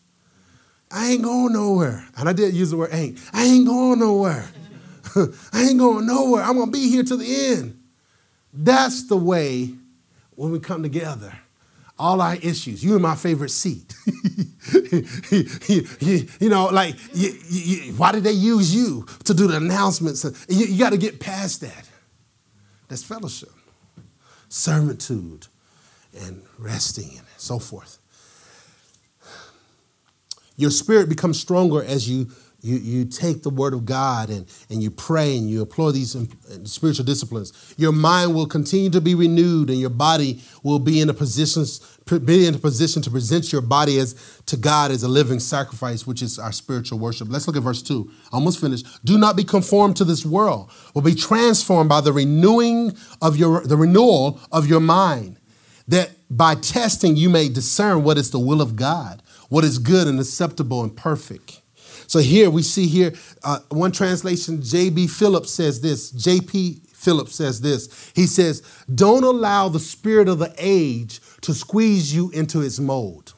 I 0.91 1.11
ain't 1.11 1.23
going 1.23 1.53
nowhere, 1.53 2.05
and 2.17 2.28
I 2.28 2.34
did 2.34 2.53
use 2.53 2.71
the 2.71 2.78
word 2.78 2.93
ain't. 2.93 3.17
I 3.34 3.43
ain't 3.45 3.65
going 3.65 3.99
nowhere. 3.99 4.47
I 5.53 5.63
ain't 5.63 5.80
going 5.80 6.05
nowhere. 6.05 6.43
I'm 6.43 6.57
gonna 6.57 6.71
be 6.71 6.89
here 6.89 7.03
to 7.03 7.15
the 7.15 7.47
end. 7.47 7.82
That's 8.53 9.07
the 9.07 9.17
way 9.17 9.73
when 10.36 10.51
we 10.51 10.59
come 10.59 10.84
together 10.84 11.38
all 11.97 12.21
our 12.21 12.35
issues. 12.35 12.83
You 12.83 12.95
in 12.95 13.01
my 13.01 13.15
favorite 13.15 13.49
seat. 13.49 13.93
you, 16.39 16.49
know, 16.49 16.65
like, 16.65 16.95
you, 17.13 17.33
you, 17.47 17.93
why 17.93 18.11
did 18.11 18.23
they 18.23 18.31
use 18.31 18.75
you 18.75 19.05
to 19.23 19.33
do 19.33 19.47
the 19.47 19.57
announcements? 19.57 20.25
You, 20.49 20.77
got 20.77 20.91
to 20.91 20.97
get 20.97 21.19
past 21.19 21.61
that. 21.61 21.89
That's 22.87 23.03
fellowship, 23.03 23.51
servitude, 24.49 25.47
and 26.21 26.43
resting, 26.57 27.17
and 27.17 27.27
so 27.37 27.59
forth. 27.59 27.97
Your 30.57 30.71
spirit 30.71 31.09
becomes 31.09 31.39
stronger 31.39 31.83
as 31.83 32.09
you 32.09 32.29
you, 32.66 32.78
you 32.78 33.05
take 33.05 33.43
the 33.43 33.51
word 33.51 33.76
of 33.76 33.86
God 33.86 34.32
and, 34.32 34.47
and 34.72 34.82
you 34.82 34.89
pray 34.89 35.38
and 35.38 35.47
you 35.47 35.61
employ 35.61 35.91
these 35.91 36.18
spiritual 36.63 37.05
disciplines, 37.05 37.76
your 37.78 37.91
mind 37.91 38.34
will 38.34 38.47
continue 38.47 38.89
to 38.89 38.99
be 38.99 39.13
renewed 39.13 39.70
and 39.70 39.80
your 39.80 39.91
body 39.91 40.41
will 40.63 40.80
be 40.80 40.99
in 40.99 41.07
a 41.07 41.13
position, 41.13 41.63
be 42.26 42.47
in 42.47 42.55
a 42.55 42.57
position 42.57 43.03
to 43.03 43.11
present 43.11 43.51
your 43.51 43.61
body 43.61 43.99
as 43.99 44.41
to 44.47 44.57
God 44.57 44.89
as 44.89 45.03
a 45.03 45.07
living 45.07 45.39
sacrifice, 45.39 46.07
which 46.07 46.24
is 46.24 46.39
our 46.39 46.51
spiritual 46.51 46.97
worship. 46.97 47.28
Let's 47.30 47.45
look 47.45 47.55
at 47.55 47.61
verse 47.61 47.84
2. 47.84 48.09
Almost 48.32 48.59
finished. 48.59 48.88
Do 49.05 49.20
not 49.20 49.36
be 49.36 49.43
conformed 49.43 49.95
to 49.97 50.03
this 50.03 50.26
world, 50.26 50.72
but 50.95 51.01
be 51.01 51.13
transformed 51.13 51.89
by 51.89 52.01
the 52.01 52.13
renewing 52.13 52.97
of 53.22 53.38
your 53.38 53.61
the 53.61 53.78
renewal 53.78 54.39
of 54.51 54.68
your 54.68 54.80
mind, 54.80 55.38
that 55.88 56.11
by 56.32 56.55
testing 56.55 57.16
you 57.16 57.30
may 57.30 57.47
discern 57.47 58.03
what 58.03 58.18
is 58.18 58.32
the 58.32 58.39
will 58.39 58.61
of 58.61 58.76
God, 58.76 59.22
what 59.49 59.63
is 59.63 59.78
good 59.78 60.07
and 60.07 60.20
acceptable 60.20 60.82
and 60.82 60.97
perfect. 60.97 61.61
So 62.16 62.22
here 62.22 62.49
we 62.49 62.61
see 62.61 62.88
here 62.88 63.13
uh, 63.43 63.59
one 63.72 63.91
translation, 63.91 64.61
J.B. 64.61 65.07
Phillips 65.07 65.51
says 65.51 65.82
this. 65.82 66.11
J.P. 66.11 66.80
Phillips 66.93 67.36
says 67.36 67.59
this. 67.59 68.13
He 68.16 68.26
says, 68.26 68.63
"Don't 68.95 69.26
allow 69.26 69.68
the 69.68 69.82
spirit 69.82 70.30
of 70.30 70.39
the 70.39 70.55
age 70.57 71.20
to 71.41 71.53
squeeze 71.53 72.16
you 72.16 72.30
into 72.30 72.61
its 72.61 72.80
mold." 72.80 73.34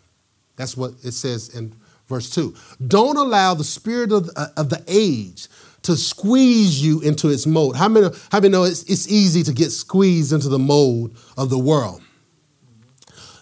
That's 0.57 0.77
what 0.77 0.91
it 1.03 1.13
says 1.13 1.49
in 1.55 1.73
verse 2.07 2.29
two. 2.29 2.53
Don't 2.85 3.17
allow 3.17 3.55
the 3.55 3.63
spirit 3.63 4.11
of, 4.11 4.29
uh, 4.35 4.49
of 4.55 4.69
the 4.69 4.83
age 4.87 5.47
to 5.81 5.97
squeeze 5.97 6.79
you 6.79 7.01
into 7.01 7.29
its 7.29 7.47
mold. 7.47 7.77
How 7.77 7.89
many, 7.89 8.09
how 8.31 8.39
many 8.39 8.51
know 8.51 8.63
it's, 8.63 8.83
it's 8.83 9.07
easy 9.07 9.41
to 9.41 9.53
get 9.53 9.71
squeezed 9.71 10.33
into 10.33 10.49
the 10.49 10.59
mold 10.59 11.17
of 11.35 11.49
the 11.49 11.57
world? 11.57 12.03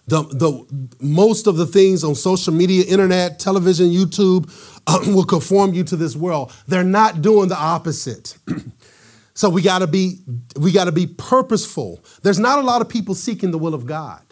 The, 0.08 0.22
the, 0.24 0.88
most 1.00 1.48
of 1.48 1.58
the 1.58 1.66
things 1.66 2.04
on 2.04 2.14
social 2.14 2.54
media, 2.54 2.84
internet, 2.88 3.40
television, 3.40 3.88
YouTube 3.88 4.52
will 5.14 5.26
conform 5.26 5.74
you 5.74 5.84
to 5.86 5.96
this 5.96 6.16
world. 6.16 6.54
They're 6.68 6.84
not 6.84 7.22
doing 7.22 7.50
the 7.50 7.58
opposite. 7.58 8.38
so 9.34 9.50
we 9.50 9.62
got 9.62 9.80
to 9.80 9.88
be 9.88 10.20
we 10.60 10.72
got 10.72 10.86
to 10.86 10.92
be 10.92 11.08
purposeful. 11.08 12.04
There's 12.22 12.40
not 12.40 12.60
a 12.60 12.62
lot 12.62 12.82
of 12.82 12.90
people 12.90 13.16
seeking 13.16 13.52
the 13.52 13.58
will 13.58 13.74
of 13.74 13.86
God. 13.86 14.25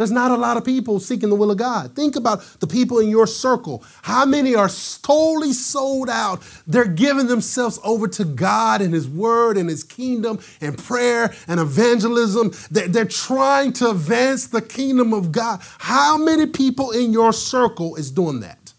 There's 0.00 0.10
not 0.10 0.30
a 0.30 0.36
lot 0.36 0.56
of 0.56 0.64
people 0.64 0.98
seeking 0.98 1.28
the 1.28 1.34
will 1.34 1.50
of 1.50 1.58
God. 1.58 1.94
Think 1.94 2.16
about 2.16 2.40
the 2.60 2.66
people 2.66 3.00
in 3.00 3.10
your 3.10 3.26
circle. 3.26 3.84
How 4.00 4.24
many 4.24 4.54
are 4.54 4.70
totally 5.02 5.52
sold 5.52 6.08
out? 6.08 6.42
They're 6.66 6.86
giving 6.86 7.26
themselves 7.26 7.78
over 7.84 8.08
to 8.08 8.24
God 8.24 8.80
and 8.80 8.94
His 8.94 9.06
Word 9.06 9.58
and 9.58 9.68
His 9.68 9.84
kingdom 9.84 10.40
and 10.62 10.78
prayer 10.78 11.34
and 11.46 11.60
evangelism. 11.60 12.50
They're, 12.70 13.04
trying 13.04 13.74
to 13.74 13.90
advance 13.90 14.46
the 14.46 14.62
kingdom 14.62 15.12
of 15.12 15.32
God. 15.32 15.60
How 15.80 16.16
many 16.16 16.46
people 16.46 16.92
in 16.92 17.12
your 17.12 17.34
circle 17.34 17.96
is 17.96 18.10
doing 18.10 18.40
that? 18.40 18.72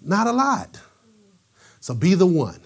Not 0.00 0.28
a 0.28 0.32
lot. 0.32 0.78
So 1.80 1.94
be 1.94 2.14
the 2.14 2.26
one. 2.26 2.60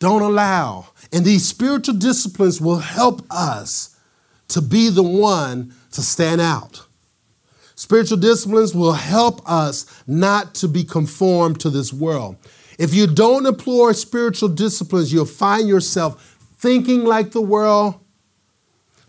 Don't 0.00 0.22
allow. 0.22 0.88
And 1.12 1.24
these 1.24 1.46
spiritual 1.46 1.94
disciplines 1.94 2.60
will 2.60 2.78
help 2.78 3.24
us 3.30 3.95
to 4.48 4.60
be 4.60 4.88
the 4.88 5.02
one 5.02 5.74
to 5.92 6.02
stand 6.02 6.40
out. 6.40 6.86
Spiritual 7.74 8.16
disciplines 8.16 8.74
will 8.74 8.92
help 8.92 9.40
us 9.48 10.02
not 10.06 10.54
to 10.54 10.68
be 10.68 10.82
conformed 10.82 11.60
to 11.60 11.70
this 11.70 11.92
world. 11.92 12.36
If 12.78 12.94
you 12.94 13.06
don't 13.06 13.46
employ 13.46 13.92
spiritual 13.92 14.48
disciplines, 14.48 15.12
you'll 15.12 15.26
find 15.26 15.68
yourself 15.68 16.38
thinking 16.58 17.04
like 17.04 17.32
the 17.32 17.40
world, 17.40 18.00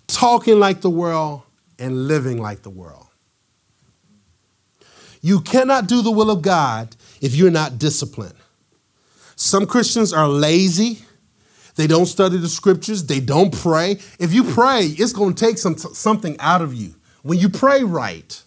talking 0.07 0.59
like 0.59 0.81
the 0.81 0.89
world, 0.89 1.43
and 1.79 2.07
living 2.07 2.41
like 2.41 2.63
the 2.63 2.69
world. 2.69 3.07
You 5.21 5.41
cannot 5.41 5.88
do 5.88 6.01
the 6.01 6.11
will 6.11 6.29
of 6.29 6.41
God 6.41 6.95
if 7.21 7.35
you're 7.35 7.51
not 7.51 7.77
disciplined. 7.77 8.35
Some 9.35 9.65
Christians 9.65 10.13
are 10.13 10.27
lazy. 10.27 11.05
They 11.78 11.88
don't 11.88 12.07
study 12.07 12.38
the 12.38 12.49
scriptures. 12.49 13.05
They 13.05 13.19
don't 13.19 13.53
pray. 13.53 13.99
If 14.19 14.34
you 14.34 14.43
pray, 14.43 14.86
it's 14.86 15.13
going 15.13 15.36
to 15.36 15.45
take 15.45 15.59
some, 15.59 15.78
something 15.78 16.36
out 16.39 16.61
of 16.63 16.73
you. 16.73 16.95
When 17.21 17.38
you 17.38 17.49
pray 17.49 17.84
right, 17.84 18.43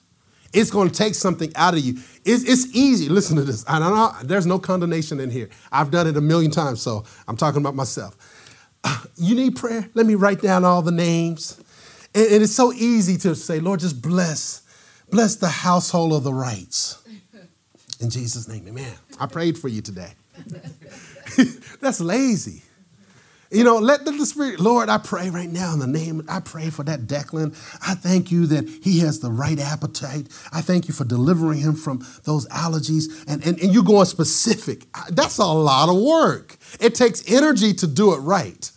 it's 0.52 0.70
going 0.70 0.90
to 0.90 0.94
take 0.94 1.14
something 1.14 1.52
out 1.54 1.74
of 1.74 1.80
you. 1.80 1.94
It's, 2.24 2.42
it's 2.42 2.74
easy. 2.74 3.08
Listen 3.08 3.36
to 3.36 3.44
this. 3.44 3.64
I 3.68 3.78
don't 3.78 3.94
know. 3.94 4.12
There's 4.24 4.46
no 4.46 4.58
condemnation 4.58 5.20
in 5.20 5.30
here. 5.30 5.48
I've 5.70 5.92
done 5.92 6.08
it 6.08 6.16
a 6.16 6.20
million 6.20 6.50
times, 6.50 6.82
so 6.82 7.04
I'm 7.28 7.36
talking 7.36 7.60
about 7.60 7.74
myself. 7.74 8.16
You 9.16 9.34
need 9.34 9.54
prayer? 9.54 9.86
Let 9.92 10.06
me 10.06 10.14
write 10.14 10.40
down 10.40 10.64
all 10.64 10.80
the 10.80 10.90
names. 10.90 11.62
And, 12.14 12.26
and 12.32 12.42
it's 12.42 12.54
so 12.54 12.72
easy 12.72 13.18
to 13.18 13.34
say, 13.34 13.60
Lord, 13.60 13.80
just 13.80 14.00
bless, 14.00 14.62
bless 15.10 15.36
the 15.36 15.48
household 15.48 16.14
of 16.14 16.24
the 16.24 16.32
rights. 16.32 17.02
In 18.00 18.08
Jesus' 18.08 18.48
name, 18.48 18.66
amen. 18.66 18.94
I 19.18 19.26
prayed 19.26 19.58
for 19.58 19.68
you 19.68 19.82
today. 19.82 20.12
That's 21.80 22.00
lazy. 22.00 22.62
You 23.52 23.64
know, 23.64 23.78
let 23.78 24.04
the 24.04 24.12
Spirit, 24.24 24.60
Lord, 24.60 24.88
I 24.88 24.98
pray 24.98 25.28
right 25.28 25.50
now 25.50 25.72
in 25.72 25.80
the 25.80 25.88
name, 25.88 26.24
I 26.28 26.38
pray 26.38 26.70
for 26.70 26.84
that 26.84 27.08
Declan. 27.08 27.52
I 27.84 27.94
thank 27.94 28.30
you 28.30 28.46
that 28.46 28.68
he 28.68 29.00
has 29.00 29.18
the 29.18 29.32
right 29.32 29.58
appetite. 29.58 30.28
I 30.52 30.60
thank 30.60 30.86
you 30.86 30.94
for 30.94 31.04
delivering 31.04 31.58
him 31.58 31.74
from 31.74 32.06
those 32.24 32.46
allergies. 32.48 33.06
And, 33.26 33.44
and, 33.44 33.60
and 33.60 33.74
you're 33.74 33.82
going 33.82 34.04
specific. 34.04 34.86
That's 35.08 35.38
a 35.38 35.44
lot 35.44 35.88
of 35.88 36.00
work. 36.00 36.58
It 36.78 36.94
takes 36.94 37.28
energy 37.28 37.74
to 37.74 37.88
do 37.88 38.14
it 38.14 38.18
right. 38.18 38.70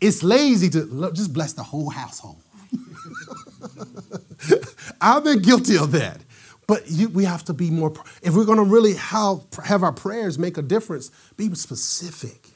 It's 0.00 0.22
lazy 0.22 0.70
to 0.70 1.10
just 1.12 1.34
bless 1.34 1.52
the 1.52 1.62
whole 1.62 1.90
household. 1.90 2.40
I've 5.02 5.24
been 5.24 5.42
guilty 5.42 5.76
of 5.76 5.92
that. 5.92 6.22
But 6.66 6.88
you, 6.88 7.10
we 7.10 7.24
have 7.24 7.44
to 7.46 7.52
be 7.52 7.68
more, 7.68 7.92
if 8.22 8.34
we're 8.34 8.46
going 8.46 8.56
to 8.56 8.64
really 8.64 8.94
have, 8.94 9.40
have 9.64 9.82
our 9.82 9.92
prayers 9.92 10.38
make 10.38 10.56
a 10.56 10.62
difference, 10.62 11.10
be 11.36 11.54
specific 11.54 12.49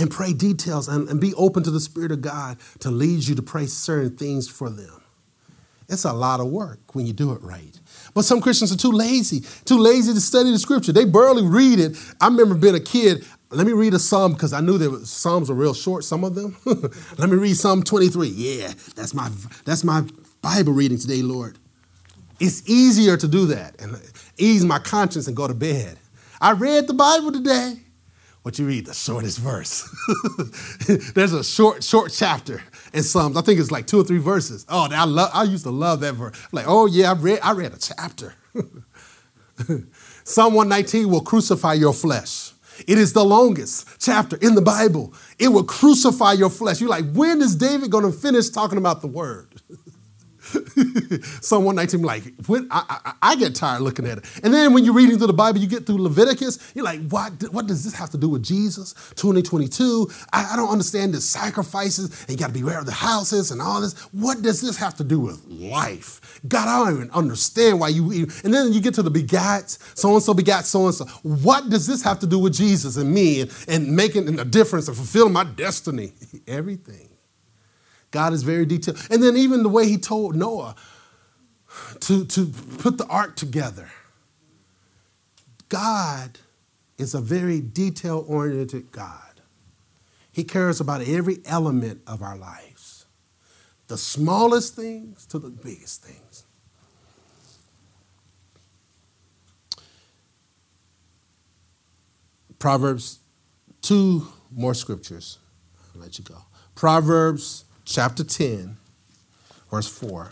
and 0.00 0.10
pray 0.10 0.32
details 0.32 0.88
and, 0.88 1.08
and 1.08 1.20
be 1.20 1.34
open 1.34 1.62
to 1.62 1.70
the 1.70 1.80
Spirit 1.80 2.10
of 2.10 2.22
God 2.22 2.58
to 2.80 2.90
lead 2.90 3.26
you 3.26 3.34
to 3.34 3.42
pray 3.42 3.66
certain 3.66 4.16
things 4.16 4.48
for 4.48 4.70
them. 4.70 5.02
It's 5.88 6.04
a 6.04 6.12
lot 6.12 6.40
of 6.40 6.46
work 6.46 6.94
when 6.94 7.06
you 7.06 7.12
do 7.12 7.32
it 7.32 7.42
right. 7.42 7.78
But 8.14 8.24
some 8.24 8.40
Christians 8.40 8.72
are 8.72 8.76
too 8.76 8.92
lazy, 8.92 9.40
too 9.64 9.78
lazy 9.78 10.14
to 10.14 10.20
study 10.20 10.52
the 10.52 10.58
scripture. 10.58 10.92
They 10.92 11.04
barely 11.04 11.44
read 11.44 11.80
it. 11.80 11.96
I 12.20 12.28
remember 12.28 12.54
being 12.54 12.76
a 12.76 12.80
kid. 12.80 13.26
Let 13.50 13.66
me 13.66 13.72
read 13.72 13.92
a 13.94 13.98
psalm 13.98 14.32
because 14.32 14.52
I 14.52 14.60
knew 14.60 14.78
that 14.78 15.06
psalms 15.06 15.48
were 15.48 15.56
real 15.56 15.74
short. 15.74 16.04
Some 16.04 16.22
of 16.22 16.36
them. 16.36 16.56
Let 17.18 17.28
me 17.28 17.36
read 17.36 17.56
Psalm 17.56 17.82
23. 17.82 18.28
Yeah, 18.28 18.72
that's 18.94 19.12
my 19.12 19.28
that's 19.64 19.82
my 19.82 20.04
Bible 20.40 20.72
reading 20.72 20.98
today, 20.98 21.22
Lord. 21.22 21.58
It's 22.38 22.68
easier 22.70 23.16
to 23.16 23.26
do 23.26 23.46
that 23.46 23.80
and 23.80 24.00
ease 24.38 24.64
my 24.64 24.78
conscience 24.78 25.26
and 25.26 25.36
go 25.36 25.48
to 25.48 25.54
bed. 25.54 25.98
I 26.40 26.52
read 26.52 26.86
the 26.86 26.94
Bible 26.94 27.32
today. 27.32 27.80
What 28.42 28.58
you 28.58 28.66
read? 28.66 28.86
The 28.86 28.94
shortest 28.94 29.38
verse. 29.38 29.88
There's 31.14 31.34
a 31.34 31.44
short, 31.44 31.84
short 31.84 32.10
chapter 32.10 32.62
in 32.94 33.02
Psalms. 33.02 33.36
I 33.36 33.42
think 33.42 33.60
it's 33.60 33.70
like 33.70 33.86
two 33.86 34.00
or 34.00 34.04
three 34.04 34.18
verses. 34.18 34.64
Oh, 34.68 34.88
I 34.90 35.04
love. 35.04 35.30
I 35.34 35.42
used 35.42 35.64
to 35.64 35.70
love 35.70 36.00
that 36.00 36.14
verse. 36.14 36.40
Like, 36.50 36.64
oh 36.66 36.86
yeah, 36.86 37.10
I 37.10 37.14
read. 37.14 37.40
I 37.42 37.52
read 37.52 37.74
a 37.74 37.78
chapter. 37.78 38.34
Psalm 40.24 40.54
119 40.54 41.10
will 41.10 41.20
crucify 41.20 41.74
your 41.74 41.92
flesh. 41.92 42.52
It 42.86 42.96
is 42.96 43.12
the 43.12 43.24
longest 43.24 43.86
chapter 43.98 44.36
in 44.36 44.54
the 44.54 44.62
Bible. 44.62 45.12
It 45.38 45.48
will 45.48 45.64
crucify 45.64 46.32
your 46.32 46.48
flesh. 46.48 46.80
You're 46.80 46.88
like, 46.88 47.12
when 47.12 47.42
is 47.42 47.56
David 47.56 47.90
going 47.90 48.04
to 48.04 48.12
finish 48.12 48.48
talking 48.48 48.78
about 48.78 49.02
the 49.02 49.06
word? 49.06 49.49
Psalm 51.40 51.64
119, 51.64 52.02
like, 52.02 52.22
when, 52.46 52.66
I, 52.70 53.00
I, 53.04 53.12
I, 53.32 53.36
get 53.36 53.54
tired 53.54 53.82
looking 53.82 54.06
at 54.06 54.18
it. 54.18 54.24
And 54.42 54.52
then 54.52 54.74
when 54.74 54.84
you're 54.84 54.94
reading 54.94 55.18
through 55.18 55.28
the 55.28 55.32
Bible, 55.32 55.58
you 55.60 55.68
get 55.68 55.86
through 55.86 56.02
Leviticus, 56.02 56.72
you're 56.74 56.84
like, 56.84 57.00
what, 57.08 57.32
what 57.52 57.66
does 57.66 57.84
this 57.84 57.94
have 57.94 58.10
to 58.10 58.18
do 58.18 58.28
with 58.28 58.42
Jesus? 58.42 58.94
2022, 59.16 60.10
I, 60.32 60.52
I 60.52 60.56
don't 60.56 60.68
understand 60.68 61.14
the 61.14 61.20
sacrifices, 61.20 62.22
and 62.22 62.30
you 62.30 62.36
got 62.36 62.48
to 62.48 62.52
be 62.52 62.62
aware 62.62 62.80
of 62.80 62.86
the 62.86 62.92
houses 62.92 63.50
and 63.50 63.62
all 63.62 63.80
this. 63.80 63.98
What 64.12 64.42
does 64.42 64.60
this 64.60 64.76
have 64.76 64.96
to 64.96 65.04
do 65.04 65.20
with 65.20 65.44
life? 65.46 66.40
God, 66.48 66.68
I 66.68 66.84
don't 66.84 66.96
even 66.96 67.10
understand 67.12 67.78
why 67.78 67.88
you, 67.88 68.10
and 68.44 68.52
then 68.52 68.72
you 68.72 68.80
get 68.80 68.94
to 68.94 69.02
the 69.02 69.10
begats, 69.10 69.78
so 69.96 70.14
and 70.14 70.22
so 70.22 70.34
begat 70.34 70.64
so 70.64 70.86
and 70.86 70.94
so. 70.94 71.04
What 71.22 71.70
does 71.70 71.86
this 71.86 72.02
have 72.02 72.18
to 72.20 72.26
do 72.26 72.38
with 72.38 72.54
Jesus 72.54 72.96
and 72.96 73.12
me 73.12 73.42
and, 73.42 73.52
and 73.68 73.94
making 73.94 74.38
a 74.38 74.44
difference 74.44 74.88
and 74.88 74.96
fulfilling 74.96 75.32
my 75.32 75.44
destiny? 75.44 76.12
Everything. 76.48 77.09
God 78.10 78.32
is 78.32 78.42
very 78.42 78.66
detailed. 78.66 78.98
And 79.10 79.22
then 79.22 79.36
even 79.36 79.62
the 79.62 79.68
way 79.68 79.88
he 79.88 79.96
told 79.96 80.34
Noah 80.34 80.74
to, 82.00 82.24
to 82.24 82.46
put 82.78 82.98
the 82.98 83.06
ark 83.06 83.36
together. 83.36 83.90
God 85.68 86.38
is 86.98 87.14
a 87.14 87.20
very 87.20 87.60
detail 87.60 88.24
oriented 88.26 88.90
God. 88.90 89.40
He 90.32 90.44
cares 90.44 90.80
about 90.80 91.02
every 91.02 91.38
element 91.44 92.02
of 92.06 92.22
our 92.22 92.36
lives, 92.36 93.06
the 93.88 93.96
smallest 93.96 94.74
things 94.74 95.26
to 95.26 95.38
the 95.38 95.50
biggest 95.50 96.04
things. 96.04 96.44
Proverbs, 102.58 103.20
two 103.80 104.26
more 104.50 104.74
scriptures. 104.74 105.38
I'll 105.94 106.02
let 106.02 106.18
you 106.18 106.24
go. 106.24 106.36
Proverbs 106.74 107.64
chapter 107.90 108.22
10, 108.22 108.76
verse 109.70 109.88
4. 109.88 110.30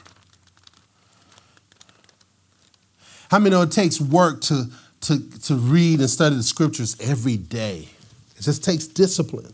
How 3.30 3.38
many 3.38 3.50
know 3.50 3.62
it 3.62 3.72
takes 3.72 4.00
work 4.00 4.40
to, 4.42 4.66
to, 5.02 5.28
to 5.40 5.54
read 5.56 5.98
and 6.00 6.08
study 6.08 6.36
the 6.36 6.42
scriptures 6.42 6.96
every 7.00 7.36
day? 7.36 7.88
It 8.36 8.42
just 8.42 8.64
takes 8.64 8.86
discipline. 8.86 9.52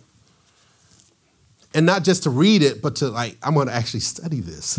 And 1.74 1.86
not 1.86 2.04
just 2.04 2.22
to 2.24 2.30
read 2.30 2.62
it, 2.62 2.82
but 2.82 2.96
to 2.96 3.08
like, 3.08 3.36
I'm 3.42 3.54
going 3.54 3.66
to 3.66 3.74
actually 3.74 4.00
study 4.00 4.40
this. 4.40 4.78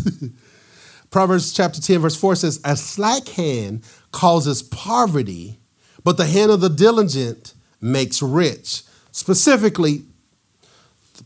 Proverbs 1.10 1.52
chapter 1.52 1.82
10, 1.82 2.00
verse 2.00 2.16
4 2.16 2.36
says, 2.36 2.62
A 2.64 2.78
slack 2.78 3.28
hand 3.30 3.84
causes 4.12 4.62
poverty, 4.64 5.60
but 6.04 6.18
the 6.18 6.26
hand 6.26 6.52
of 6.52 6.62
the 6.62 6.70
diligent 6.70 7.54
makes 7.82 8.22
rich. 8.22 8.84
Specifically, 9.12 10.04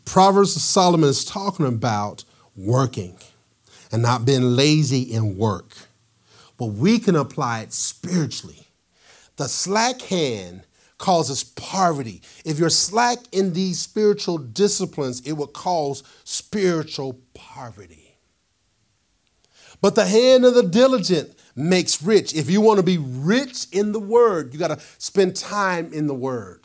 Proverbs 0.09 0.55
of 0.55 0.63
Solomon 0.63 1.07
is 1.07 1.23
talking 1.23 1.67
about 1.67 2.23
working 2.55 3.15
and 3.91 4.01
not 4.01 4.25
being 4.25 4.41
lazy 4.41 5.03
in 5.03 5.37
work. 5.37 5.77
But 6.57 6.65
we 6.65 6.97
can 6.97 7.15
apply 7.15 7.59
it 7.59 7.73
spiritually. 7.73 8.65
The 9.35 9.47
slack 9.47 10.01
hand 10.01 10.63
causes 10.97 11.43
poverty. 11.43 12.23
If 12.43 12.57
you're 12.57 12.71
slack 12.71 13.19
in 13.31 13.53
these 13.53 13.77
spiritual 13.77 14.39
disciplines, 14.39 15.21
it 15.27 15.33
will 15.33 15.45
cause 15.45 16.01
spiritual 16.23 17.19
poverty. 17.35 18.17
But 19.79 19.93
the 19.93 20.07
hand 20.07 20.43
of 20.43 20.55
the 20.55 20.63
diligent 20.63 21.35
makes 21.55 22.01
rich. 22.01 22.33
If 22.33 22.49
you 22.49 22.61
want 22.61 22.77
to 22.77 22.83
be 22.83 22.97
rich 22.97 23.67
in 23.71 23.91
the 23.91 23.99
word, 23.99 24.53
you 24.55 24.59
got 24.59 24.75
to 24.75 24.83
spend 24.97 25.35
time 25.35 25.93
in 25.93 26.07
the 26.07 26.15
word. 26.15 26.58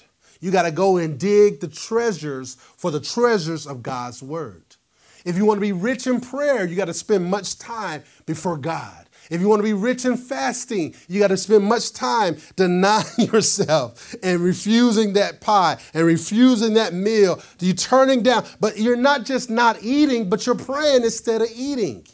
You 0.45 0.51
got 0.51 0.65
to 0.65 0.71
go 0.71 0.99
and 0.99 1.19
dig 1.19 1.61
the 1.61 1.69
treasures 1.69 2.57
for 2.77 2.91
the 2.91 3.01
treasures 3.01 3.67
of 3.67 3.83
God's 3.83 4.23
word. 4.23 4.77
If 5.25 5.39
you 5.39 5.47
want 5.47 5.57
to 5.57 5.63
be 5.63 5.73
rich 5.73 6.07
in 6.07 6.21
prayer, 6.21 6.67
you 6.67 6.77
got 6.77 6.85
to 6.85 6.93
spend 6.93 7.25
much 7.25 7.59
time 7.59 8.03
before 8.27 8.59
God. 8.59 9.09
If 9.31 9.41
you 9.41 9.49
want 9.49 9.61
to 9.61 9.65
be 9.65 9.73
rich 9.73 10.05
in 10.05 10.19
fasting, 10.19 10.95
you 11.09 11.19
got 11.19 11.29
to 11.29 11.39
spend 11.39 11.65
much 11.65 11.95
time 11.95 12.37
denying 12.57 13.07
yourself 13.33 14.15
and 14.23 14.39
refusing 14.39 15.15
that 15.15 15.41
pie 15.41 15.79
and 15.95 16.05
refusing 16.05 16.75
that 16.75 16.93
meal. 16.93 17.41
You 17.59 17.73
turning 17.73 18.23
down, 18.23 18.45
but 18.61 18.79
you're 18.79 18.97
not 18.97 19.25
just 19.25 19.49
not 19.49 19.83
eating, 19.83 20.29
but 20.29 20.45
you're 20.45 20.57
praying 20.57 21.05
instead 21.05 21.41
of 21.41 21.49
eating. 21.57 22.07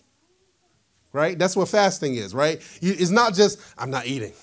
Right? 1.13 1.37
That's 1.37 1.57
what 1.57 1.69
fasting 1.69 2.15
is, 2.15 2.33
right? 2.33 2.63
it's 2.81 3.11
not 3.11 3.35
just, 3.35 3.59
I'm 3.77 3.91
not 3.91 4.07
eating. 4.07 4.35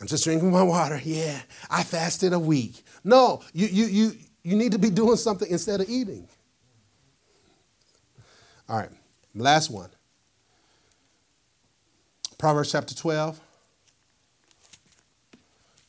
I'm 0.00 0.06
just 0.06 0.24
drinking 0.24 0.50
my 0.50 0.62
water. 0.62 1.00
Yeah, 1.04 1.40
I 1.70 1.82
fasted 1.82 2.32
a 2.32 2.38
week. 2.38 2.82
No, 3.04 3.42
you, 3.52 3.66
you, 3.66 3.84
you, 3.86 4.12
you 4.42 4.56
need 4.56 4.72
to 4.72 4.78
be 4.78 4.90
doing 4.90 5.16
something 5.16 5.48
instead 5.50 5.80
of 5.80 5.90
eating. 5.90 6.26
All 8.68 8.78
right, 8.78 8.90
last 9.34 9.70
one. 9.70 9.90
Proverbs 12.38 12.72
chapter 12.72 12.94
12. 12.94 13.38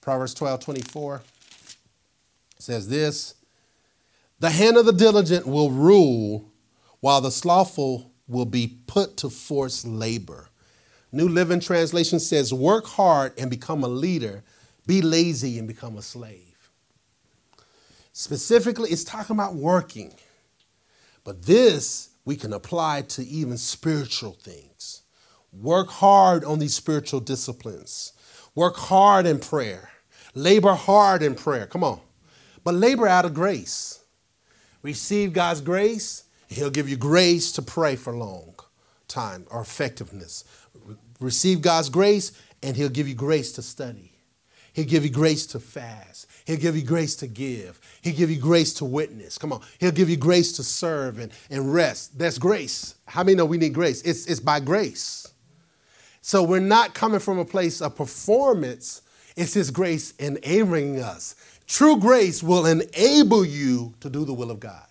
Proverbs 0.01 0.33
12, 0.33 0.59
24 0.59 1.21
says 2.57 2.89
this 2.89 3.35
The 4.39 4.49
hand 4.49 4.75
of 4.75 4.85
the 4.85 4.93
diligent 4.93 5.45
will 5.45 5.71
rule, 5.71 6.51
while 6.99 7.21
the 7.21 7.31
slothful 7.31 8.11
will 8.27 8.45
be 8.45 8.79
put 8.87 9.15
to 9.17 9.29
forced 9.29 9.85
labor. 9.85 10.49
New 11.11 11.27
Living 11.27 11.59
Translation 11.59 12.19
says, 12.19 12.53
Work 12.53 12.85
hard 12.85 13.33
and 13.37 13.49
become 13.49 13.83
a 13.83 13.87
leader, 13.87 14.43
be 14.87 15.01
lazy 15.01 15.59
and 15.59 15.67
become 15.67 15.97
a 15.97 16.01
slave. 16.01 16.69
Specifically, 18.13 18.89
it's 18.89 19.03
talking 19.03 19.35
about 19.35 19.55
working. 19.55 20.13
But 21.23 21.43
this 21.43 22.09
we 22.23 22.35
can 22.35 22.53
apply 22.53 23.03
to 23.03 23.25
even 23.25 23.57
spiritual 23.57 24.33
things. 24.33 25.01
Work 25.51 25.89
hard 25.89 26.45
on 26.45 26.59
these 26.59 26.73
spiritual 26.73 27.19
disciplines. 27.19 28.13
Work 28.55 28.77
hard 28.77 29.25
in 29.25 29.39
prayer. 29.39 29.89
Labor 30.33 30.73
hard 30.73 31.21
in 31.21 31.35
prayer. 31.35 31.67
Come 31.67 31.83
on. 31.83 31.99
But 32.63 32.75
labor 32.75 33.07
out 33.07 33.25
of 33.25 33.33
grace. 33.33 33.99
Receive 34.81 35.33
God's 35.33 35.61
grace, 35.61 36.23
He'll 36.47 36.69
give 36.69 36.89
you 36.89 36.97
grace 36.97 37.51
to 37.53 37.61
pray 37.61 37.95
for 37.95 38.15
long 38.15 38.55
time 39.11 39.45
or 39.51 39.61
effectiveness. 39.61 40.43
Receive 41.19 41.61
God's 41.61 41.89
grace, 41.89 42.31
and 42.63 42.75
He'll 42.75 42.89
give 42.89 43.07
you 43.07 43.15
grace 43.15 43.51
to 43.53 43.61
study. 43.61 44.11
He'll 44.73 44.85
give 44.85 45.03
you 45.03 45.11
grace 45.11 45.45
to 45.47 45.59
fast. 45.59 46.27
He'll 46.45 46.57
give 46.57 46.75
you 46.75 46.83
grace 46.83 47.15
to 47.17 47.27
give. 47.27 47.79
He'll 48.01 48.15
give 48.15 48.31
you 48.31 48.39
grace 48.39 48.73
to 48.75 48.85
witness. 48.85 49.37
Come 49.37 49.53
on. 49.53 49.61
He'll 49.79 49.91
give 49.91 50.09
you 50.09 50.17
grace 50.17 50.53
to 50.53 50.63
serve 50.63 51.19
and, 51.19 51.31
and 51.49 51.73
rest. 51.73 52.17
That's 52.17 52.37
grace. 52.37 52.95
How 53.05 53.23
many 53.23 53.35
know 53.35 53.45
we 53.45 53.57
need 53.57 53.73
grace? 53.73 54.01
It's, 54.01 54.25
it's 54.27 54.39
by 54.39 54.59
grace. 54.59 55.27
So 56.21 56.43
we're 56.43 56.59
not 56.59 56.93
coming 56.93 57.19
from 57.19 57.39
a 57.39 57.45
place 57.45 57.81
of 57.81 57.95
performance, 57.95 59.01
it's 59.35 59.53
His 59.53 59.71
grace 59.71 60.11
enabling 60.19 61.01
us. 61.01 61.35
True 61.67 61.97
grace 61.97 62.43
will 62.43 62.65
enable 62.65 63.45
you 63.45 63.93
to 64.01 64.09
do 64.09 64.25
the 64.25 64.33
will 64.33 64.51
of 64.51 64.59
God. 64.59 64.87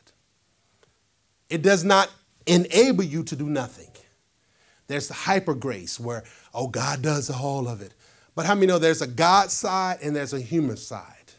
It 1.49 1.63
does 1.63 1.85
not 1.85 2.11
enable 2.47 3.05
you 3.05 3.23
to 3.25 3.37
do 3.37 3.47
nothing. 3.47 3.90
There's 4.91 5.07
the 5.07 5.15
hyper 5.15 5.55
grace 5.55 6.01
where, 6.01 6.25
oh, 6.53 6.67
God 6.67 7.01
does 7.01 7.31
all 7.31 7.69
of 7.69 7.81
it. 7.81 7.95
But 8.35 8.45
how 8.45 8.57
many 8.57 8.67
know 8.67 8.81
there's 8.81 9.03
a 9.03 9.07
God 9.07 9.53
side 9.53 9.99
and 10.03 10.17
there's 10.17 10.33
a 10.33 10.41
human 10.41 10.77
side? 10.77 11.31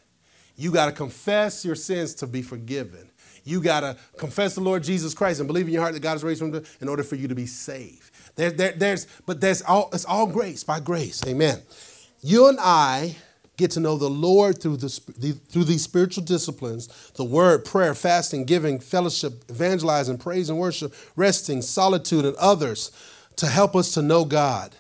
You 0.56 0.72
got 0.72 0.86
to 0.86 0.93
confess 0.93 1.66
your 1.66 1.76
sins 1.76 2.14
to 2.16 2.28
be 2.28 2.43
forgiven. 2.43 3.10
You 3.43 3.60
got 3.62 3.82
to 3.82 3.97
confess 4.16 4.56
the 4.56 4.62
Lord 4.62 4.84
Jesus 4.84 5.14
Christ 5.14 5.41
and 5.41 5.47
believe 5.47 5.68
in 5.68 5.74
your 5.74 5.82
heart 5.82 5.93
that 5.95 5.99
God 5.99 6.16
is 6.16 6.24
raised 6.24 6.39
from 6.39 6.52
the 6.52 6.66
in 6.80 6.88
order 6.88 7.04
for 7.04 7.16
you 7.16 7.28
to 7.28 7.36
be 7.36 7.45
saved. 7.45 8.12
There, 8.38 8.52
there, 8.52 8.72
there's, 8.72 9.06
but 9.26 9.41
there's 9.41 9.62
all, 9.64 9.89
it's 9.91 10.06
all 10.06 10.28
grace 10.28 10.64
by 10.64 10.80
grace. 10.80 11.22
Amen. 11.28 11.62
You 12.22 12.47
and 12.47 12.58
I 12.58 13.18
get 13.58 13.72
to 13.72 13.82
know 13.82 13.97
the 13.97 14.10
Lord 14.10 14.62
through, 14.62 14.78
the, 14.78 15.38
through 15.49 15.66
these 15.66 15.84
spiritual 15.84 16.24
disciplines 16.24 16.88
the 17.16 17.26
word, 17.26 17.66
prayer, 17.66 17.95
fasting, 17.95 18.45
giving, 18.45 18.80
fellowship, 18.80 19.43
evangelizing, 19.52 20.20
praise 20.20 20.49
and 20.49 20.58
worship, 20.58 20.93
resting, 21.18 21.62
solitude, 21.62 22.24
and 22.24 22.38
others 22.38 22.91
to 23.41 23.47
help 23.47 23.75
us 23.75 23.91
to 23.95 24.03
know 24.03 24.23
God. 24.23 24.75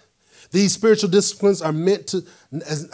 These 0.51 0.73
spiritual 0.73 1.09
disciplines 1.09 1.63
are 1.63 1.73
meant 1.73 2.07
to 2.07 2.23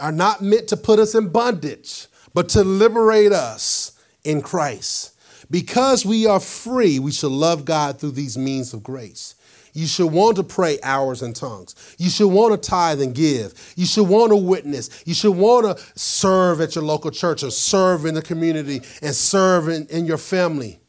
are 0.00 0.12
not 0.12 0.40
meant 0.40 0.68
to 0.68 0.78
put 0.78 0.98
us 0.98 1.14
in 1.14 1.28
bondage, 1.28 2.06
but 2.32 2.48
to 2.50 2.64
liberate 2.64 3.32
us 3.32 3.92
in 4.24 4.40
Christ. 4.40 5.14
Because 5.50 6.06
we 6.06 6.26
are 6.26 6.40
free, 6.40 6.98
we 6.98 7.12
should 7.12 7.32
love 7.32 7.66
God 7.66 7.98
through 7.98 8.12
these 8.12 8.38
means 8.38 8.72
of 8.72 8.82
grace. 8.82 9.34
You 9.74 9.86
should 9.86 10.10
want 10.10 10.36
to 10.36 10.42
pray 10.42 10.78
hours 10.82 11.22
in 11.22 11.34
tongues. 11.34 11.74
You 11.98 12.08
should 12.08 12.28
want 12.28 12.60
to 12.60 12.68
tithe 12.70 13.02
and 13.02 13.14
give. 13.14 13.74
You 13.76 13.84
should 13.84 14.08
want 14.08 14.30
to 14.30 14.36
witness. 14.36 15.02
You 15.04 15.12
should 15.12 15.36
want 15.36 15.66
to 15.66 15.84
serve 15.94 16.62
at 16.62 16.74
your 16.74 16.84
local 16.84 17.10
church 17.10 17.42
or 17.42 17.50
serve 17.50 18.06
in 18.06 18.14
the 18.14 18.22
community 18.22 18.80
and 19.02 19.14
serve 19.14 19.68
in, 19.68 19.86
in 19.88 20.06
your 20.06 20.18
family. 20.18 20.80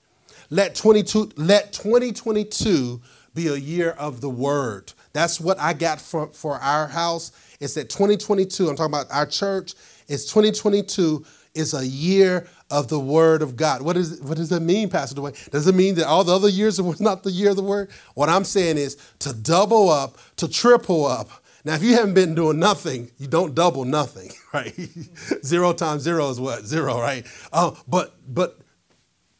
Let 0.50 0.76
22, 0.76 1.34
let 1.36 1.74
2022 1.74 3.02
be 3.34 3.48
a 3.48 3.56
year 3.56 3.92
of 3.92 4.22
the 4.22 4.30
word. 4.30 4.94
That's 5.14 5.40
what 5.40 5.60
I 5.60 5.74
got 5.74 6.00
for, 6.00 6.28
for 6.28 6.56
our 6.58 6.88
house. 6.88 7.32
It's 7.60 7.74
that 7.76 7.90
2022, 7.90 8.70
I'm 8.70 8.76
talking 8.76 8.94
about 8.94 9.08
our 9.12 9.26
church. 9.26 9.74
It's 10.08 10.26
2022 10.26 11.26
is 11.56 11.74
a 11.74 11.86
year 11.86 12.48
of 12.72 12.88
the 12.88 13.00
word 13.00 13.42
of 13.42 13.56
God. 13.56 13.82
What, 13.82 13.98
is, 13.98 14.22
what 14.22 14.38
does 14.38 14.50
that 14.50 14.62
mean, 14.62 14.90
Pastor 14.90 15.16
Dwayne? 15.16 15.50
Does 15.50 15.68
it 15.68 15.76
mean 15.76 15.96
that 15.96 16.08
all 16.08 16.24
the 16.24 16.36
other 16.36 16.50
years 16.50 16.82
was 16.82 17.02
not 17.02 17.24
the 17.24 17.32
year 17.32 17.50
of 17.50 17.56
the 17.56 17.64
word? 17.64 17.90
What 18.14 18.30
I'm 18.30 18.44
saying 18.44 18.78
is 18.78 18.98
to 19.20 19.34
double 19.34 19.90
up, 19.90 20.18
to 20.38 20.48
triple 20.48 21.06
up. 21.06 21.30
Now, 21.66 21.76
if 21.76 21.84
you 21.84 21.94
haven't 21.96 22.14
been 22.14 22.36
doing 22.36 22.60
nothing, 22.60 23.12
you 23.18 23.28
don't 23.28 23.54
double 23.54 23.84
nothing, 23.86 24.32
right? 24.54 24.74
zero 25.44 25.74
times 25.74 26.04
zero 26.04 26.30
is 26.30 26.40
what? 26.40 26.66
Zero, 26.66 27.00
right? 27.00 27.26
Uh, 27.52 27.72
but 27.88 28.16
but 28.28 28.60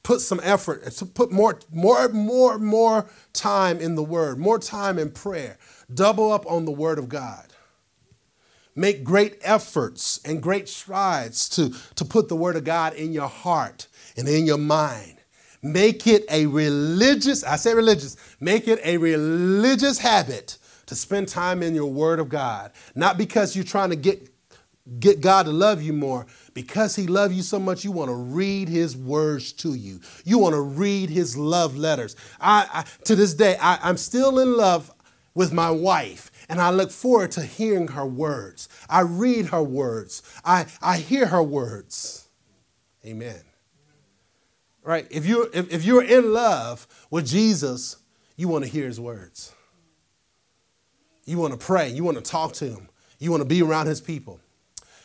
put 0.04 0.22
some 0.22 0.40
effort, 0.44 0.84
to 0.92 1.06
put 1.06 1.32
more, 1.32 1.60
more, 1.72 2.10
more, 2.10 2.58
more 2.58 3.10
time 3.34 3.80
in 3.80 3.96
the 3.96 4.04
word, 4.04 4.40
more 4.40 4.60
time 4.60 4.98
in 4.98 5.12
prayer. 5.12 5.58
Double 5.94 6.32
up 6.32 6.46
on 6.50 6.66
the 6.66 6.72
word 6.72 7.00
of 7.00 7.10
God 7.10 7.50
make 8.80 9.04
great 9.04 9.38
efforts 9.42 10.20
and 10.24 10.42
great 10.42 10.70
strides 10.70 11.50
to, 11.50 11.74
to 11.96 12.06
put 12.06 12.30
the 12.30 12.36
Word 12.36 12.56
of 12.56 12.64
God 12.64 12.94
in 12.94 13.12
your 13.12 13.28
heart 13.28 13.88
and 14.18 14.28
in 14.28 14.46
your 14.46 14.58
mind. 14.58 15.18
Make 15.62 16.08
it 16.08 16.24
a 16.32 16.46
religious, 16.46 17.44
I 17.44 17.58
say 17.58 17.74
religious, 17.74 18.16
make 18.40 18.68
it 18.68 18.80
a 18.84 18.98
religious 18.98 20.00
habit 20.00 20.58
to 20.86 20.96
spend 20.96 21.28
time 21.28 21.62
in 21.62 21.76
your 21.76 21.92
Word 21.92 22.20
of 22.20 22.30
God. 22.30 22.72
Not 22.96 23.18
because 23.18 23.56
you're 23.56 23.66
trying 23.66 23.90
to 23.90 23.98
get, 23.98 24.30
get 25.00 25.20
God 25.20 25.46
to 25.46 25.52
love 25.52 25.82
you 25.82 25.92
more, 25.92 26.26
because 26.54 26.96
He 26.96 27.08
loves 27.08 27.34
you 27.34 27.44
so 27.44 27.60
much, 27.60 27.84
you 27.84 27.92
want 27.92 28.10
to 28.10 28.16
read 28.16 28.70
His 28.70 28.96
words 28.96 29.54
to 29.54 29.74
you. 29.74 30.02
You 30.26 30.38
want 30.40 30.56
to 30.56 30.62
read 30.62 31.10
His 31.10 31.38
love 31.38 31.78
letters. 31.78 32.16
I, 32.40 32.68
I 32.72 32.86
to 33.06 33.16
this 33.16 33.34
day, 33.34 33.58
I, 33.60 33.80
I'm 33.82 33.98
still 33.98 34.40
in 34.40 34.56
love 34.56 34.92
with 35.34 35.54
my 35.54 35.72
wife 35.72 36.32
and 36.50 36.60
I 36.60 36.72
look 36.72 36.92
forward 36.92 37.32
to 37.32 37.42
hearing 37.42 37.90
her 37.90 38.06
words. 38.06 38.68
I 38.90 39.02
read 39.02 39.48
her 39.48 39.64
words. 39.64 40.24
I, 40.44 40.66
I 40.82 40.98
hear 40.98 41.28
her 41.28 41.44
words. 41.44 42.28
Amen. 43.06 43.42
Right? 44.84 45.08
If 45.12 45.26
you're, 45.26 45.48
if, 45.54 45.72
if 45.72 45.86
you're 45.86 46.04
in 46.04 46.34
love 46.34 46.88
with 47.12 47.28
Jesus, 47.28 47.98
you 48.36 48.48
want 48.48 48.66
to 48.66 48.70
hear 48.70 48.86
his 48.86 49.00
words. 49.00 49.54
You 51.26 51.38
want 51.38 51.54
to 51.54 51.60
pray. 51.64 51.90
You 51.90 52.04
want 52.04 52.18
to 52.18 52.24
talk 52.24 52.54
to 52.54 52.66
him. 52.66 52.90
You 53.20 53.30
want 53.30 53.42
to 53.42 53.48
be 53.48 53.62
around 53.62 53.86
his 53.86 54.02
people. 54.02 54.40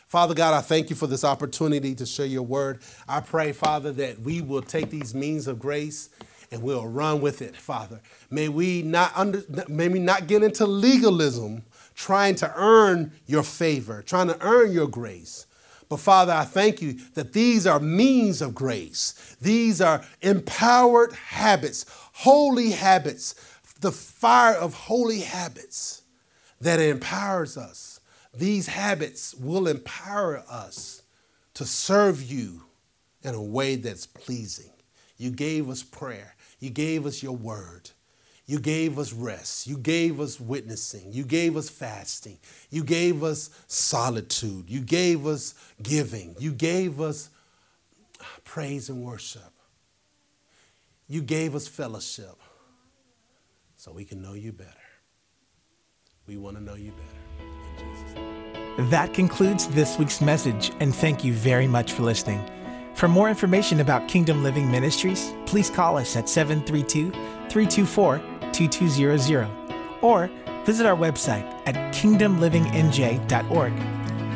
Father 0.06 0.34
God, 0.34 0.54
I 0.54 0.60
thank 0.60 0.90
you 0.90 0.96
for 0.96 1.06
this 1.06 1.24
opportunity 1.24 1.94
to 1.94 2.06
share 2.06 2.26
your 2.26 2.42
word. 2.42 2.80
I 3.08 3.20
pray, 3.20 3.52
Father, 3.52 3.92
that 3.92 4.20
we 4.20 4.40
will 4.40 4.62
take 4.62 4.90
these 4.90 5.14
means 5.14 5.46
of 5.46 5.58
grace 5.58 6.10
and 6.50 6.62
we'll 6.62 6.86
run 6.86 7.20
with 7.20 7.42
it, 7.42 7.56
Father. 7.56 8.00
May 8.30 8.48
we 8.48 8.82
not 8.82 9.12
under, 9.16 9.42
may 9.68 9.88
we 9.88 9.98
not 9.98 10.28
get 10.28 10.42
into 10.42 10.66
legalism, 10.66 11.64
trying 11.94 12.36
to 12.36 12.52
earn 12.56 13.12
your 13.26 13.42
favor, 13.42 14.02
trying 14.02 14.28
to 14.28 14.36
earn 14.40 14.72
your 14.72 14.88
grace. 14.88 15.46
But 15.88 16.00
Father, 16.00 16.32
I 16.32 16.44
thank 16.44 16.80
you 16.80 16.94
that 17.14 17.32
these 17.32 17.66
are 17.66 17.80
means 17.80 18.40
of 18.40 18.54
grace. 18.54 19.36
These 19.40 19.80
are 19.80 20.04
empowered 20.22 21.12
habits, 21.12 21.86
holy 22.12 22.70
habits, 22.70 23.34
the 23.80 23.92
fire 23.92 24.54
of 24.54 24.74
holy 24.74 25.20
habits 25.20 26.02
that 26.60 26.80
empowers 26.80 27.56
us. 27.56 27.93
These 28.36 28.66
habits 28.66 29.34
will 29.34 29.66
empower 29.66 30.44
us 30.48 31.02
to 31.54 31.64
serve 31.64 32.22
you 32.22 32.64
in 33.22 33.34
a 33.34 33.42
way 33.42 33.76
that's 33.76 34.06
pleasing. 34.06 34.70
You 35.16 35.30
gave 35.30 35.70
us 35.70 35.82
prayer. 35.82 36.34
You 36.58 36.70
gave 36.70 37.06
us 37.06 37.22
your 37.22 37.36
word. 37.36 37.90
You 38.46 38.58
gave 38.58 38.98
us 38.98 39.12
rest. 39.12 39.66
You 39.66 39.78
gave 39.78 40.20
us 40.20 40.38
witnessing. 40.38 41.12
You 41.12 41.24
gave 41.24 41.56
us 41.56 41.70
fasting. 41.70 42.38
You 42.70 42.84
gave 42.84 43.22
us 43.22 43.50
solitude. 43.66 44.68
You 44.68 44.80
gave 44.80 45.26
us 45.26 45.54
giving. 45.82 46.36
You 46.38 46.52
gave 46.52 47.00
us 47.00 47.30
praise 48.44 48.90
and 48.90 49.02
worship. 49.02 49.42
You 51.08 51.22
gave 51.22 51.54
us 51.54 51.68
fellowship 51.68 52.36
so 53.76 53.92
we 53.92 54.04
can 54.04 54.20
know 54.20 54.34
you 54.34 54.52
better. 54.52 54.70
We 56.26 56.36
want 56.36 56.56
to 56.56 56.62
know 56.62 56.74
you 56.74 56.92
better. 56.92 57.63
That 58.90 59.14
concludes 59.14 59.68
this 59.68 59.98
week's 59.98 60.20
message, 60.20 60.72
and 60.80 60.94
thank 60.94 61.24
you 61.24 61.32
very 61.32 61.66
much 61.66 61.92
for 61.92 62.02
listening. 62.02 62.44
For 62.94 63.08
more 63.08 63.28
information 63.28 63.80
about 63.80 64.08
Kingdom 64.08 64.42
Living 64.42 64.70
Ministries, 64.70 65.32
please 65.46 65.70
call 65.70 65.96
us 65.96 66.16
at 66.16 66.28
732 66.28 67.10
324 67.48 68.20
2200 68.52 69.48
or 70.00 70.30
visit 70.64 70.86
our 70.86 70.96
website 70.96 71.44
at 71.66 71.74
kingdomlivingnj.org. 71.94 73.72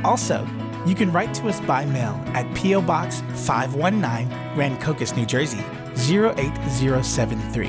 Also, 0.04 0.46
you 0.86 0.94
can 0.94 1.10
write 1.12 1.34
to 1.34 1.48
us 1.48 1.60
by 1.60 1.84
mail 1.86 2.20
at 2.28 2.52
P.O. 2.56 2.80
Box 2.82 3.20
519, 3.46 4.28
Rancocas, 4.56 5.16
New 5.16 5.26
Jersey 5.26 5.62
08073. 5.96 7.66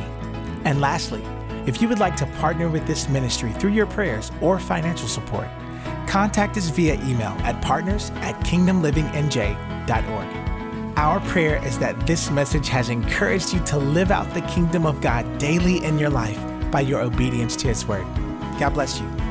And 0.65 0.79
lastly, 0.79 1.23
if 1.69 1.83
you 1.83 1.87
would 1.87 1.99
like 1.99 2.15
to 2.15 2.25
partner 2.25 2.67
with 2.67 2.87
this 2.87 3.07
ministry 3.07 3.53
through 3.53 3.73
your 3.73 3.85
prayers 3.85 4.31
or 4.41 4.57
financial 4.57 5.07
support, 5.07 5.47
contact 6.07 6.57
us 6.57 6.69
via 6.69 6.95
email 7.03 7.37
at 7.43 7.61
partners 7.61 8.09
at 8.15 8.33
kingdomlivingnj.org. 8.43 10.97
Our 10.97 11.19
prayer 11.19 11.63
is 11.63 11.77
that 11.77 12.07
this 12.07 12.31
message 12.31 12.69
has 12.69 12.89
encouraged 12.89 13.53
you 13.53 13.59
to 13.65 13.77
live 13.77 14.09
out 14.09 14.33
the 14.33 14.41
kingdom 14.41 14.87
of 14.87 14.99
God 14.99 15.37
daily 15.37 15.85
in 15.85 15.99
your 15.99 16.09
life 16.09 16.43
by 16.71 16.81
your 16.81 17.01
obedience 17.01 17.55
to 17.57 17.67
His 17.67 17.85
word. 17.85 18.07
God 18.59 18.71
bless 18.71 18.99
you. 18.99 19.28